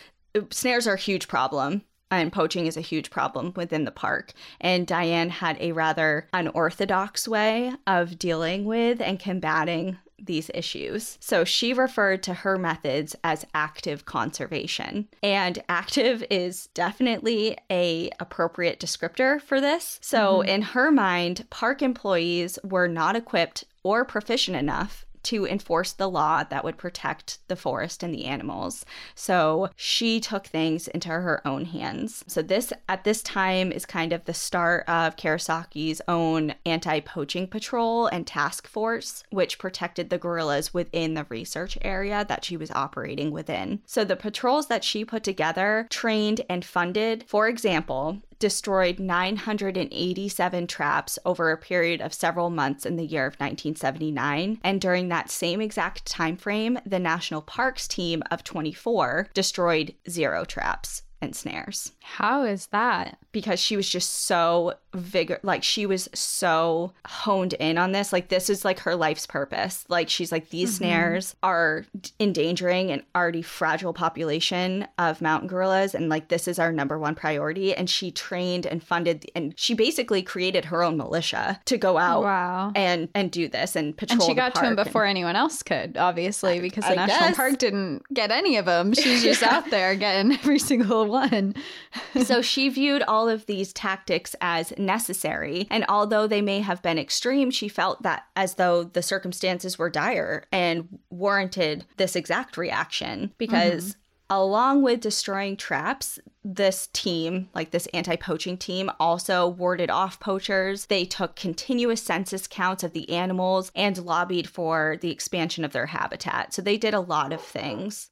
snares 0.51 0.87
are 0.87 0.95
a 0.95 0.99
huge 0.99 1.29
problem 1.29 1.83
and 2.11 2.33
poaching 2.33 2.67
is 2.67 2.77
a 2.77 2.83
huge 2.83 3.11
problem 3.11 3.53
within 3.57 3.85
the 3.85 3.91
park. 3.91 4.33
And 4.61 4.87
Dian 4.87 5.31
had 5.31 5.57
a 5.61 5.73
rather 5.73 6.29
unorthodox 6.33 7.27
way 7.27 7.73
of 7.87 8.19
dealing 8.19 8.65
with 8.67 9.01
and 9.01 9.19
combating 9.19 9.97
these 10.25 10.51
issues. 10.55 11.19
So 11.21 11.45
she 11.45 11.73
referred 11.73 12.23
to 12.25 12.35
her 12.35 12.57
methods 12.57 13.17
as 13.25 13.47
active 13.55 14.05
conservation. 14.05 15.09
And 15.23 15.63
active 15.69 16.23
is 16.31 16.69
definitely 16.75 17.57
a 17.71 18.11
appropriate 18.21 18.79
descriptor 18.79 19.41
for 19.41 19.61
this. 19.61 19.99
So 20.01 20.39
mm-hmm. 20.39 20.49
in 20.49 20.63
her 20.63 20.93
mind, 20.93 21.47
park 21.51 21.83
employees 21.83 22.59
were 22.63 22.89
not 22.89 23.17
equipped 23.17 23.65
or 23.83 24.05
proficient 24.05 24.57
enough 24.57 25.05
to 25.25 25.47
enforce 25.47 25.93
the 25.93 26.09
law 26.09 26.45
that 26.45 26.65
would 26.65 26.77
protect 26.77 27.39
the 27.49 27.57
forest 27.57 28.03
and 28.03 28.15
the 28.15 28.25
animals. 28.25 28.85
So 29.15 29.71
she 29.77 30.21
took 30.21 30.47
things 30.47 30.89
into 30.89 31.09
her 31.09 31.47
own 31.47 31.65
hands. 31.67 32.25
So 32.27 32.43
this 32.43 32.73
at 32.89 33.05
this 33.05 33.23
time 33.23 33.73
is 33.73 33.87
kind 33.87 34.13
of 34.13 34.25
the 34.25 34.35
start 34.35 34.89
of 34.89 35.17
Karisoke's 35.17 36.01
own 36.09 36.55
anti-poaching 36.67 37.49
patrol 37.49 38.07
and 38.07 38.27
task 38.27 38.67
force, 38.67 39.25
which 39.31 39.59
protected 39.59 40.11
the 40.11 40.19
gorillas 40.19 40.75
within 40.75 41.15
the 41.15 41.27
research 41.29 41.79
area 41.83 42.25
that 42.29 42.45
she 42.45 42.57
was 42.57 42.71
operating 42.71 43.31
within. 43.31 43.81
So 43.87 44.05
the 44.05 44.17
patrols 44.17 44.67
that 44.69 44.85
she 44.85 45.05
put 45.05 45.23
together, 45.23 45.87
trained 45.91 46.41
and 46.49 46.65
funded, 46.65 47.25
for 47.27 47.49
example, 47.49 48.19
destroyed 48.43 48.99
987 48.99 50.67
traps 50.67 51.17
over 51.25 51.53
a 51.53 51.57
period 51.57 52.01
of 52.01 52.13
several 52.13 52.51
months 52.51 52.85
in 52.85 52.97
the 52.97 53.07
year 53.07 53.25
of 53.25 53.35
1979 53.35 54.59
and 54.65 54.81
during 54.81 55.09
that 55.09 55.31
same 55.31 55.61
exact 55.61 56.05
time 56.07 56.37
frame 56.37 56.77
the 56.85 56.99
national 56.99 57.41
parks 57.41 57.87
team 57.87 58.21
of 58.33 58.43
24 58.43 59.29
destroyed 59.33 59.95
zero 60.11 60.45
traps 60.45 61.05
and 61.23 61.35
snares. 61.35 61.93
How 62.03 62.43
is 62.43 62.67
that? 62.67 63.19
Because 63.31 63.61
she 63.61 63.77
was 63.77 63.89
just 63.89 64.25
so 64.25 64.75
vigor 64.93 65.41
like 65.43 65.63
she 65.63 65.87
was 65.87 66.09
so 66.13 66.93
honed 67.07 67.55
in 67.55 67.79
on 67.79 67.93
this. 67.93 68.13
Like 68.13 68.29
this 68.29 68.51
is 68.51 68.65
like 68.65 68.81
her 68.81 68.95
life's 68.95 69.27
purpose. 69.27 69.85
Like 69.89 70.11
she's 70.11 70.31
like 70.31 70.51
these 70.51 70.71
mm-hmm. 70.71 70.85
snares 70.85 71.37
are 71.43 71.87
endangering 72.21 72.91
an 72.91 73.03
already 73.15 73.43
fragile 73.43 73.95
population 73.95 74.87
of 74.99 75.23
mountain 75.23 75.49
gorillas 75.49 75.95
and 75.95 76.09
like 76.09 76.29
this 76.29 76.47
is 76.47 76.59
our 76.59 76.73
number 76.73 76.99
one 76.99 77.15
priority 77.15 77.75
and 77.75 77.89
she 77.89 78.11
trained 78.11 78.67
and 78.67 78.83
funded 78.83 79.25
and 79.35 79.55
she 79.57 79.75
basically 79.75 80.23
created 80.23 80.67
her 80.67 80.83
own 80.83 80.97
militia 80.97 81.61
to 81.65 81.79
go 81.79 81.97
out 81.97 82.23
wow. 82.23 82.73
and 82.75 83.09
and 83.15 83.31
do 83.31 83.49
this 83.49 83.77
and 83.77 83.97
patrol 83.97 84.21
And 84.21 84.31
she 84.31 84.35
got 84.35 84.55
to 84.57 84.63
him 84.63 84.77
before 84.77 85.05
and, 85.05 85.11
anyone 85.11 85.37
else 85.37 85.63
could, 85.63 85.97
obviously, 85.97 86.61
because 86.61 86.85
the 86.85 86.93
I 86.93 87.07
national 87.07 87.29
guess. 87.29 87.37
park 87.37 87.59
didn't 87.59 88.03
get 88.13 88.31
any 88.31 88.57
of 88.57 88.67
them. 88.67 88.93
She's 89.03 89.23
just 89.23 89.43
out 89.43 89.71
there 89.71 89.95
getting 89.95 90.33
every 90.33 90.59
single 90.59 91.07
one. 91.13 91.55
so 92.25 92.43
she 92.43 92.69
viewed 92.69 93.03
all 93.03 93.29
of 93.29 93.47
these 93.47 93.73
tactics 93.73 94.35
as 94.41 94.77
necessary. 94.77 95.69
And 95.71 95.85
although 95.89 96.27
they 96.27 96.43
may 96.43 96.61
have 96.61 96.83
been 96.83 96.99
extreme, 96.99 97.53
she 97.53 97.69
felt 97.69 98.03
that 98.03 98.25
as 98.35 98.55
though 98.55 98.83
the 98.83 99.03
circumstances 99.03 99.79
were 99.79 99.91
dire 99.91 100.45
and 100.51 100.99
warranted 101.11 101.85
this 101.97 102.17
exact 102.17 102.57
reaction 102.57 103.33
because. 103.39 103.91
Mm-hmm. 103.91 103.99
Along 104.31 104.81
with 104.81 105.01
destroying 105.01 105.59
traps, 105.59 106.19
this 106.43 106.89
team, 106.95 107.51
like 107.55 107.71
this 107.71 107.87
anti 107.93 108.17
poaching 108.17 108.57
team, 108.57 108.91
also 108.99 109.47
warded 109.47 109.91
off 109.91 110.21
poachers. 110.21 110.87
They 110.87 111.05
took 111.05 111.37
continuous 111.37 112.03
census 112.03 112.47
counts 112.47 112.83
of 112.83 112.95
the 112.95 113.11
animals 113.11 113.71
and 113.75 113.99
lobbied 113.99 114.49
for 114.49 114.97
the 115.03 115.11
expansion 115.11 115.67
of 115.67 115.73
their 115.73 115.85
habitat. 115.85 116.55
So 116.55 116.63
they 116.63 116.79
did 116.79 116.95
a 116.95 117.01
lot 117.01 117.35
of 117.35 117.43
things. 117.43 118.09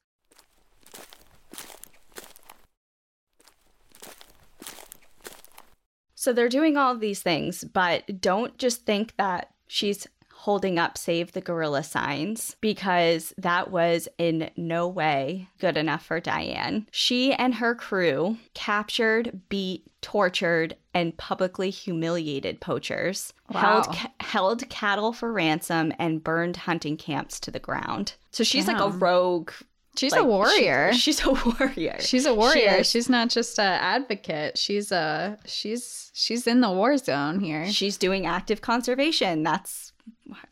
So 6.21 6.33
they're 6.33 6.49
doing 6.49 6.77
all 6.77 6.95
these 6.95 7.23
things, 7.23 7.63
but 7.63 8.21
don't 8.21 8.55
just 8.59 8.85
think 8.85 9.15
that 9.17 9.55
she's 9.65 10.05
holding 10.31 10.77
up 10.77 10.95
Save 10.95 11.31
the 11.31 11.41
Gorilla 11.41 11.81
signs 11.81 12.55
because 12.61 13.33
that 13.39 13.71
was 13.71 14.07
in 14.19 14.51
no 14.55 14.87
way 14.87 15.47
good 15.57 15.77
enough 15.77 16.05
for 16.05 16.19
Dian. 16.19 16.87
She 16.91 17.33
and 17.33 17.55
her 17.55 17.73
crew 17.73 18.37
captured, 18.53 19.41
beat, 19.49 19.89
tortured, 20.03 20.75
and 20.93 21.17
publicly 21.17 21.71
humiliated 21.71 22.61
poachers, 22.61 23.33
wow. 23.49 23.59
held, 23.59 23.85
ca- 23.87 24.11
held 24.19 24.69
cattle 24.69 25.13
for 25.13 25.33
ransom, 25.33 25.91
and 25.97 26.23
burned 26.23 26.57
hunting 26.57 26.97
camps 26.97 27.39
to 27.39 27.49
the 27.49 27.57
ground. 27.57 28.13
So 28.29 28.43
she's 28.43 28.67
Damn. 28.67 28.77
like 28.77 28.93
a 28.93 28.97
rogue 28.97 29.49
She's 29.95 30.13
like, 30.13 30.21
a 30.21 30.25
warrior. 30.25 30.93
She, 30.93 30.99
she's 31.13 31.25
a 31.25 31.31
warrior. 31.31 31.97
She's 31.99 32.25
a 32.25 32.33
warrior. 32.33 32.83
She 32.83 32.91
she's 32.91 33.09
not 33.09 33.29
just 33.29 33.59
an 33.59 33.79
advocate. 33.81 34.57
She's 34.57 34.91
a 34.91 35.37
she's 35.45 36.11
she's 36.13 36.47
in 36.47 36.61
the 36.61 36.71
war 36.71 36.97
zone 36.97 37.39
here. 37.39 37.67
She's 37.67 37.97
doing 37.97 38.25
active 38.25 38.61
conservation. 38.61 39.43
That's 39.43 39.91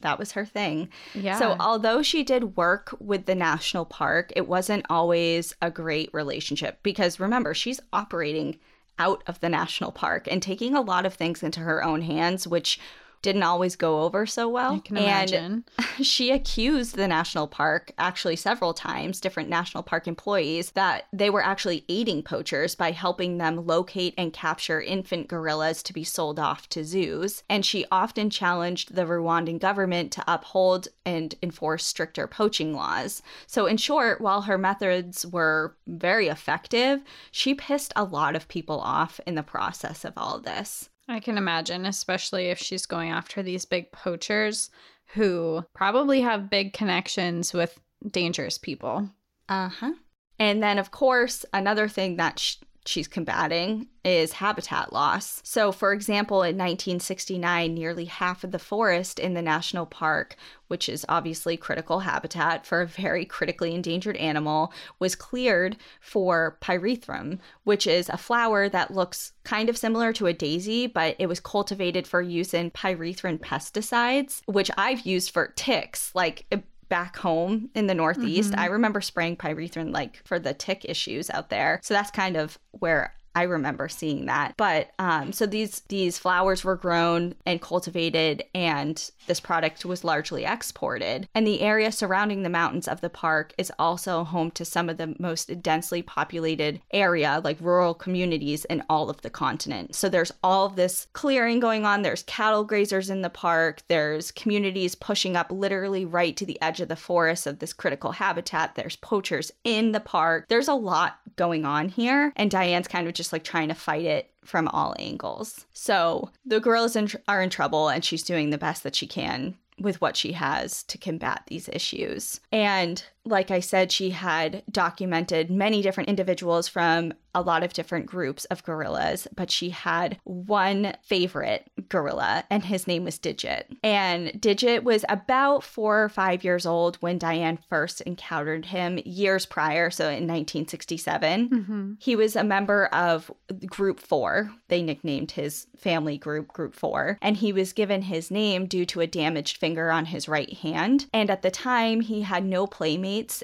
that 0.01 0.19
was 0.19 0.33
her 0.33 0.45
thing. 0.45 0.89
Yeah. 1.13 1.39
So 1.39 1.55
although 1.59 2.01
she 2.01 2.23
did 2.23 2.57
work 2.57 2.95
with 2.99 3.25
the 3.25 3.35
national 3.35 3.85
park, 3.85 4.33
it 4.35 4.47
wasn't 4.47 4.85
always 4.89 5.55
a 5.61 5.71
great 5.71 6.09
relationship 6.13 6.79
because 6.83 7.19
remember, 7.19 7.53
she's 7.53 7.79
operating 7.93 8.59
out 8.97 9.23
of 9.27 9.39
the 9.39 9.47
national 9.47 9.93
park 9.93 10.27
and 10.29 10.41
taking 10.41 10.75
a 10.75 10.81
lot 10.81 11.05
of 11.05 11.13
things 11.13 11.41
into 11.41 11.61
her 11.61 11.81
own 11.81 12.01
hands, 12.01 12.45
which 12.45 12.79
didn't 13.21 13.43
always 13.43 13.75
go 13.75 14.03
over 14.03 14.25
so 14.25 14.47
well. 14.47 14.75
I 14.75 14.79
can 14.79 14.97
imagine. 14.97 15.63
And 15.77 15.85
she 16.05 16.31
accused 16.31 16.95
the 16.95 17.07
national 17.07 17.47
park 17.47 17.91
actually 17.97 18.35
several 18.35 18.73
times, 18.73 19.19
different 19.19 19.49
national 19.49 19.83
park 19.83 20.07
employees, 20.07 20.71
that 20.71 21.07
they 21.11 21.29
were 21.29 21.43
actually 21.43 21.85
aiding 21.89 22.23
poachers 22.23 22.75
by 22.75 22.91
helping 22.91 23.37
them 23.37 23.65
locate 23.65 24.13
and 24.17 24.31
capture 24.31 24.81
infant 24.81 25.27
gorillas 25.27 25.83
to 25.83 25.93
be 25.93 26.03
sold 26.03 26.39
off 26.39 26.69
to 26.69 26.83
zoos. 26.83 27.43
And 27.49 27.65
she 27.65 27.85
often 27.91 28.29
challenged 28.29 28.95
the 28.95 29.05
Rwandan 29.05 29.59
government 29.59 30.11
to 30.13 30.23
uphold 30.27 30.87
and 31.05 31.35
enforce 31.41 31.85
stricter 31.85 32.27
poaching 32.27 32.73
laws. 32.73 33.21
So, 33.47 33.65
in 33.65 33.77
short, 33.77 34.21
while 34.21 34.43
her 34.43 34.57
methods 34.57 35.25
were 35.25 35.75
very 35.87 36.27
effective, 36.27 37.01
she 37.31 37.53
pissed 37.53 37.93
a 37.95 38.03
lot 38.03 38.35
of 38.35 38.47
people 38.47 38.79
off 38.79 39.19
in 39.25 39.35
the 39.35 39.43
process 39.43 40.05
of 40.05 40.13
all 40.15 40.39
this. 40.39 40.89
I 41.09 41.19
can 41.19 41.37
imagine, 41.37 41.85
especially 41.85 42.45
if 42.45 42.59
she's 42.59 42.85
going 42.85 43.09
after 43.09 43.41
these 43.41 43.65
big 43.65 43.91
poachers 43.91 44.69
who 45.07 45.65
probably 45.73 46.21
have 46.21 46.49
big 46.51 46.71
connections 46.71 47.51
with 47.51 47.79
dangerous 48.11 48.57
people. 48.57 49.09
Uh 49.49 49.69
huh. 49.69 49.93
And 50.39 50.63
then, 50.63 50.79
of 50.79 50.91
course, 50.91 51.45
another 51.53 51.87
thing 51.87 52.15
that 52.15 52.39
sh- 52.39 52.55
she's 52.85 53.07
combating 53.07 53.87
is 54.03 54.33
habitat 54.33 54.91
loss. 54.91 55.41
So, 55.43 55.71
for 55.71 55.93
example, 55.93 56.37
in 56.37 56.57
1969, 56.57 57.73
nearly 57.73 58.05
half 58.05 58.43
of 58.43 58.51
the 58.51 58.57
forest 58.57 59.19
in 59.19 59.33
the 59.33 59.41
national 59.41 59.85
park, 59.85 60.35
which 60.67 60.89
is 60.89 61.05
obviously 61.09 61.57
critical 61.57 61.99
habitat 61.99 62.65
for 62.65 62.81
a 62.81 62.87
very 62.87 63.25
critically 63.25 63.75
endangered 63.75 64.17
animal, 64.17 64.73
was 64.97 65.15
cleared 65.15 65.77
for 65.99 66.57
pyrethrum, 66.61 67.39
which 67.63 67.85
is 67.85 68.09
a 68.09 68.17
flower 68.17 68.69
that 68.69 68.93
looks 68.93 69.33
kind 69.43 69.69
of 69.69 69.77
similar 69.77 70.13
to 70.13 70.27
a 70.27 70.33
daisy, 70.33 70.87
but 70.87 71.15
it 71.19 71.27
was 71.27 71.39
cultivated 71.39 72.07
for 72.07 72.21
use 72.21 72.53
in 72.53 72.71
pyrethrin 72.71 73.39
pesticides, 73.39 74.41
which 74.45 74.71
I've 74.77 75.01
used 75.01 75.31
for 75.31 75.53
ticks. 75.55 76.11
Like, 76.15 76.45
back 76.89 77.17
home 77.17 77.69
in 77.75 77.87
the 77.87 77.93
Northeast, 77.93 78.51
mm-hmm. 78.51 78.59
I 78.59 78.65
remember 78.65 79.01
spraying 79.01 79.37
pyrethrin 79.37 79.93
like 79.93 80.21
for 80.25 80.39
the 80.39 80.53
tick 80.53 80.85
issues 80.87 81.29
out 81.29 81.49
there. 81.49 81.79
So 81.83 81.93
that's 81.93 82.11
kind 82.11 82.35
of 82.35 82.59
where 82.71 83.13
I 83.39 83.43
remember 83.43 83.87
seeing 83.87 84.25
that. 84.25 84.55
But 84.57 84.91
um, 84.99 85.31
so 85.31 85.45
these 85.45 85.79
these 85.87 86.19
flowers 86.19 86.65
were 86.65 86.75
grown 86.75 87.35
and 87.45 87.61
cultivated, 87.61 88.43
and 88.53 89.09
this 89.27 89.39
product 89.39 89.85
was 89.85 90.03
largely 90.03 90.43
exported. 90.43 91.29
And 91.33 91.47
the 91.47 91.61
area 91.61 91.93
surrounding 91.93 92.43
the 92.43 92.49
mountains 92.49 92.85
of 92.85 92.99
the 92.99 93.09
park 93.09 93.53
is 93.57 93.71
also 93.79 94.25
home 94.25 94.51
to 94.51 94.65
some 94.65 94.89
of 94.89 94.97
the 94.97 95.15
most 95.19 95.61
densely 95.61 96.01
populated 96.01 96.81
area, 96.91 97.39
like 97.41 97.61
rural 97.61 97.93
communities 97.93 98.65
in 98.65 98.83
all 98.89 99.09
of 99.09 99.21
the 99.21 99.29
continent. 99.29 99.95
So 99.95 100.09
there's 100.09 100.33
all 100.43 100.65
of 100.65 100.75
this 100.75 101.07
clearing 101.13 101.61
going 101.61 101.85
on. 101.85 102.01
There's 102.01 102.23
cattle 102.23 102.67
grazers 102.67 103.09
in 103.09 103.21
the 103.21 103.29
park. 103.29 103.83
There's 103.87 104.31
communities 104.31 104.95
pushing 104.95 105.37
up 105.37 105.49
literally 105.49 106.03
right 106.03 106.35
to 106.35 106.45
the 106.45 106.61
edge 106.61 106.81
of 106.81 106.89
the 106.89 106.97
forest 106.97 107.47
of 107.47 107.59
this 107.59 107.71
critical 107.71 108.11
habitat. 108.11 108.75
There's 108.75 108.97
poachers 108.97 109.49
in 109.63 109.93
the 109.93 110.01
park. 110.01 110.47
There's 110.49 110.67
a 110.67 110.73
lot 110.73 111.19
going 111.37 111.63
on 111.63 111.87
here, 111.87 112.33
and 112.35 112.51
Dian's 112.51 112.89
kind 112.89 113.07
of 113.07 113.13
just 113.13 113.28
like 113.33 113.43
trying 113.43 113.69
to 113.69 113.73
fight 113.73 114.05
it 114.05 114.31
from 114.43 114.67
all 114.69 114.95
angles. 114.99 115.65
So 115.73 116.31
the 116.45 116.59
gorillas 116.59 116.95
in 116.95 117.07
tr- 117.07 117.17
are 117.27 117.41
in 117.41 117.49
trouble, 117.49 117.89
and 117.89 118.03
she's 118.03 118.23
doing 118.23 118.49
the 118.49 118.57
best 118.57 118.83
that 118.83 118.95
she 118.95 119.07
can 119.07 119.55
with 119.79 120.01
what 120.01 120.17
she 120.17 120.33
has 120.33 120.83
to 120.83 120.97
combat 120.97 121.43
these 121.47 121.69
issues. 121.69 122.41
And 122.51 123.03
like 123.29 123.51
I 123.51 123.59
said, 123.59 123.91
she 123.91 124.09
had 124.09 124.63
documented 124.71 125.51
many 125.51 125.81
different 125.81 126.09
individuals 126.09 126.67
from 126.67 127.13
a 127.35 127.41
lot 127.41 127.63
of 127.63 127.73
different 127.73 128.05
groups 128.05 128.45
of 128.45 128.63
gorillas, 128.63 129.27
but 129.35 129.51
she 129.51 129.69
had 129.69 130.19
one 130.23 130.93
favorite 131.03 131.69
gorilla, 131.87 132.43
and 132.49 132.65
his 132.65 132.87
name 132.87 133.03
was 133.03 133.17
Digit. 133.17 133.71
And 133.83 134.39
Digit 134.41 134.83
was 134.83 135.05
about 135.09 135.63
four 135.63 136.03
or 136.03 136.09
five 136.09 136.43
years 136.43 136.65
old 136.65 136.97
when 136.97 137.17
Dian 137.17 137.59
first 137.69 138.01
encountered 138.01 138.65
him 138.65 138.99
years 139.05 139.45
prior, 139.45 139.91
so 139.91 140.05
in 140.05 140.27
1967. 140.27 141.49
Mm-hmm. 141.49 141.93
He 141.99 142.15
was 142.15 142.35
a 142.35 142.43
member 142.43 142.87
of 142.87 143.31
Group 143.65 143.99
Four. 143.99 144.51
They 144.67 144.81
nicknamed 144.81 145.31
his 145.31 145.67
family 145.77 146.17
group 146.17 146.47
Group 146.47 146.73
Four, 146.73 147.17
and 147.21 147.37
he 147.37 147.53
was 147.53 147.73
given 147.73 148.03
his 148.03 148.31
name 148.31 148.65
due 148.65 148.85
to 148.87 149.01
a 149.01 149.07
damaged 149.07 149.57
finger 149.57 149.91
on 149.91 150.05
his 150.05 150.27
right 150.27 150.51
hand. 150.53 151.05
And 151.13 151.29
at 151.29 151.43
the 151.43 151.51
time, 151.51 152.01
he 152.01 152.21
had 152.21 152.43
no 152.43 152.65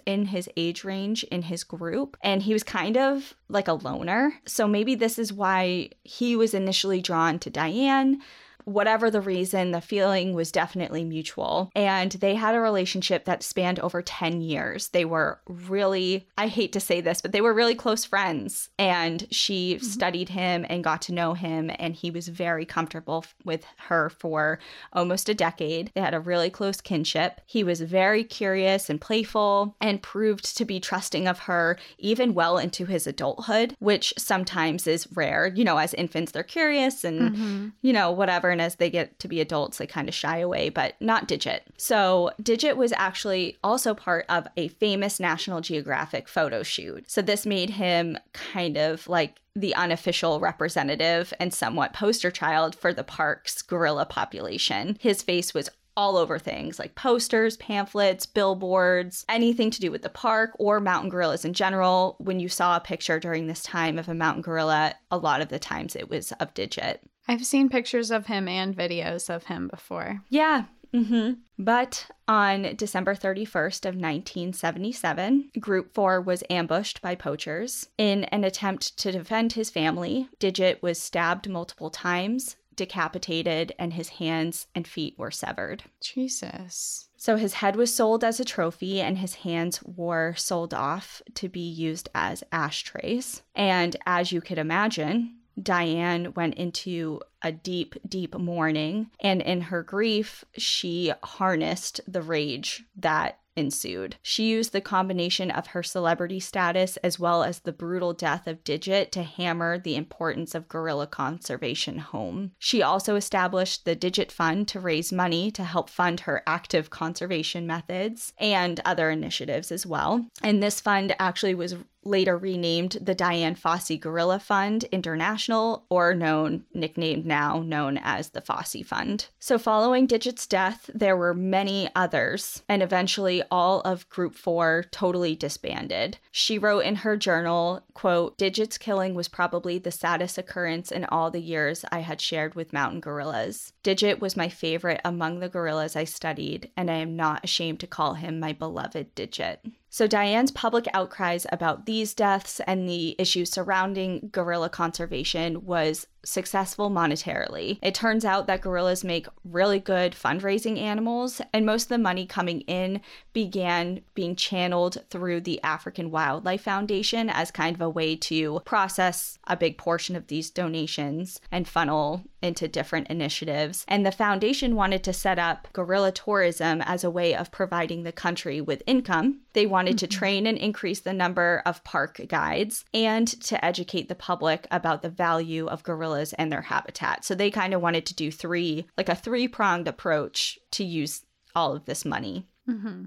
in 0.05 0.25
his 0.25 0.49
age 0.57 0.83
range 0.83 1.23
in 1.25 1.43
his 1.43 1.63
group, 1.63 2.17
and 2.21 2.41
he 2.41 2.53
was 2.53 2.63
kind 2.63 2.97
of 2.97 3.33
like 3.49 3.67
a 3.67 3.73
loner. 3.73 4.33
So 4.45 4.67
maybe 4.67 4.95
this 4.95 5.17
is 5.19 5.33
why 5.33 5.89
he 6.03 6.35
was 6.35 6.53
initially 6.53 7.01
drawn 7.01 7.39
to 7.39 7.49
Dian. 7.49 8.21
Whatever 8.65 9.09
the 9.09 9.21
reason, 9.21 9.71
the 9.71 9.81
feeling 9.81 10.33
was 10.33 10.51
definitely 10.51 11.03
mutual. 11.03 11.71
And 11.75 12.11
they 12.13 12.35
had 12.35 12.55
a 12.55 12.59
relationship 12.59 13.25
that 13.25 13.43
spanned 13.43 13.79
over 13.79 14.01
10 14.01 14.41
years. 14.41 14.89
They 14.89 15.05
were 15.05 15.39
really, 15.47 16.27
I 16.37 16.47
hate 16.47 16.73
to 16.73 16.79
say 16.79 16.99
this, 16.99 17.21
but 17.21 17.31
they 17.31 17.41
were 17.41 17.53
really 17.53 17.75
close 17.75 18.03
friends. 18.03 18.69
And 18.77 19.27
she 19.31 19.75
mm-hmm. 19.75 19.85
studied 19.85 20.29
him 20.29 20.65
and 20.67 20.83
got 20.83 21.01
to 21.03 21.13
know 21.13 21.33
him. 21.33 21.71
And 21.77 21.93
he 21.93 22.11
was 22.11 22.27
very 22.27 22.65
comfortable 22.65 23.25
with 23.43 23.65
her 23.77 24.09
for 24.09 24.59
almost 24.91 25.29
a 25.29 25.35
decade. 25.35 25.91
They 25.93 26.01
had 26.01 26.15
a 26.15 26.19
really 26.19 26.49
close 26.49 26.81
kinship. 26.81 27.41
He 27.45 27.63
was 27.63 27.81
very 27.81 28.23
curious 28.23 28.89
and 28.89 28.99
playful 28.99 29.75
and 29.79 30.01
proved 30.01 30.57
to 30.57 30.65
be 30.65 30.79
trusting 30.79 31.27
of 31.27 31.39
her 31.39 31.77
even 31.99 32.33
well 32.33 32.57
into 32.57 32.85
his 32.85 33.05
adulthood, 33.05 33.75
which 33.79 34.13
sometimes 34.17 34.87
is 34.87 35.07
rare. 35.13 35.47
You 35.47 35.63
know, 35.63 35.77
as 35.77 35.93
infants, 35.93 36.31
they're 36.31 36.43
curious 36.43 37.03
and, 37.03 37.35
mm-hmm. 37.35 37.67
you 37.83 37.93
know, 37.93 38.11
whatever. 38.11 38.54
And 38.55 38.61
as 38.61 38.75
they 38.75 38.89
get 38.89 39.19
to 39.19 39.27
be 39.27 39.41
adults, 39.41 39.79
they 39.79 39.85
kind 39.85 40.07
of 40.07 40.15
shy 40.15 40.37
away, 40.37 40.69
but 40.69 40.93
not 41.01 41.27
Digit. 41.27 41.63
So, 41.75 42.31
Digit 42.41 42.77
was 42.77 42.93
actually 42.93 43.57
also 43.61 43.93
part 43.93 44.25
of 44.29 44.47
a 44.55 44.69
famous 44.69 45.19
National 45.19 45.59
Geographic 45.59 46.29
photo 46.29 46.63
shoot. 46.63 47.11
So, 47.11 47.21
this 47.21 47.45
made 47.45 47.71
him 47.71 48.17
kind 48.31 48.77
of 48.77 49.09
like 49.09 49.41
the 49.57 49.75
unofficial 49.75 50.39
representative 50.39 51.33
and 51.37 51.53
somewhat 51.53 51.91
poster 51.91 52.31
child 52.31 52.75
for 52.75 52.93
the 52.93 53.03
park's 53.03 53.61
gorilla 53.61 54.05
population. 54.05 54.95
His 55.01 55.21
face 55.21 55.53
was 55.53 55.69
all 55.97 56.15
over 56.15 56.39
things 56.39 56.79
like 56.79 56.95
posters, 56.95 57.57
pamphlets, 57.57 58.25
billboards, 58.25 59.25
anything 59.27 59.69
to 59.69 59.81
do 59.81 59.91
with 59.91 60.01
the 60.01 60.09
park 60.09 60.51
or 60.59 60.79
mountain 60.79 61.09
gorillas 61.09 61.43
in 61.43 61.51
general. 61.51 62.15
When 62.19 62.39
you 62.39 62.47
saw 62.47 62.77
a 62.77 62.81
picture 62.81 63.19
during 63.19 63.47
this 63.47 63.63
time 63.63 63.99
of 63.99 64.07
a 64.07 64.13
mountain 64.13 64.41
gorilla, 64.41 64.95
a 65.11 65.17
lot 65.17 65.41
of 65.41 65.49
the 65.49 65.59
times 65.59 65.93
it 65.93 66.09
was 66.09 66.31
of 66.39 66.53
Digit. 66.53 67.01
I've 67.27 67.45
seen 67.45 67.69
pictures 67.69 68.11
of 68.11 68.27
him 68.27 68.47
and 68.47 68.75
videos 68.75 69.33
of 69.33 69.45
him 69.45 69.67
before. 69.67 70.21
Yeah. 70.29 70.65
Mm-hmm. 70.93 71.33
But 71.57 72.09
on 72.27 72.75
December 72.75 73.15
31st 73.15 73.85
of 73.85 73.95
1977, 73.95 75.51
Group 75.59 75.93
4 75.93 76.21
was 76.21 76.43
ambushed 76.49 77.01
by 77.01 77.15
poachers. 77.15 77.89
In 77.97 78.25
an 78.25 78.43
attempt 78.43 78.97
to 78.97 79.11
defend 79.11 79.53
his 79.53 79.69
family, 79.69 80.29
Digit 80.39 80.81
was 80.81 81.01
stabbed 81.01 81.49
multiple 81.49 81.89
times, 81.89 82.55
decapitated, 82.75 83.73
and 83.77 83.93
his 83.93 84.09
hands 84.09 84.67
and 84.75 84.87
feet 84.87 85.15
were 85.17 85.31
severed. 85.31 85.83
Jesus. 86.01 87.09
So 87.17 87.37
his 87.37 87.55
head 87.55 87.75
was 87.75 87.93
sold 87.93 88.23
as 88.23 88.39
a 88.39 88.45
trophy, 88.45 89.01
and 89.01 89.17
his 89.17 89.35
hands 89.35 89.81
were 89.83 90.33
sold 90.35 90.73
off 90.73 91.21
to 91.35 91.49
be 91.49 91.59
used 91.59 92.09
as 92.13 92.43
ashtrays. 92.51 93.41
And 93.55 93.95
as 94.05 94.31
you 94.31 94.41
could 94.41 94.57
imagine, 94.57 95.37
Dian 95.61 96.33
went 96.33 96.55
into 96.55 97.21
a 97.41 97.51
deep, 97.51 97.95
deep 98.07 98.35
mourning. 98.35 99.11
And 99.19 99.41
in 99.41 99.61
her 99.61 99.83
grief, 99.83 100.43
she 100.57 101.13
harnessed 101.23 102.01
the 102.07 102.21
rage 102.21 102.83
that 102.97 103.39
ensued. 103.55 104.17
She 104.21 104.49
used 104.49 104.73
the 104.73 104.81
combination 104.81 105.49
of 105.49 105.67
her 105.67 105.83
celebrity 105.83 106.39
status 106.39 106.97
as 106.97 107.19
well 107.19 107.43
as 107.43 107.59
the 107.59 107.71
brutal 107.71 108.13
death 108.13 108.47
of 108.47 108.63
Digit 108.63 109.11
to 109.13 109.23
hammer 109.23 109.77
the 109.77 109.95
importance 109.95 110.55
of 110.55 110.67
gorilla 110.67 111.07
conservation 111.07 111.99
home. 111.99 112.51
She 112.59 112.81
also 112.81 113.15
established 113.15 113.85
the 113.85 113.95
Digit 113.95 114.31
Fund 114.31 114.67
to 114.69 114.79
raise 114.79 115.11
money 115.11 115.51
to 115.51 115.63
help 115.63 115.89
fund 115.89 116.21
her 116.21 116.43
active 116.45 116.89
conservation 116.89 117.65
methods 117.65 118.33
and 118.37 118.81
other 118.83 119.09
initiatives 119.09 119.71
as 119.71 119.85
well. 119.85 120.25
And 120.41 120.61
this 120.61 120.81
fund 120.81 121.15
actually 121.19 121.55
was 121.55 121.75
later 122.05 122.37
renamed 122.37 122.97
the 123.01 123.15
Dian 123.15 123.55
Fossey 123.55 123.99
Gorilla 123.99 124.39
Fund 124.39 124.85
International, 124.85 125.85
or 125.89 126.13
known, 126.13 126.63
nicknamed 126.73 127.25
now, 127.25 127.59
known 127.59 127.97
as 127.97 128.29
the 128.29 128.41
Fossey 128.41 128.85
Fund. 128.85 129.27
So, 129.39 129.57
following 129.57 130.07
Digit's 130.07 130.47
death, 130.47 130.89
there 130.93 131.17
were 131.17 131.33
many 131.33 131.89
others, 131.95 132.63
and 132.69 132.83
eventually 132.83 133.43
all 133.49 133.81
of 133.81 134.09
Group 134.09 134.35
4 134.35 134.85
totally 134.91 135.35
disbanded. 135.35 136.17
She 136.31 136.57
wrote 136.57 136.85
in 136.85 136.97
her 136.97 137.17
journal, 137.17 137.83
quote, 137.93 138.37
Digit's 138.37 138.77
killing 138.77 139.15
was 139.15 139.27
probably 139.27 139.79
the 139.79 139.91
saddest 139.91 140.37
occurrence 140.37 140.91
in 140.91 141.05
all 141.05 141.31
the 141.31 141.41
years 141.41 141.83
I 141.91 141.99
had 141.99 142.21
shared 142.21 142.55
with 142.55 142.73
mountain 142.73 142.99
gorillas. 142.99 143.73
Digit 143.83 144.19
was 144.19 144.37
my 144.37 144.49
favorite 144.49 145.01
among 145.03 145.39
the 145.39 145.49
gorillas 145.49 145.95
I 145.95 146.03
studied, 146.03 146.71
and 146.77 146.89
I 146.89 146.95
am 146.95 147.15
not 147.15 147.43
ashamed 147.43 147.79
to 147.81 147.87
call 147.87 148.15
him 148.15 148.39
my 148.39 148.53
beloved 148.53 149.15
Digit. 149.15 149.65
So, 149.95 150.07
Dian's 150.07 150.51
public 150.51 150.87
outcries 150.93 151.47
about 151.53 151.85
these 151.85 152.13
deaths 152.13 152.59
and 152.67 152.85
the 152.85 153.15
issues 153.17 153.49
surrounding 153.49 154.27
gorilla 154.29 154.67
conservation 154.67 155.65
was 155.65 156.05
successful 156.25 156.89
monetarily. 156.89 157.79
It 157.81 157.95
turns 157.95 158.25
out 158.25 158.45
that 158.47 158.59
gorillas 158.59 159.05
make 159.05 159.27
really 159.45 159.79
good 159.79 160.11
fundraising 160.11 160.77
animals, 160.77 161.41
and 161.53 161.65
most 161.65 161.83
of 161.83 161.89
the 161.89 161.97
money 161.97 162.25
coming 162.25 162.59
in 162.61 162.99
began 163.31 164.01
being 164.15 164.35
channeled 164.35 164.97
through 165.09 165.39
the 165.39 165.63
African 165.63 166.11
Wildlife 166.11 166.63
Foundation 166.63 167.29
as 167.29 167.49
kind 167.49 167.73
of 167.73 167.81
a 167.81 167.89
way 167.89 168.17
to 168.17 168.59
process 168.65 169.37
a 169.47 169.55
big 169.55 169.77
portion 169.77 170.17
of 170.17 170.27
these 170.27 170.49
donations 170.49 171.39
and 171.53 171.69
funnel 171.69 172.25
into 172.41 172.67
different 172.67 173.07
initiatives. 173.07 173.85
And 173.87 174.05
the 174.05 174.11
foundation 174.11 174.75
wanted 174.75 175.05
to 175.05 175.13
set 175.13 175.39
up 175.39 175.69
gorilla 175.71 176.11
tourism 176.11 176.81
as 176.81 177.05
a 177.05 177.09
way 177.09 177.33
of 177.33 177.51
providing 177.51 178.03
the 178.03 178.11
country 178.11 178.59
with 178.59 178.83
income. 178.85 179.39
They 179.55 179.65
wanted 179.65 179.91
mm-hmm. 179.91 180.07
to 180.07 180.07
train 180.07 180.47
and 180.47 180.57
increase 180.57 180.99
the 180.99 181.13
number 181.13 181.61
of 181.65 181.83
park 181.85 182.19
guides 182.27 182.83
and 182.93 183.25
to 183.43 183.63
educate 183.63 184.09
the 184.09 184.13
public 184.15 184.67
about 184.69 185.01
the 185.01 185.09
value 185.09 185.65
of 185.67 185.81
gorillas 185.81 186.33
and 186.33 186.51
their 186.51 186.61
habitat. 186.63 187.23
So 187.23 187.33
they 187.33 187.49
kind 187.49 187.73
of 187.73 187.81
wanted 187.81 188.05
to 188.07 188.13
do 188.13 188.31
three, 188.31 188.85
like 188.97 189.07
a 189.07 189.15
three 189.15 189.47
pronged 189.47 189.87
approach 189.87 190.59
to 190.71 190.83
use 190.83 191.25
all 191.55 191.73
of 191.73 191.85
this 191.85 192.03
money. 192.03 192.45
Mm-hmm. 192.69 193.05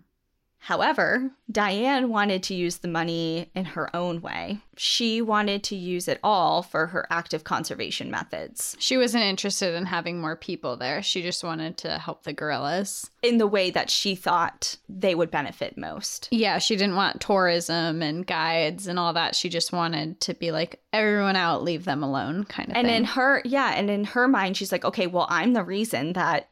However, 0.61 1.30
Dian 1.50 2.11
wanted 2.11 2.42
to 2.44 2.54
use 2.54 2.78
the 2.78 2.88
money 2.88 3.50
in 3.54 3.64
her 3.64 3.94
own 3.96 4.20
way. 4.20 4.59
She 4.76 5.22
wanted 5.22 5.62
to 5.64 5.76
use 5.76 6.09
it 6.09 6.20
all 6.22 6.62
for 6.62 6.88
her 6.88 7.06
active 7.11 7.44
conservation 7.44 8.11
methods. 8.11 8.76
She 8.78 8.96
wasn't 8.96 9.24
interested 9.24 9.74
in 9.74 9.86
having 9.86 10.20
more 10.20 10.36
people 10.36 10.76
there. 10.76 11.02
She 11.02 11.22
just 11.22 11.42
wanted 11.42 11.78
to 11.78 11.98
help 11.98 12.24
the 12.24 12.32
gorillas 12.32 13.11
in 13.22 13.38
the 13.38 13.46
way 13.46 13.70
that 13.70 13.88
she 13.88 14.14
thought 14.14 14.76
they 14.88 15.14
would 15.14 15.30
benefit 15.30 15.78
most. 15.78 16.28
Yeah, 16.30 16.59
she 16.59 16.76
didn't 16.76 16.96
want 16.96 17.20
tourism 17.20 18.02
and 18.02 18.26
guides 18.26 18.86
and 18.86 18.98
all 18.98 19.14
that. 19.14 19.34
She 19.34 19.48
just 19.48 19.72
wanted 19.72 20.20
to 20.22 20.34
be 20.34 20.50
like, 20.50 20.82
everyone 20.92 21.36
out, 21.36 21.62
leave 21.62 21.84
them 21.84 22.02
alone, 22.02 22.44
kind 22.44 22.70
of 22.70 22.76
and 22.76 22.86
thing. 22.86 22.96
in 22.96 23.04
her, 23.04 23.40
yeah, 23.44 23.72
and 23.74 23.88
in 23.88 24.04
her 24.04 24.28
mind, 24.28 24.56
she's 24.56 24.72
like, 24.72 24.84
okay, 24.84 25.06
well, 25.06 25.26
I'm 25.30 25.54
the 25.54 25.64
reason 25.64 26.12
that 26.12 26.50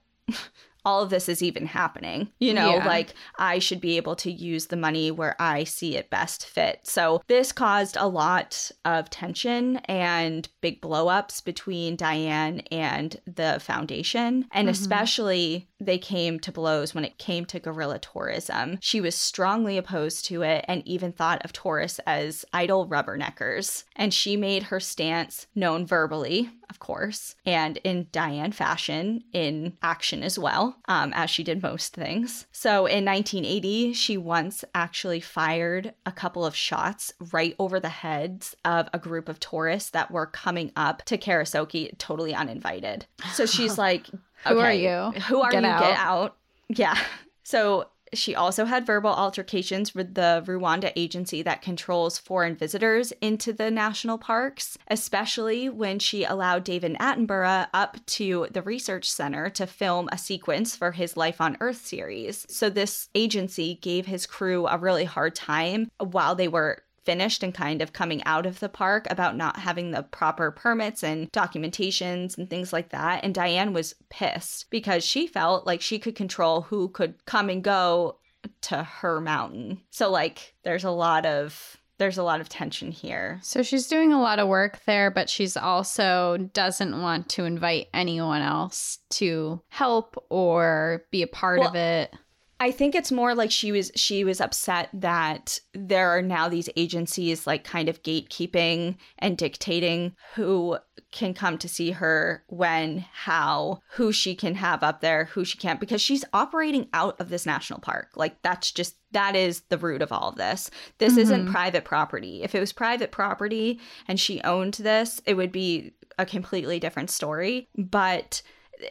all 0.87 1.03
of 1.03 1.11
this 1.11 1.28
is 1.28 1.43
even 1.43 1.66
happening. 1.66 2.30
You 2.39 2.55
know, 2.55 2.76
yeah. 2.76 2.87
like 2.87 3.14
I 3.39 3.59
should 3.59 3.80
be 3.80 3.97
able 3.97 4.14
to 4.16 4.30
use 4.30 4.66
the 4.66 4.76
money 4.76 5.11
where 5.11 5.34
I 5.41 5.64
see 5.64 5.97
it 5.97 6.09
best 6.11 6.47
fit. 6.47 6.80
So 6.84 7.22
this 7.26 7.51
caused 7.51 7.97
a 7.99 8.07
lot 8.07 8.70
of 8.84 9.11
tension 9.11 9.78
and 9.87 10.49
big 10.61 10.80
blowups 10.80 11.45
between 11.45 11.97
Dian 11.97 12.61
and 12.70 13.20
the 13.26 13.59
foundation. 13.61 14.47
And 14.53 14.68
mm-hmm. 14.68 14.80
especially 14.80 15.68
they 15.79 15.99
came 15.99 16.41
to 16.41 16.53
blows 16.53 16.95
when 16.95 17.05
it 17.05 17.18
came 17.18 17.45
to 17.47 17.61
gorilla 17.61 17.99
tourism. 17.99 18.79
She 18.81 19.01
was 19.01 19.14
strongly 19.14 19.77
opposed 19.77 20.24
to 20.27 20.43
it 20.43 20.64
and 20.68 20.87
even 20.87 21.12
thought 21.12 21.45
of 21.45 21.53
tourists 21.53 22.01
as 22.07 22.45
idle 22.53 22.87
rubberneckers. 22.87 23.85
And 23.95 24.12
she 24.12 24.37
made 24.37 24.64
her 24.64 24.81
stance 24.81 25.47
known 25.55 25.87
verbally 25.87 26.51
of 26.68 26.79
course, 26.79 27.35
and 27.45 27.77
in 27.79 28.05
Dian 28.12 28.53
fashion, 28.53 29.22
in 29.33 29.77
action 29.83 30.22
as 30.22 30.39
well, 30.39 30.77
um, 30.89 31.12
as 31.14 31.31
she 31.31 31.45
did 31.45 31.62
most 31.62 31.95
things. 31.95 32.47
So 32.53 32.87
in 32.87 33.05
1980, 33.05 33.93
she 33.93 34.16
once 34.16 34.64
actually 34.74 35.20
fired 35.20 35.95
a 36.05 36.12
couple 36.12 36.45
of 36.45 36.57
shots 36.57 37.12
right 37.33 37.55
over 37.59 37.79
the 37.79 37.89
heads 37.89 38.57
of 38.64 38.89
a 38.93 38.99
group 38.99 39.29
of 39.29 39.41
tourists 39.41 39.91
that 39.91 40.11
were 40.11 40.27
coming 40.27 40.72
up 40.77 41.05
to 41.05 41.18
Karisoke 41.18 41.97
totally 41.99 42.35
uninvited. 42.35 43.07
So 43.33 43.47
she's 43.47 43.79
like, 43.87 44.07
Who 44.47 44.59
are 44.59 44.72
you? 44.72 45.12
Who 45.28 45.41
are 45.41 45.51
Get 45.51 45.62
you? 45.62 45.68
Out. 45.68 45.80
Get 45.80 45.99
out. 45.99 46.37
Yeah. 46.68 46.99
So 47.43 47.87
she 48.12 48.34
also 48.34 48.64
had 48.64 48.87
verbal 48.87 49.11
altercations 49.11 49.95
with 49.95 50.14
the 50.14 50.43
Rwanda 50.47 50.93
agency 50.97 51.43
that 51.43 51.62
controls 51.62 52.18
foreign 52.18 52.55
visitors 52.55 53.12
into 53.20 53.53
the 53.53 53.70
national 53.70 54.18
parks, 54.18 54.78
especially 54.89 55.68
when 55.68 55.99
she 55.99 56.24
allowed 56.24 56.64
David 56.64 56.97
Attenborough 56.99 57.68
up 57.74 58.05
to 58.07 58.47
the 58.51 58.62
research 58.62 59.11
center 59.11 59.51
to 59.51 59.66
film 59.66 60.09
a 60.12 60.18
sequence 60.18 60.76
for 60.76 60.93
his 60.93 61.16
Life 61.16 61.41
on 61.41 61.57
Earth 61.61 61.84
series. 61.84 62.47
So, 62.49 62.70
this 62.70 63.09
agency 63.14 63.78
gave 63.82 64.07
his 64.07 64.26
crew 64.26 64.66
a 64.66 64.78
really 64.78 65.05
hard 65.05 65.34
time 65.34 65.91
while 65.99 66.34
they 66.34 66.49
were 66.49 66.82
finished 67.07 67.42
and 67.42 67.54
kind 67.54 67.80
of 67.80 67.92
coming 67.92 68.22
out 68.24 68.44
of 68.44 68.61
the 68.61 68.68
park 68.68 69.07
about 69.09 69.36
not 69.36 69.59
having 69.59 69.92
the 69.92 70.02
proper 70.02 70.50
permits 70.50 71.02
and 71.02 71.32
documentations 71.32 72.36
and 72.36 72.50
things 72.50 72.72
like 72.72 72.90
that. 72.90 73.24
And 73.24 73.34
Dian 73.34 73.72
was 73.72 73.94
pissed 74.11 74.68
because 74.70 75.04
she 75.04 75.26
felt 75.26 75.66
like 75.66 75.80
she 75.80 75.98
could 75.98 76.16
control 76.16 76.62
who 76.62 76.88
could 76.88 77.24
come 77.24 77.48
and 77.48 77.62
go 77.62 78.18
to 78.62 78.82
her 78.82 79.20
mountain. 79.20 79.80
So, 79.90 80.11
like, 80.11 80.54
there's 80.64 80.84
a 80.84 80.90
lot 80.90 81.24
of 81.24 81.78
there's 81.98 82.18
a 82.18 82.22
lot 82.22 82.40
of 82.40 82.48
tension 82.48 82.90
here. 82.90 83.40
So 83.42 83.62
she's 83.62 83.86
doing 83.86 84.12
a 84.12 84.20
lot 84.20 84.38
of 84.38 84.48
work 84.48 84.80
there, 84.84 85.11
but 85.11 85.30
she's 85.30 85.57
also 85.57 86.36
doesn't 86.52 87.00
want 87.00 87.30
to 87.30 87.44
invite 87.44 87.88
anyone 87.94 88.42
else 88.42 88.98
to 89.12 89.62
help 89.68 90.22
or 90.28 91.04
be 91.11 91.22
a 91.22 91.26
part 91.26 91.61
Well, 91.61 91.68
of 91.70 91.74
it. 91.74 92.14
I 92.59 92.70
think 92.70 92.94
it's 92.94 93.12
more 93.12 93.34
like 93.34 93.50
she 93.50 93.70
was 93.70 93.92
she 93.94 94.24
was 94.24 94.40
upset 94.40 94.88
that 94.94 95.61
there 95.74 96.09
are 96.16 96.22
now 96.22 96.48
these 96.48 96.70
agencies 96.76 97.46
like 97.46 97.64
kind 97.64 97.88
of 97.88 98.02
gatekeeping 98.02 98.96
and 99.18 99.36
dictating 99.36 100.14
who 100.34 100.78
can 101.12 101.34
come 101.34 101.59
to 101.59 101.68
see 101.68 101.90
her 101.92 102.44
when 102.48 103.04
how 103.12 103.80
who 103.92 104.11
she 104.11 104.34
can 104.34 104.54
have 104.54 104.82
up 104.82 105.00
there 105.02 105.26
who 105.26 105.44
she 105.44 105.59
can't 105.59 105.80
because 105.80 106.00
she's 106.00 106.24
operating 106.32 106.88
out 106.94 107.20
of 107.20 107.28
this 107.28 107.44
national 107.44 107.80
park. 107.80 108.09
Like 108.16 108.40
that's 108.42 108.72
just 108.72 108.96
that 109.12 109.36
is 109.36 109.61
the 109.68 109.78
root 109.78 110.00
of 110.00 110.11
all 110.11 110.30
of 110.30 110.36
this. 110.36 110.70
This 110.98 111.16
isn't 111.18 111.46
Mhm. 111.48 111.50
private 111.52 111.84
property. 111.84 112.42
If 112.42 112.54
it 112.54 112.61
was 112.61 112.72
private 112.72 113.12
property 113.12 113.80
and 114.09 114.18
she 114.18 114.40
owned 114.42 114.74
this 114.74 115.20
it 115.26 115.34
would 115.34 115.52
be 115.52 115.92
a 116.18 116.24
completely 116.24 116.80
different 116.80 117.11
story. 117.11 117.68
But 117.76 118.40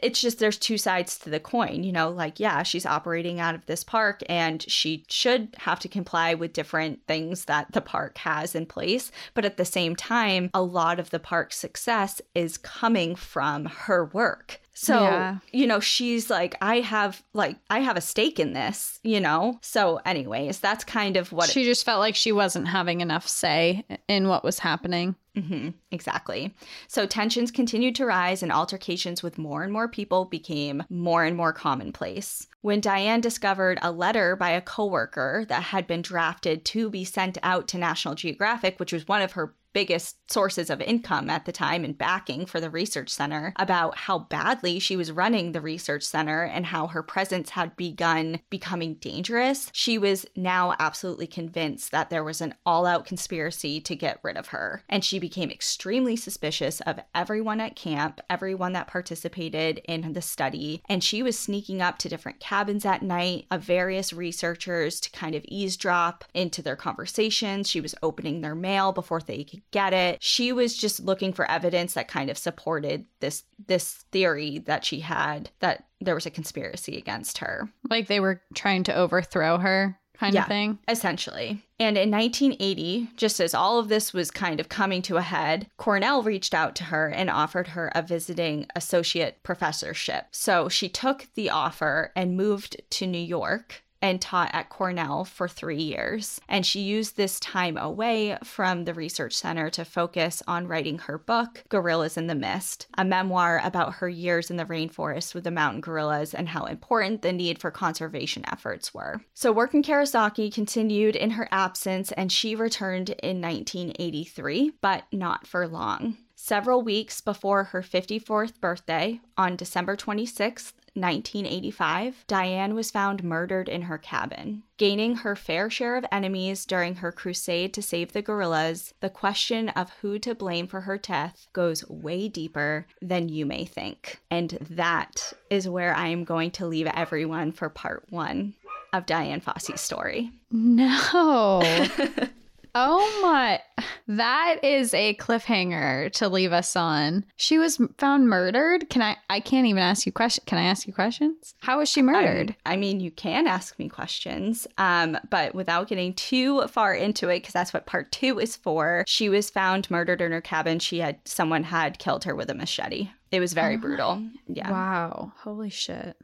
it's 0.02 0.20
just 0.20 0.38
there's 0.38 0.58
two 0.58 0.78
sides 0.78 1.18
to 1.18 1.30
the 1.30 1.40
coin 1.40 1.82
you 1.82 1.92
know 1.92 2.10
like 2.10 2.40
yeah 2.40 2.62
she's 2.62 2.86
operating 2.86 3.40
out 3.40 3.54
of 3.54 3.64
this 3.66 3.84
park 3.84 4.22
and 4.28 4.62
she 4.70 5.04
should 5.08 5.54
have 5.58 5.78
to 5.80 5.88
comply 5.88 6.34
with 6.34 6.52
different 6.52 7.00
things 7.06 7.44
that 7.46 7.70
the 7.72 7.80
park 7.80 8.18
has 8.18 8.54
in 8.54 8.66
place. 8.66 9.10
But 9.34 9.44
at 9.44 9.56
the 9.56 9.64
same 9.64 9.96
time 9.96 10.50
a 10.52 10.62
lot 10.62 10.98
of 10.98 11.10
the 11.10 11.18
park's 11.18 11.56
success 11.56 12.20
is 12.34 12.58
coming 12.58 13.14
from 13.14 13.66
her 13.66 14.04
work 14.04 14.60
so 14.78 15.02
Yeah. 15.04 15.38
you 15.52 15.66
know 15.66 15.80
she's 15.80 16.28
like 16.28 16.54
i 16.60 16.80
have 16.80 17.22
like 17.32 17.56
i 17.70 17.80
have 17.80 17.96
a 17.96 18.00
stake 18.02 18.38
in 18.38 18.52
this 18.52 19.00
you 19.02 19.20
know 19.20 19.58
so 19.62 20.00
anyways 20.04 20.58
that's 20.60 20.84
kind 20.84 21.16
of 21.16 21.32
what 21.32 21.48
she 21.48 21.64
just 21.64 21.84
felt 21.84 21.98
like 22.00 22.14
she 22.14 22.30
wasn't 22.30 22.68
having 22.68 23.00
enough 23.00 23.26
say 23.26 23.84
in 24.06 24.28
what 24.28 24.44
was 24.44 24.58
happening. 24.58 25.16
hmm 25.34 25.68
exactly. 25.90 26.54
So 26.88 27.06
tensions 27.06 27.50
continued 27.50 27.94
to 27.96 28.06
rise, 28.06 28.42
and 28.42 28.52
altercations 28.52 29.22
with 29.22 29.38
more 29.38 29.62
and 29.62 29.72
more 29.72 29.88
people 29.88 30.24
became 30.26 30.82
more 30.90 31.24
and 31.24 31.36
more 31.36 31.52
commonplace. 31.54 32.46
When 32.60 32.80
Dian 32.80 33.20
discovered 33.20 33.78
a 33.82 33.90
letter 33.92 34.36
by 34.36 34.50
a 34.50 34.60
coworker 34.60 35.44
that 35.48 35.62
had 35.62 35.86
been 35.86 36.02
drafted 36.02 36.64
to 36.66 36.90
be 36.90 37.04
sent 37.04 37.38
out 37.42 37.68
to 37.68 37.78
National 37.78 38.14
Geographic, 38.14 38.78
which 38.78 38.92
was 38.92 39.08
one 39.08 39.22
of 39.22 39.32
her 39.32 39.54
biggest 39.72 40.16
sources 40.28 40.70
of 40.70 40.80
income 40.80 41.30
at 41.30 41.44
the 41.44 41.52
time 41.52 41.84
and 41.84 41.96
backing 41.96 42.46
for 42.46 42.60
the 42.60 42.70
research 42.70 43.10
center 43.10 43.52
about 43.56 43.96
how 43.96 44.18
badly 44.18 44.78
she 44.78 44.96
was 44.96 45.12
running 45.12 45.52
the 45.52 45.60
research 45.60 46.02
center 46.02 46.42
and 46.42 46.66
how 46.66 46.88
her 46.88 47.02
presence 47.02 47.50
had 47.50 47.76
begun 47.76 48.40
becoming 48.50 48.94
dangerous, 48.94 49.70
she 49.72 49.98
was 49.98 50.26
now 50.36 50.74
absolutely 50.78 51.26
convinced 51.26 51.90
that 51.92 52.10
there 52.10 52.24
was 52.24 52.40
an 52.40 52.54
all 52.64 52.86
out 52.86 53.04
conspiracy 53.04 53.80
to 53.80 53.94
get 53.94 54.20
rid 54.22 54.36
of 54.36 54.48
her. 54.48 54.82
And 54.88 55.04
she 55.04 55.18
became 55.18 55.50
extremely 55.50 56.16
suspicious 56.16 56.80
of 56.82 57.00
everyone 57.14 57.60
at 57.60 57.76
camp, 57.76 58.20
everyone 58.28 58.72
that 58.72 58.88
participated 58.88 59.80
in 59.84 60.12
the 60.12 60.22
study. 60.22 60.82
And 60.88 61.02
she 61.02 61.22
was 61.22 61.38
sneaking 61.38 61.80
up 61.80 61.98
to 61.98 62.08
different 62.08 62.40
cabins 62.40 62.84
at 62.84 63.02
night 63.02 63.46
of 63.50 63.62
various 63.62 64.12
researchers 64.12 65.00
to 65.00 65.10
kind 65.10 65.34
of 65.34 65.44
eavesdrop 65.46 66.24
into 66.34 66.62
their 66.62 66.76
conversations. 66.76 67.68
She 67.68 67.80
was 67.80 67.94
opening 68.02 68.40
their 68.40 68.54
mail 68.54 68.92
before 68.92 69.20
they 69.20 69.44
could 69.44 69.62
get 69.70 69.92
it. 69.92 70.15
She 70.20 70.52
was 70.52 70.76
just 70.76 71.00
looking 71.00 71.32
for 71.32 71.50
evidence 71.50 71.94
that 71.94 72.08
kind 72.08 72.30
of 72.30 72.38
supported 72.38 73.06
this 73.20 73.44
this 73.66 74.04
theory 74.12 74.58
that 74.60 74.84
she 74.84 75.00
had 75.00 75.50
that 75.60 75.84
there 76.00 76.14
was 76.14 76.26
a 76.26 76.30
conspiracy 76.30 76.96
against 76.96 77.38
her. 77.38 77.68
Like 77.88 78.06
they 78.08 78.20
were 78.20 78.42
trying 78.54 78.84
to 78.84 78.94
overthrow 78.94 79.58
her, 79.58 79.98
kind 80.18 80.34
Yeah. 80.34 80.42
of 80.42 80.48
thing. 80.48 80.78
Essentially. 80.88 81.62
And 81.78 81.96
in 81.98 82.10
1980, 82.10 83.08
just 83.16 83.40
as 83.40 83.54
all 83.54 83.78
of 83.78 83.88
this 83.88 84.12
was 84.12 84.30
kind 84.30 84.60
of 84.60 84.68
coming 84.68 85.02
to 85.02 85.16
a 85.16 85.22
head, 85.22 85.68
Cornell 85.76 86.22
reached 86.22 86.54
out 86.54 86.74
to 86.76 86.84
her 86.84 87.08
and 87.08 87.28
offered 87.30 87.68
her 87.68 87.90
a 87.94 88.02
visiting 88.02 88.66
associate 88.74 89.42
professorship. 89.42 90.26
So 90.30 90.68
she 90.68 90.88
took 90.88 91.26
the 91.34 91.50
offer 91.50 92.12
and 92.16 92.36
moved 92.36 92.76
to 92.90 93.06
New 93.06 93.18
York 93.18 93.82
and 94.02 94.20
taught 94.20 94.50
at 94.52 94.68
Cornell 94.68 95.24
for 95.24 95.48
three 95.48 95.82
years. 95.82 96.40
And 96.48 96.64
she 96.64 96.80
used 96.80 97.16
this 97.16 97.40
time 97.40 97.76
away 97.76 98.36
from 98.44 98.84
the 98.84 98.94
research 98.94 99.34
center 99.34 99.70
to 99.70 99.84
focus 99.84 100.42
on 100.46 100.68
writing 100.68 100.98
her 100.98 101.18
book, 101.18 101.64
Gorillas 101.68 102.16
in 102.16 102.26
the 102.26 102.34
Mist, 102.34 102.86
a 102.96 103.04
memoir 103.04 103.60
about 103.64 103.94
her 103.94 104.08
years 104.08 104.50
in 104.50 104.56
the 104.56 104.64
rainforest 104.64 105.34
with 105.34 105.44
the 105.44 105.50
mountain 105.50 105.80
gorillas 105.80 106.34
and 106.34 106.48
how 106.48 106.64
important 106.64 107.22
the 107.22 107.32
need 107.32 107.58
for 107.58 107.70
conservation 107.70 108.44
efforts 108.50 108.92
were. 108.92 109.20
So, 109.34 109.52
work 109.52 109.74
in 109.74 109.82
Karisoke 109.82 110.52
continued 110.52 111.16
in 111.16 111.30
her 111.30 111.48
absence, 111.50 112.12
and 112.12 112.30
she 112.30 112.54
returned 112.54 113.10
in 113.10 113.40
1983, 113.40 114.72
but 114.80 115.04
not 115.12 115.46
for 115.46 115.66
long. 115.66 116.16
Several 116.34 116.82
weeks 116.82 117.20
before 117.20 117.64
her 117.64 117.82
54th 117.82 118.60
birthday, 118.60 119.20
on 119.38 119.56
December 119.56 119.96
26th, 119.96 120.74
1985, 120.96 122.24
Dian 122.26 122.74
was 122.74 122.90
found 122.90 123.22
murdered 123.22 123.68
in 123.68 123.82
her 123.82 123.98
cabin. 123.98 124.62
Gaining 124.78 125.16
her 125.16 125.36
fair 125.36 125.70
share 125.70 125.96
of 125.96 126.04
enemies 126.10 126.64
during 126.66 126.96
her 126.96 127.12
crusade 127.12 127.72
to 127.74 127.82
save 127.82 128.12
the 128.12 128.22
gorillas, 128.22 128.94
the 129.00 129.10
question 129.10 129.68
of 129.70 129.90
who 130.00 130.18
to 130.18 130.34
blame 130.34 130.66
for 130.66 130.82
her 130.82 130.98
death 130.98 131.46
goes 131.52 131.88
way 131.88 132.28
deeper 132.28 132.86
than 133.00 133.28
you 133.28 133.46
may 133.46 133.64
think. 133.64 134.20
And 134.30 134.58
that 134.70 135.32
is 135.50 135.68
where 135.68 135.94
I 135.94 136.08
am 136.08 136.24
going 136.24 136.50
to 136.52 136.66
leave 136.66 136.86
everyone 136.88 137.52
for 137.52 137.68
part 137.68 138.04
one 138.10 138.54
of 138.92 139.06
Dian 139.06 139.40
Fossey's 139.40 139.80
story. 139.80 140.32
No. 140.50 141.62
oh 142.76 143.20
my. 143.22 143.60
That 144.08 144.58
is 144.62 144.94
a 144.94 145.14
cliffhanger 145.14 146.12
to 146.12 146.28
leave 146.28 146.52
us 146.52 146.76
on. 146.76 147.24
She 147.36 147.58
was 147.58 147.80
found 147.98 148.28
murdered. 148.28 148.88
Can 148.88 149.02
I 149.02 149.16
I 149.28 149.40
can't 149.40 149.66
even 149.66 149.82
ask 149.82 150.06
you 150.06 150.12
question. 150.12 150.44
Can 150.46 150.58
I 150.58 150.64
ask 150.64 150.86
you 150.86 150.92
questions? 150.92 151.54
How 151.60 151.78
was 151.78 151.88
she 151.88 152.02
murdered? 152.02 152.54
I, 152.64 152.74
I 152.74 152.76
mean, 152.76 153.00
you 153.00 153.10
can 153.10 153.46
ask 153.46 153.78
me 153.78 153.88
questions, 153.88 154.66
um, 154.78 155.18
but 155.30 155.54
without 155.54 155.88
getting 155.88 156.14
too 156.14 156.66
far 156.68 156.94
into 156.94 157.28
it, 157.28 157.40
because 157.40 157.52
that's 157.52 157.72
what 157.72 157.86
part 157.86 158.12
two 158.12 158.38
is 158.38 158.54
for. 158.56 159.04
She 159.06 159.28
was 159.28 159.50
found 159.50 159.90
murdered 159.90 160.20
in 160.20 160.32
her 160.32 160.40
cabin. 160.40 160.78
She 160.78 160.98
had 160.98 161.18
someone 161.24 161.64
had 161.64 161.98
killed 161.98 162.24
her 162.24 162.34
with 162.34 162.50
a 162.50 162.54
machete. 162.54 163.10
It 163.32 163.40
was 163.40 163.54
very 163.54 163.74
Oh 163.74 163.80
brutal. 163.80 164.22
Yeah. 164.46 164.70
Wow. 164.70 165.32
Holy 165.38 165.70
shit. 165.70 166.16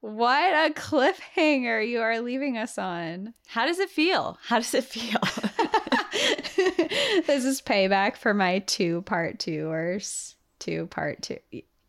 What 0.00 0.70
a 0.70 0.72
cliffhanger 0.72 1.86
you 1.86 2.00
are 2.00 2.20
leaving 2.20 2.56
us 2.56 2.78
on. 2.78 3.34
How 3.46 3.66
does 3.66 3.78
it 3.78 3.90
feel? 3.90 4.38
How 4.46 4.56
does 4.58 4.74
it 4.74 4.84
feel? 4.84 5.20
this 7.26 7.44
is 7.44 7.60
payback 7.60 8.16
for 8.16 8.32
my 8.32 8.60
two 8.60 9.02
part 9.02 9.38
tours. 9.38 10.36
Two 10.58 10.86
part 10.86 11.22
two. 11.22 11.38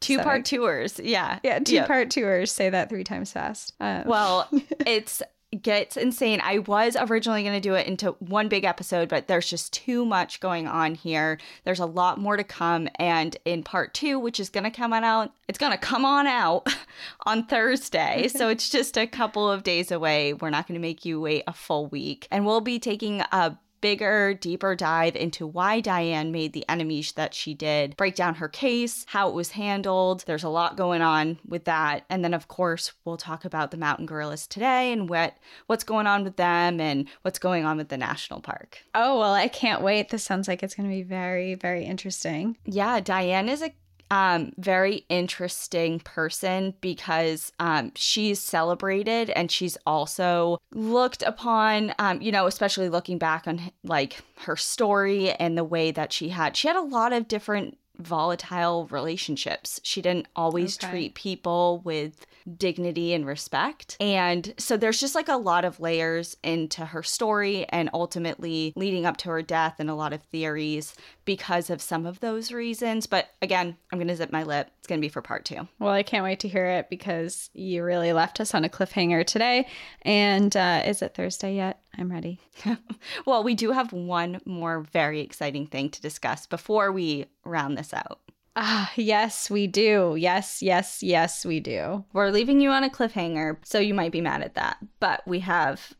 Two 0.01 0.17
part 0.19 0.45
tours. 0.45 0.99
Yeah. 0.99 1.39
Yeah, 1.43 1.59
two 1.59 1.75
Yep. 1.75 1.87
part 1.87 2.11
tours. 2.11 2.51
Say 2.51 2.69
that 2.69 2.89
three 2.89 3.03
times 3.03 3.31
fast. 3.31 3.73
Um, 3.79 4.03
Well, 4.05 4.49
it's 4.85 5.21
gets 5.61 5.97
insane. 5.97 6.39
I 6.43 6.59
was 6.59 6.95
originally 6.99 7.43
going 7.43 7.55
to 7.55 7.59
do 7.59 7.75
it 7.75 7.87
into 7.87 8.11
one 8.19 8.47
big 8.47 8.63
episode, 8.63 9.09
but 9.09 9.27
there's 9.27 9.49
just 9.49 9.73
too 9.73 10.05
much 10.05 10.39
going 10.39 10.67
on 10.67 10.95
here. 10.95 11.39
There's 11.65 11.79
a 11.79 11.85
lot 11.85 12.19
more 12.19 12.37
to 12.37 12.43
come 12.43 12.87
and 12.95 13.35
in 13.43 13.63
part 13.63 13.93
2, 13.93 14.17
which 14.19 14.39
is 14.39 14.49
going 14.49 14.63
to 14.63 14.71
come 14.71 14.93
on 14.93 15.03
out, 15.03 15.31
it's 15.47 15.59
going 15.59 15.73
to 15.73 15.77
come 15.77 16.05
on 16.05 16.27
out 16.27 16.67
on 17.25 17.45
Thursday. 17.45 18.27
so 18.33 18.47
it's 18.47 18.69
just 18.69 18.97
a 18.97 19.07
couple 19.07 19.49
of 19.49 19.63
days 19.63 19.91
away. 19.91 20.33
We're 20.33 20.49
not 20.49 20.67
going 20.67 20.79
to 20.79 20.81
make 20.81 21.03
you 21.03 21.19
wait 21.19 21.43
a 21.47 21.53
full 21.53 21.87
week. 21.87 22.27
And 22.31 22.45
we'll 22.45 22.61
be 22.61 22.79
taking 22.79 23.21
a 23.21 23.57
bigger, 23.81 24.33
deeper 24.33 24.75
dive 24.75 25.15
into 25.15 25.45
why 25.45 25.79
Dian 25.79 26.31
made 26.31 26.53
the 26.53 26.65
enemies 26.69 27.11
that 27.13 27.33
she 27.33 27.53
did, 27.53 27.97
break 27.97 28.15
down 28.15 28.35
her 28.35 28.47
case, 28.47 29.05
how 29.09 29.27
it 29.29 29.35
was 29.35 29.51
handled. 29.51 30.23
There's 30.25 30.43
a 30.43 30.49
lot 30.49 30.77
going 30.77 31.01
on 31.01 31.39
with 31.47 31.65
that. 31.65 32.05
And 32.09 32.23
then 32.23 32.33
of 32.33 32.47
course, 32.47 32.93
we'll 33.05 33.17
talk 33.17 33.45
about 33.45 33.71
the 33.71 33.77
mountain 33.77 34.05
gorillas 34.05 34.47
today 34.47 34.91
and 34.91 35.09
what 35.09 35.35
what's 35.67 35.83
going 35.83 36.07
on 36.07 36.23
with 36.23 36.37
them 36.37 36.79
and 36.79 37.07
what's 37.23 37.39
going 37.39 37.65
on 37.65 37.77
with 37.77 37.89
the 37.89 37.97
national 37.97 38.41
park. 38.41 38.79
oh, 38.95 39.19
well, 39.19 39.33
I 39.33 39.47
can't 39.47 39.81
wait. 39.81 40.09
This 40.09 40.23
sounds 40.23 40.47
like 40.47 40.63
it's 40.63 40.75
going 40.75 40.89
to 40.89 40.95
be 40.95 41.03
very, 41.03 41.55
very 41.55 41.83
interesting. 41.85 42.57
Yeah, 42.65 42.99
Dian 42.99 43.49
is 43.49 43.61
a 43.61 43.73
um, 44.11 44.51
very 44.57 45.05
interesting 45.07 46.01
person 46.01 46.73
because 46.81 47.53
um, 47.59 47.93
she's 47.95 48.39
celebrated 48.39 49.29
and 49.29 49.49
she's 49.49 49.77
also 49.85 50.59
looked 50.73 51.23
upon, 51.23 51.93
um, 51.97 52.21
you 52.21 52.29
know, 52.29 52.45
especially 52.45 52.89
looking 52.89 53.17
back 53.17 53.47
on 53.47 53.71
like 53.85 54.21
her 54.39 54.57
story 54.57 55.31
and 55.31 55.57
the 55.57 55.63
way 55.63 55.91
that 55.91 56.11
she 56.11 56.27
had. 56.27 56.57
She 56.57 56.67
had 56.67 56.75
a 56.75 56.81
lot 56.81 57.13
of 57.13 57.29
different 57.29 57.77
volatile 58.01 58.87
relationships. 58.87 59.79
She 59.83 60.01
didn't 60.01 60.27
always 60.35 60.77
Okay. 60.77 60.89
treat 60.89 61.15
people 61.15 61.81
with 61.83 62.25
dignity 62.57 63.13
and 63.13 63.25
respect. 63.25 63.97
And 63.99 64.53
so 64.57 64.75
there's 64.77 64.99
just 64.99 65.13
like 65.13 65.27
a 65.27 65.35
lot 65.37 65.63
of 65.63 65.79
layers 65.79 66.35
into 66.43 66.85
her 66.85 67.03
story 67.03 67.65
and 67.69 67.89
ultimately 67.93 68.73
leading 68.75 69.05
up 69.05 69.17
to 69.17 69.29
her 69.29 69.41
death 69.43 69.75
and 69.79 69.89
a 69.89 69.95
lot 69.95 70.11
of 70.13 70.23
theories 70.23 70.95
because 71.25 71.69
of 71.69 71.81
some 71.81 72.05
of 72.05 72.19
those 72.19 72.51
reasons. 72.51 73.05
But 73.05 73.27
again, 73.41 73.77
I'm 73.91 73.99
going 73.99 74.07
to 74.07 74.15
zip 74.15 74.31
my 74.31 74.43
lip. 74.43 74.71
It's 74.79 74.87
going 74.87 74.99
to 74.99 75.05
be 75.05 75.09
for 75.09 75.21
part 75.21 75.45
two. 75.45 75.67
Well, 75.77 75.91
I 75.91 76.03
can't 76.03 76.23
wait 76.23 76.39
to 76.41 76.47
hear 76.47 76.65
it 76.65 76.89
because 76.89 77.49
you 77.53 77.83
really 77.83 78.11
left 78.11 78.39
us 78.39 78.55
on 78.55 78.65
a 78.65 78.69
cliffhanger 78.69 79.25
today. 79.25 79.67
And 80.01 80.55
uh, 80.57 80.81
is 80.85 81.01
it 81.03 81.13
Thursday 81.13 81.55
yet? 81.55 81.80
I'm 81.97 82.11
ready. 82.11 82.39
Well, 83.25 83.43
we 83.43 83.55
do 83.55 83.71
have 83.71 83.91
one 83.93 84.41
more 84.45 84.81
very 84.81 85.19
exciting 85.21 85.67
thing 85.67 85.89
to 85.89 86.01
discuss 86.01 86.45
before 86.47 86.91
we 86.91 87.25
round 87.43 87.77
this 87.77 87.93
out. 87.93 88.19
Ah, 88.55 88.91
yes, 88.95 89.49
we 89.49 89.67
do. 89.67 90.15
Yes, 90.17 90.61
yes, 90.61 91.01
yes, 91.03 91.45
we 91.45 91.59
do. 91.59 92.03
We're 92.13 92.29
leaving 92.31 92.59
you 92.61 92.69
on 92.71 92.83
a 92.83 92.89
cliffhanger, 92.89 93.57
so 93.63 93.79
you 93.79 93.93
might 93.93 94.11
be 94.11 94.21
mad 94.21 94.41
at 94.41 94.55
that, 94.55 94.77
but 94.99 95.25
we 95.27 95.39
have 95.39 95.93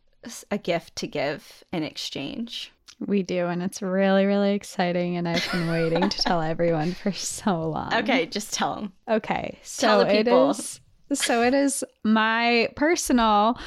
a 0.50 0.58
gift 0.58 0.96
to 0.96 1.06
give 1.06 1.64
in 1.72 1.82
exchange. 1.82 2.72
We 3.06 3.22
do, 3.22 3.46
and 3.46 3.62
it's 3.62 3.82
really, 3.82 4.26
really 4.26 4.54
exciting. 4.54 5.16
And 5.16 5.28
I've 5.28 5.50
been 5.50 5.68
waiting 5.68 6.08
to 6.08 6.18
tell 6.18 6.40
everyone 6.40 6.92
for 6.92 7.10
so 7.12 7.68
long. 7.68 7.92
Okay, 7.94 8.26
just 8.26 8.52
tell 8.54 8.76
them. 8.76 8.92
Okay. 9.08 9.58
So 9.62 9.86
Tell 9.86 9.98
the 10.00 10.06
people. 10.06 10.50
is 10.50 10.80
so 11.14 11.42
it 11.42 11.52
is 11.52 11.84
my 12.04 12.68
personal 12.76 13.58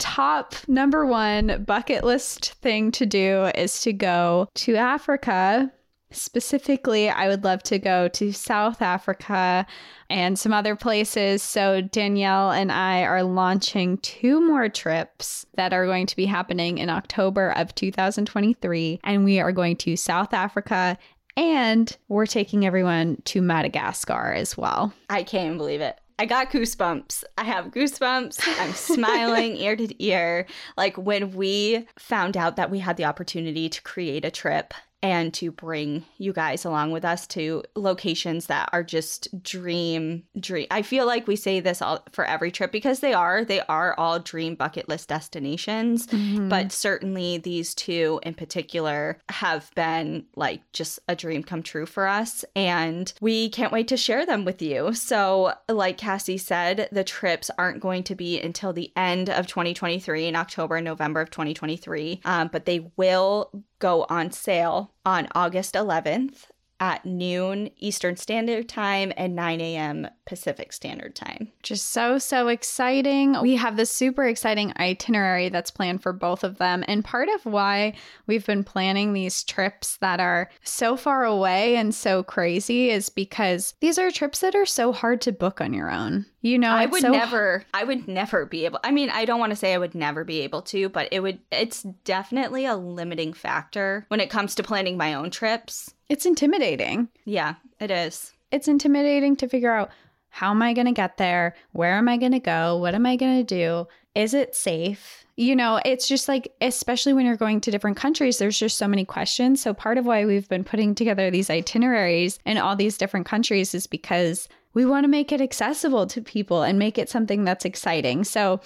top 0.00 0.54
number 0.66 1.06
one 1.06 1.62
bucket 1.64 2.02
list 2.02 2.54
thing 2.54 2.90
to 2.92 3.06
do 3.06 3.50
is 3.54 3.80
to 3.82 3.92
go 3.92 4.48
to 4.54 4.74
Africa. 4.74 5.70
Specifically, 6.10 7.08
I 7.08 7.28
would 7.28 7.44
love 7.44 7.62
to 7.64 7.78
go 7.78 8.08
to 8.08 8.32
South 8.32 8.82
Africa 8.82 9.64
and 10.08 10.36
some 10.36 10.52
other 10.52 10.74
places. 10.74 11.40
So, 11.40 11.80
Danielle 11.80 12.50
and 12.50 12.72
I 12.72 13.04
are 13.04 13.22
launching 13.22 13.98
two 13.98 14.44
more 14.44 14.68
trips 14.68 15.46
that 15.54 15.72
are 15.72 15.86
going 15.86 16.06
to 16.06 16.16
be 16.16 16.26
happening 16.26 16.78
in 16.78 16.90
October 16.90 17.52
of 17.52 17.72
2023. 17.76 18.98
And 19.04 19.24
we 19.24 19.38
are 19.38 19.52
going 19.52 19.76
to 19.76 19.96
South 19.96 20.34
Africa 20.34 20.98
and 21.36 21.96
we're 22.08 22.26
taking 22.26 22.66
everyone 22.66 23.22
to 23.26 23.40
Madagascar 23.40 24.32
as 24.32 24.56
well. 24.56 24.92
I 25.08 25.22
can't 25.22 25.58
believe 25.58 25.80
it. 25.80 25.98
I 26.20 26.26
got 26.26 26.50
goosebumps. 26.50 27.24
I 27.38 27.44
have 27.44 27.70
goosebumps. 27.70 28.46
I'm 28.60 28.74
smiling 28.74 29.56
ear 29.56 29.74
to 29.74 30.04
ear. 30.04 30.44
Like 30.76 30.98
when 30.98 31.30
we 31.30 31.86
found 31.98 32.36
out 32.36 32.56
that 32.56 32.70
we 32.70 32.80
had 32.80 32.98
the 32.98 33.06
opportunity 33.06 33.70
to 33.70 33.80
create 33.80 34.26
a 34.26 34.30
trip 34.30 34.74
and 35.02 35.32
to 35.34 35.50
bring 35.50 36.04
you 36.18 36.32
guys 36.32 36.64
along 36.64 36.90
with 36.90 37.04
us 37.04 37.26
to 37.28 37.62
locations 37.74 38.46
that 38.46 38.68
are 38.72 38.82
just 38.82 39.42
dream 39.42 40.24
dream. 40.38 40.66
I 40.70 40.82
feel 40.82 41.06
like 41.06 41.26
we 41.26 41.36
say 41.36 41.60
this 41.60 41.80
all 41.80 42.04
for 42.12 42.24
every 42.24 42.50
trip 42.50 42.72
because 42.72 43.00
they 43.00 43.14
are. 43.14 43.44
They 43.44 43.60
are 43.60 43.94
all 43.98 44.18
dream 44.18 44.54
bucket 44.54 44.88
list 44.88 45.08
destinations, 45.08 46.06
but 46.48 46.72
certainly 46.72 47.38
these 47.38 47.74
two 47.74 48.20
in 48.22 48.34
particular 48.34 49.18
have 49.28 49.70
been 49.74 50.26
like 50.36 50.60
just 50.72 50.98
a 51.08 51.16
dream 51.16 51.42
come 51.42 51.62
true 51.62 51.86
for 51.86 52.06
us 52.06 52.44
and 52.54 53.12
we 53.20 53.48
can't 53.48 53.72
wait 53.72 53.88
to 53.88 53.96
share 53.96 54.26
them 54.26 54.44
with 54.44 54.60
you. 54.60 54.92
So, 54.92 55.54
like 55.68 55.98
Cassie 55.98 56.38
said, 56.38 56.88
the 56.92 57.04
trips 57.04 57.50
aren't 57.58 57.80
going 57.80 58.02
to 58.04 58.14
be 58.14 58.40
until 58.40 58.72
the 58.72 58.92
end 58.96 59.30
of 59.30 59.46
2023 59.46 60.26
in 60.26 60.36
October 60.36 60.76
and 60.76 60.84
November 60.84 61.20
of 61.20 61.30
2023, 61.30 62.20
um, 62.24 62.48
but 62.52 62.66
they 62.66 62.90
will 62.96 63.50
go 63.80 64.06
on 64.08 64.30
sale 64.30 64.92
on 65.04 65.26
August 65.34 65.74
11th 65.74 66.46
at 66.80 67.04
noon 67.04 67.70
Eastern 67.76 68.16
Standard 68.16 68.68
Time 68.68 69.12
and 69.16 69.36
9 69.36 69.60
a.m. 69.60 70.08
Pacific 70.24 70.72
Standard 70.72 71.14
Time. 71.14 71.52
Just 71.62 71.90
so, 71.90 72.16
so 72.18 72.48
exciting. 72.48 73.36
We 73.42 73.56
have 73.56 73.76
this 73.76 73.90
super 73.90 74.24
exciting 74.24 74.72
itinerary 74.78 75.50
that's 75.50 75.70
planned 75.70 76.02
for 76.02 76.14
both 76.14 76.42
of 76.42 76.56
them. 76.56 76.82
And 76.88 77.04
part 77.04 77.28
of 77.28 77.44
why 77.44 77.92
we've 78.26 78.46
been 78.46 78.64
planning 78.64 79.12
these 79.12 79.44
trips 79.44 79.98
that 79.98 80.20
are 80.20 80.50
so 80.64 80.96
far 80.96 81.24
away 81.24 81.76
and 81.76 81.94
so 81.94 82.22
crazy 82.22 82.90
is 82.90 83.10
because 83.10 83.74
these 83.80 83.98
are 83.98 84.10
trips 84.10 84.40
that 84.40 84.54
are 84.54 84.66
so 84.66 84.92
hard 84.92 85.20
to 85.22 85.32
book 85.32 85.60
on 85.60 85.74
your 85.74 85.90
own. 85.90 86.24
You 86.42 86.58
know, 86.58 86.70
I 86.70 86.86
would 86.86 87.02
so 87.02 87.10
never 87.10 87.64
I 87.74 87.84
would 87.84 88.08
never 88.08 88.46
be 88.46 88.64
able 88.64 88.80
I 88.82 88.90
mean, 88.92 89.10
I 89.10 89.24
don't 89.24 89.40
want 89.40 89.50
to 89.50 89.56
say 89.56 89.74
I 89.74 89.78
would 89.78 89.94
never 89.94 90.24
be 90.24 90.40
able 90.40 90.62
to, 90.62 90.88
but 90.88 91.08
it 91.12 91.20
would 91.20 91.40
it's 91.52 91.82
definitely 92.04 92.64
a 92.64 92.76
limiting 92.76 93.32
factor 93.32 94.06
when 94.08 94.20
it 94.20 94.30
comes 94.30 94.54
to 94.54 94.62
planning 94.62 94.96
my 94.96 95.14
own 95.14 95.30
trips. 95.30 95.92
It's 96.08 96.26
intimidating. 96.26 97.08
Yeah, 97.24 97.54
it 97.78 97.90
is. 97.90 98.32
It's 98.50 98.68
intimidating 98.68 99.36
to 99.36 99.48
figure 99.48 99.72
out 99.72 99.90
how 100.30 100.50
am 100.50 100.62
I 100.62 100.72
going 100.72 100.86
to 100.86 100.92
get 100.92 101.16
there? 101.16 101.54
Where 101.72 101.94
am 101.94 102.08
I 102.08 102.16
going 102.16 102.32
to 102.32 102.40
go? 102.40 102.78
What 102.78 102.94
am 102.94 103.04
I 103.04 103.16
going 103.16 103.38
to 103.38 103.44
do? 103.44 103.86
Is 104.14 104.32
it 104.32 104.54
safe? 104.54 105.24
You 105.36 105.56
know, 105.56 105.80
it's 105.84 106.06
just 106.06 106.28
like, 106.28 106.52
especially 106.60 107.12
when 107.12 107.26
you're 107.26 107.36
going 107.36 107.60
to 107.62 107.70
different 107.70 107.96
countries, 107.96 108.38
there's 108.38 108.58
just 108.58 108.76
so 108.76 108.88
many 108.88 109.04
questions. 109.04 109.60
So, 109.60 109.72
part 109.72 109.98
of 109.98 110.06
why 110.06 110.24
we've 110.24 110.48
been 110.48 110.64
putting 110.64 110.94
together 110.94 111.30
these 111.30 111.50
itineraries 111.50 112.38
in 112.44 112.58
all 112.58 112.76
these 112.76 112.98
different 112.98 113.26
countries 113.26 113.74
is 113.74 113.86
because 113.86 114.48
we 114.74 114.84
want 114.84 115.04
to 115.04 115.08
make 115.08 115.32
it 115.32 115.40
accessible 115.40 116.06
to 116.08 116.20
people 116.20 116.62
and 116.62 116.78
make 116.78 116.98
it 116.98 117.08
something 117.08 117.44
that's 117.44 117.64
exciting. 117.64 118.24
So, 118.24 118.60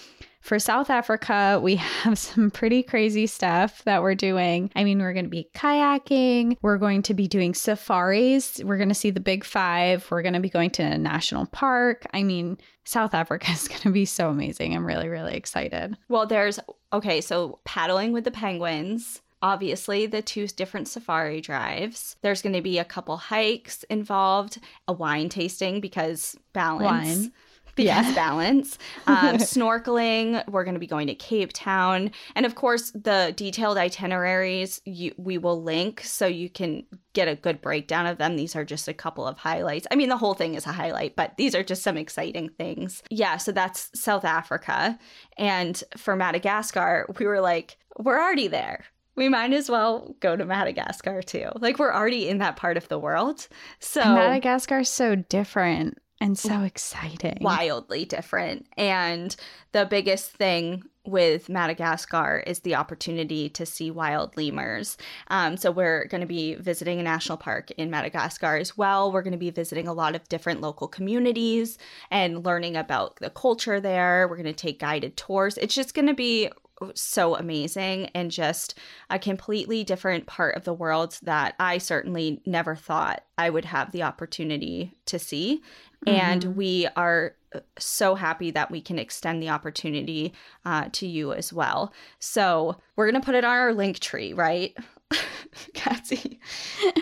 for 0.45 0.59
South 0.59 0.91
Africa, 0.91 1.59
we 1.63 1.77
have 2.03 2.19
some 2.19 2.51
pretty 2.51 2.83
crazy 2.83 3.27
stuff 3.27 3.83
that 3.85 4.03
we're 4.03 4.15
doing. 4.15 4.71
I 4.77 4.85
mean, 4.85 4.99
we're 4.99 5.15
going 5.15 5.25
to 5.25 5.31
be 5.31 5.49
kayaking, 5.55 6.59
we're 6.61 6.77
going 6.77 7.01
to 7.03 7.15
be 7.15 7.27
doing 7.27 7.55
safaris, 7.55 8.61
we're 8.63 8.77
going 8.77 8.91
to 8.91 8.95
see 8.95 9.11
the 9.11 9.21
big 9.21 9.43
five, 9.43 10.07
we're 10.11 10.21
going 10.21 10.35
to 10.35 10.41
be 10.41 10.51
going 10.51 10.71
to 10.73 10.83
a 10.83 10.99
national 10.99 11.47
park. 11.47 12.07
I 12.13 12.23
mean, 12.23 12.59
South 12.85 13.15
Africa 13.15 13.51
is 13.53 13.69
going 13.69 13.81
to 13.81 13.91
be 13.91 14.05
so 14.05 14.29
amazing. 14.29 14.77
I'm 14.77 14.85
really, 14.85 15.09
really 15.09 15.35
excited. 15.35 15.97
Well, 16.09 16.27
there's 16.27 16.61
okay, 16.93 17.23
so 17.23 17.59
paddling 17.65 18.13
with 18.13 18.25
the 18.25 18.31
penguins. 18.31 19.23
Obviously, 19.45 20.07
the 20.07 20.23
two 20.23 20.47
different 20.49 20.89
safari 20.89 21.43
drives. 21.43 22.17
There's 22.23 22.41
going 22.41 22.55
to 22.55 22.63
be 22.63 22.79
a 22.79 22.85
couple 22.85 23.19
hikes 23.19 23.83
involved, 23.85 24.59
a 24.89 24.95
wine 24.95 25.29
tasting 25.29 25.83
because 25.83 26.35
balance. 26.55 26.85
Wine. 26.85 27.33
Because 27.77 28.07
Yeah. 28.07 28.15
balance. 28.15 28.79
Um, 29.09 29.17
snorkeling. 29.39 30.47
We're 30.49 30.63
going 30.63 30.75
to 30.75 30.81
be 30.81 30.87
going 30.87 31.09
to 31.09 31.15
Cape 31.17 31.51
Town. 31.53 32.13
And 32.37 32.47
of 32.47 32.55
course, 32.55 32.93
the 32.93 33.35
detailed 33.37 33.79
itineraries 33.79 34.81
you, 34.85 35.13
we 35.17 35.39
will 35.39 35.61
link 35.61 36.03
so 36.05 36.25
you 36.29 36.49
can 36.49 36.87
get 37.15 37.27
a 37.27 37.35
good 37.35 37.61
breakdown 37.61 38.07
of 38.07 38.19
them. 38.19 38.37
These 38.37 38.55
are 38.55 38.65
just 38.65 38.87
a 38.87 38.95
couple 38.95 39.27
of 39.27 39.39
highlights. 39.39 39.89
I 39.91 39.97
mean, 39.97 40.09
the 40.09 40.17
whole 40.17 40.35
thing 40.35 40.55
is 40.55 40.67
a 40.67 40.73
highlight, 40.73 41.17
but 41.17 41.37
these 41.37 41.57
are 41.57 41.65
just 41.65 41.83
some 41.83 41.97
exciting 41.97 42.49
things. 42.51 43.03
Yeah, 43.11 43.39
so 43.39 43.51
that's 43.51 43.91
South 44.01 44.25
Africa. 44.25 44.97
And 45.37 45.83
for 45.97 46.15
Madagascar, 46.15 47.07
we 47.19 47.27
were 47.27 47.41
like, 47.41 47.77
we're 47.99 48.21
already 48.21 48.47
there. 48.47 48.85
We 49.17 49.29
might 49.29 49.53
as 49.53 49.71
well 49.71 50.15
go 50.21 50.37
to 50.37 50.45
Madagascar 50.45 51.23
too. 51.23 51.51
Like, 51.57 51.79
we're 51.79 51.93
already 51.95 52.29
in 52.29 52.39
that 52.39 52.57
part 52.57 52.77
of 52.77 52.89
the 52.89 52.99
world. 52.99 53.47
So, 53.79 54.01
And 54.03 54.15
Madagascar 54.15 54.81
is 54.81 54.89
so 54.89 55.15
different 55.15 55.99
and 56.21 56.39
so 56.39 56.63
exciting. 56.63 57.39
wildly 57.41 58.05
different. 58.05 58.67
And 58.77 59.35
the 59.73 59.85
biggest 59.87 60.31
thing 60.33 60.85
with 61.07 61.51
Madagascar 61.51 62.43
is 62.47 62.61
the 62.61 62.75
opportunity 62.77 63.51
to 63.51 63.67
see 63.67 63.91
wild 63.91 64.35
lemurs. 64.39 64.97
Um, 65.29 65.59
so 65.59 65.71
we're 65.71 66.07
going 66.07 66.23
to 66.23 66.27
be 66.27 66.55
visiting 66.55 66.99
a 66.99 67.03
national 67.03 67.37
park 67.37 67.71
in 67.73 67.91
Madagascar 67.91 68.57
as 68.57 68.79
well. 68.79 69.13
We're 69.13 69.21
going 69.23 69.33
to 69.33 69.39
be 69.39 69.51
visiting 69.51 69.87
a 69.87 69.93
lot 69.93 70.15
of 70.15 70.27
different 70.31 70.63
local 70.63 70.89
communities 70.89 71.77
and 72.11 72.43
learning 72.45 72.77
about 72.77 73.17
the 73.17 73.29
culture 73.29 73.81
there. 73.81 74.27
We're 74.29 74.37
going 74.37 74.47
to 74.47 74.55
take 74.55 74.81
guided 74.81 75.19
tours. 75.19 75.59
It's 75.59 75.75
just 75.75 75.93
going 75.95 76.07
to 76.09 76.15
be 76.15 76.49
so 76.95 77.37
amazing 77.37 78.07
and 78.15 78.31
just 78.31 78.79
a 79.11 79.19
completely 79.19 79.85
different 79.85 80.27
part 80.27 80.57
of 80.57 80.65
the 80.65 80.75
world 80.75 81.19
that 81.23 81.55
I 81.59 81.79
certainly 81.79 82.43
never 82.47 82.75
thought 82.75 83.23
I 83.39 83.51
would 83.51 83.65
have 83.65 83.93
the 83.93 84.03
opportunity 84.03 84.95
to 85.07 85.19
see. 85.19 85.63
And 86.07 86.57
we 86.57 86.87
are 86.97 87.35
so 87.79 88.15
happy 88.15 88.51
that 88.51 88.71
we 88.71 88.81
can 88.81 88.99
extend 88.99 89.43
the 89.43 89.49
opportunity 89.49 90.33
uh, 90.65 90.89
to 90.93 91.07
you 91.07 91.33
as 91.33 91.53
well. 91.53 91.93
So 92.19 92.77
we're 92.97 93.11
going 93.11 93.21
to 93.21 93.25
put 93.25 93.35
it 93.35 93.45
on 93.45 93.51
our 93.51 93.73
link 93.73 94.01
tree, 94.01 94.33
right? 94.33 94.77
Cassie. 95.75 96.41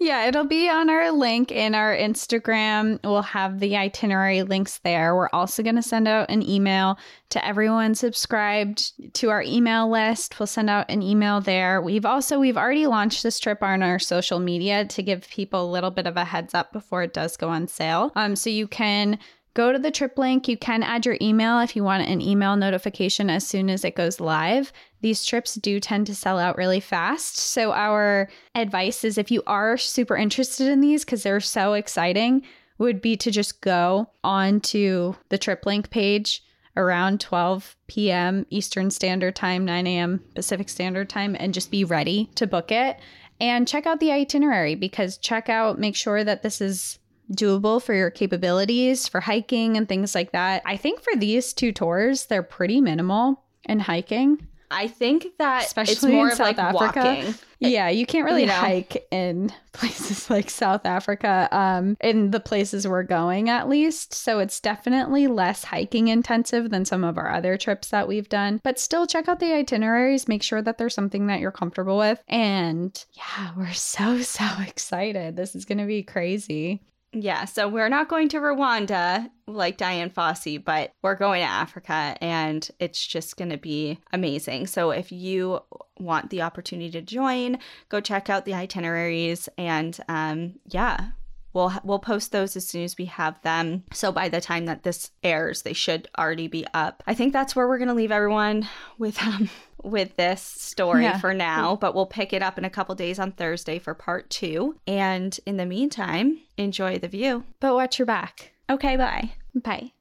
Yeah, 0.00 0.26
it'll 0.26 0.46
be 0.46 0.68
on 0.68 0.90
our 0.90 1.12
link 1.12 1.52
in 1.52 1.74
our 1.76 1.96
Instagram. 1.96 2.98
We'll 3.04 3.22
have 3.22 3.60
the 3.60 3.76
itinerary 3.76 4.42
links 4.42 4.78
there. 4.78 5.14
We're 5.14 5.28
also 5.32 5.62
going 5.62 5.76
to 5.76 5.82
send 5.82 6.08
out 6.08 6.28
an 6.28 6.42
email 6.42 6.98
to 7.30 7.44
everyone 7.46 7.94
subscribed 7.94 9.14
to 9.14 9.30
our 9.30 9.42
email 9.42 9.88
list. 9.88 10.38
We'll 10.38 10.48
send 10.48 10.70
out 10.70 10.90
an 10.90 11.02
email 11.02 11.40
there. 11.40 11.80
We've 11.80 12.04
also 12.04 12.40
we've 12.40 12.56
already 12.56 12.86
launched 12.86 13.22
this 13.22 13.38
trip 13.38 13.62
on 13.62 13.82
our 13.82 13.98
social 13.98 14.40
media 14.40 14.86
to 14.86 15.02
give 15.02 15.28
people 15.28 15.64
a 15.64 15.70
little 15.70 15.90
bit 15.90 16.06
of 16.06 16.16
a 16.16 16.24
heads 16.24 16.52
up 16.52 16.72
before 16.72 17.02
it 17.02 17.14
does 17.14 17.36
go 17.36 17.48
on 17.48 17.68
sale. 17.68 18.10
Um 18.16 18.34
so 18.34 18.50
you 18.50 18.66
can 18.66 19.18
go 19.54 19.72
to 19.72 19.78
the 19.78 19.90
trip 19.90 20.18
link. 20.18 20.48
You 20.48 20.56
can 20.56 20.82
add 20.82 21.06
your 21.06 21.16
email 21.20 21.60
if 21.60 21.76
you 21.76 21.84
want 21.84 22.08
an 22.08 22.20
email 22.20 22.56
notification 22.56 23.30
as 23.30 23.46
soon 23.46 23.70
as 23.70 23.84
it 23.84 23.94
goes 23.94 24.20
live. 24.20 24.72
These 25.00 25.24
trips 25.24 25.54
do 25.54 25.80
tend 25.80 26.06
to 26.06 26.14
sell 26.14 26.38
out 26.38 26.56
really 26.56 26.80
fast. 26.80 27.36
So, 27.38 27.72
our 27.72 28.28
advice 28.54 29.04
is 29.04 29.18
if 29.18 29.30
you 29.30 29.42
are 29.46 29.76
super 29.76 30.16
interested 30.16 30.68
in 30.68 30.80
these 30.80 31.04
because 31.04 31.22
they're 31.22 31.40
so 31.40 31.74
exciting, 31.74 32.42
would 32.78 33.00
be 33.00 33.16
to 33.16 33.30
just 33.30 33.60
go 33.60 34.10
onto 34.24 35.14
the 35.28 35.38
trip 35.38 35.64
link 35.66 35.90
page 35.90 36.42
around 36.76 37.20
12 37.20 37.76
p.m. 37.86 38.46
Eastern 38.50 38.90
Standard 38.90 39.36
Time, 39.36 39.64
9 39.64 39.86
a.m. 39.86 40.24
Pacific 40.34 40.68
Standard 40.68 41.08
Time, 41.08 41.36
and 41.38 41.54
just 41.54 41.70
be 41.70 41.84
ready 41.84 42.30
to 42.34 42.46
book 42.46 42.72
it. 42.72 42.98
And 43.40 43.66
check 43.66 43.86
out 43.86 44.00
the 44.00 44.12
itinerary 44.12 44.74
because 44.74 45.18
check 45.18 45.48
out, 45.48 45.78
make 45.78 45.96
sure 45.96 46.22
that 46.22 46.42
this 46.42 46.60
is 46.60 46.98
doable 47.30 47.82
for 47.82 47.94
your 47.94 48.10
capabilities 48.10 49.08
for 49.08 49.20
hiking 49.20 49.76
and 49.76 49.88
things 49.88 50.14
like 50.14 50.32
that. 50.32 50.62
I 50.64 50.76
think 50.76 51.00
for 51.00 51.14
these 51.16 51.52
two 51.52 51.72
tours, 51.72 52.26
they're 52.26 52.42
pretty 52.42 52.80
minimal 52.80 53.42
in 53.64 53.80
hiking. 53.80 54.46
I 54.72 54.88
think 54.88 55.26
that 55.38 55.66
Especially 55.66 55.92
it's 55.92 56.02
more 56.02 56.28
of 56.28 56.34
South 56.34 56.56
like 56.56 56.58
Africa. 56.58 57.04
walking. 57.04 57.34
Yeah, 57.64 57.90
you 57.90 58.06
can't 58.06 58.24
really 58.24 58.40
you 58.40 58.46
know? 58.48 58.54
hike 58.54 59.06
in 59.12 59.52
places 59.72 60.28
like 60.28 60.50
South 60.50 60.84
Africa, 60.84 61.48
um, 61.52 61.96
in 62.00 62.32
the 62.32 62.40
places 62.40 62.88
we're 62.88 63.04
going 63.04 63.50
at 63.50 63.68
least. 63.68 64.14
So 64.14 64.40
it's 64.40 64.58
definitely 64.58 65.28
less 65.28 65.62
hiking 65.62 66.08
intensive 66.08 66.70
than 66.70 66.84
some 66.84 67.04
of 67.04 67.18
our 67.18 67.30
other 67.30 67.56
trips 67.56 67.90
that 67.90 68.08
we've 68.08 68.28
done. 68.28 68.60
But 68.64 68.80
still 68.80 69.06
check 69.06 69.28
out 69.28 69.38
the 69.38 69.54
itineraries, 69.54 70.26
make 70.26 70.42
sure 70.42 70.60
that 70.60 70.76
there's 70.78 70.94
something 70.94 71.28
that 71.28 71.38
you're 71.38 71.52
comfortable 71.52 71.98
with. 71.98 72.20
And 72.26 73.04
yeah, 73.12 73.52
we're 73.56 73.72
so, 73.74 74.18
so 74.22 74.44
excited. 74.66 75.36
This 75.36 75.54
is 75.54 75.64
gonna 75.64 75.86
be 75.86 76.02
crazy. 76.02 76.82
Yeah, 77.14 77.44
so 77.44 77.68
we're 77.68 77.90
not 77.90 78.08
going 78.08 78.28
to 78.30 78.38
Rwanda 78.38 79.28
like 79.46 79.76
Dian 79.76 80.08
Fossey, 80.08 80.62
but 80.62 80.94
we're 81.02 81.14
going 81.14 81.42
to 81.42 81.46
Africa 81.46 82.16
and 82.22 82.66
it's 82.78 83.06
just 83.06 83.36
going 83.36 83.50
to 83.50 83.58
be 83.58 83.98
amazing. 84.12 84.66
So 84.66 84.92
if 84.92 85.12
you 85.12 85.60
want 85.98 86.30
the 86.30 86.40
opportunity 86.40 86.90
to 86.92 87.02
join, 87.02 87.58
go 87.90 88.00
check 88.00 88.30
out 88.30 88.46
the 88.46 88.54
itineraries 88.54 89.48
and 89.58 89.98
um, 90.08 90.54
yeah, 90.68 91.10
we'll 91.52 91.72
we'll 91.84 91.98
post 91.98 92.32
those 92.32 92.56
as 92.56 92.66
soon 92.66 92.84
as 92.84 92.96
we 92.98 93.06
have 93.06 93.40
them. 93.42 93.84
So 93.92 94.12
by 94.12 94.28
the 94.28 94.40
time 94.40 94.66
that 94.66 94.82
this 94.82 95.10
airs, 95.22 95.62
they 95.62 95.72
should 95.72 96.08
already 96.18 96.48
be 96.48 96.66
up. 96.74 97.02
I 97.06 97.14
think 97.14 97.32
that's 97.32 97.54
where 97.54 97.68
we're 97.68 97.78
going 97.78 97.88
to 97.88 97.94
leave 97.94 98.12
everyone 98.12 98.68
with 98.98 99.22
um 99.22 99.50
with 99.82 100.16
this 100.16 100.40
story 100.40 101.02
yeah. 101.02 101.18
for 101.18 101.34
now, 101.34 101.76
but 101.76 101.94
we'll 101.94 102.06
pick 102.06 102.32
it 102.32 102.42
up 102.42 102.56
in 102.58 102.64
a 102.64 102.70
couple 102.70 102.94
days 102.94 103.18
on 103.18 103.32
Thursday 103.32 103.78
for 103.78 103.94
part 103.94 104.30
two. 104.30 104.76
And 104.86 105.38
in 105.44 105.56
the 105.56 105.66
meantime, 105.66 106.38
enjoy 106.56 106.98
the 106.98 107.08
view. 107.08 107.44
But 107.60 107.74
watch 107.74 107.98
your 107.98 108.06
back. 108.06 108.52
Okay, 108.70 108.96
bye. 108.96 109.32
Bye. 109.54 109.92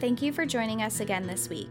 Thank 0.00 0.20
you 0.20 0.32
for 0.32 0.44
joining 0.44 0.82
us 0.82 1.00
again 1.00 1.26
this 1.26 1.48
week. 1.48 1.70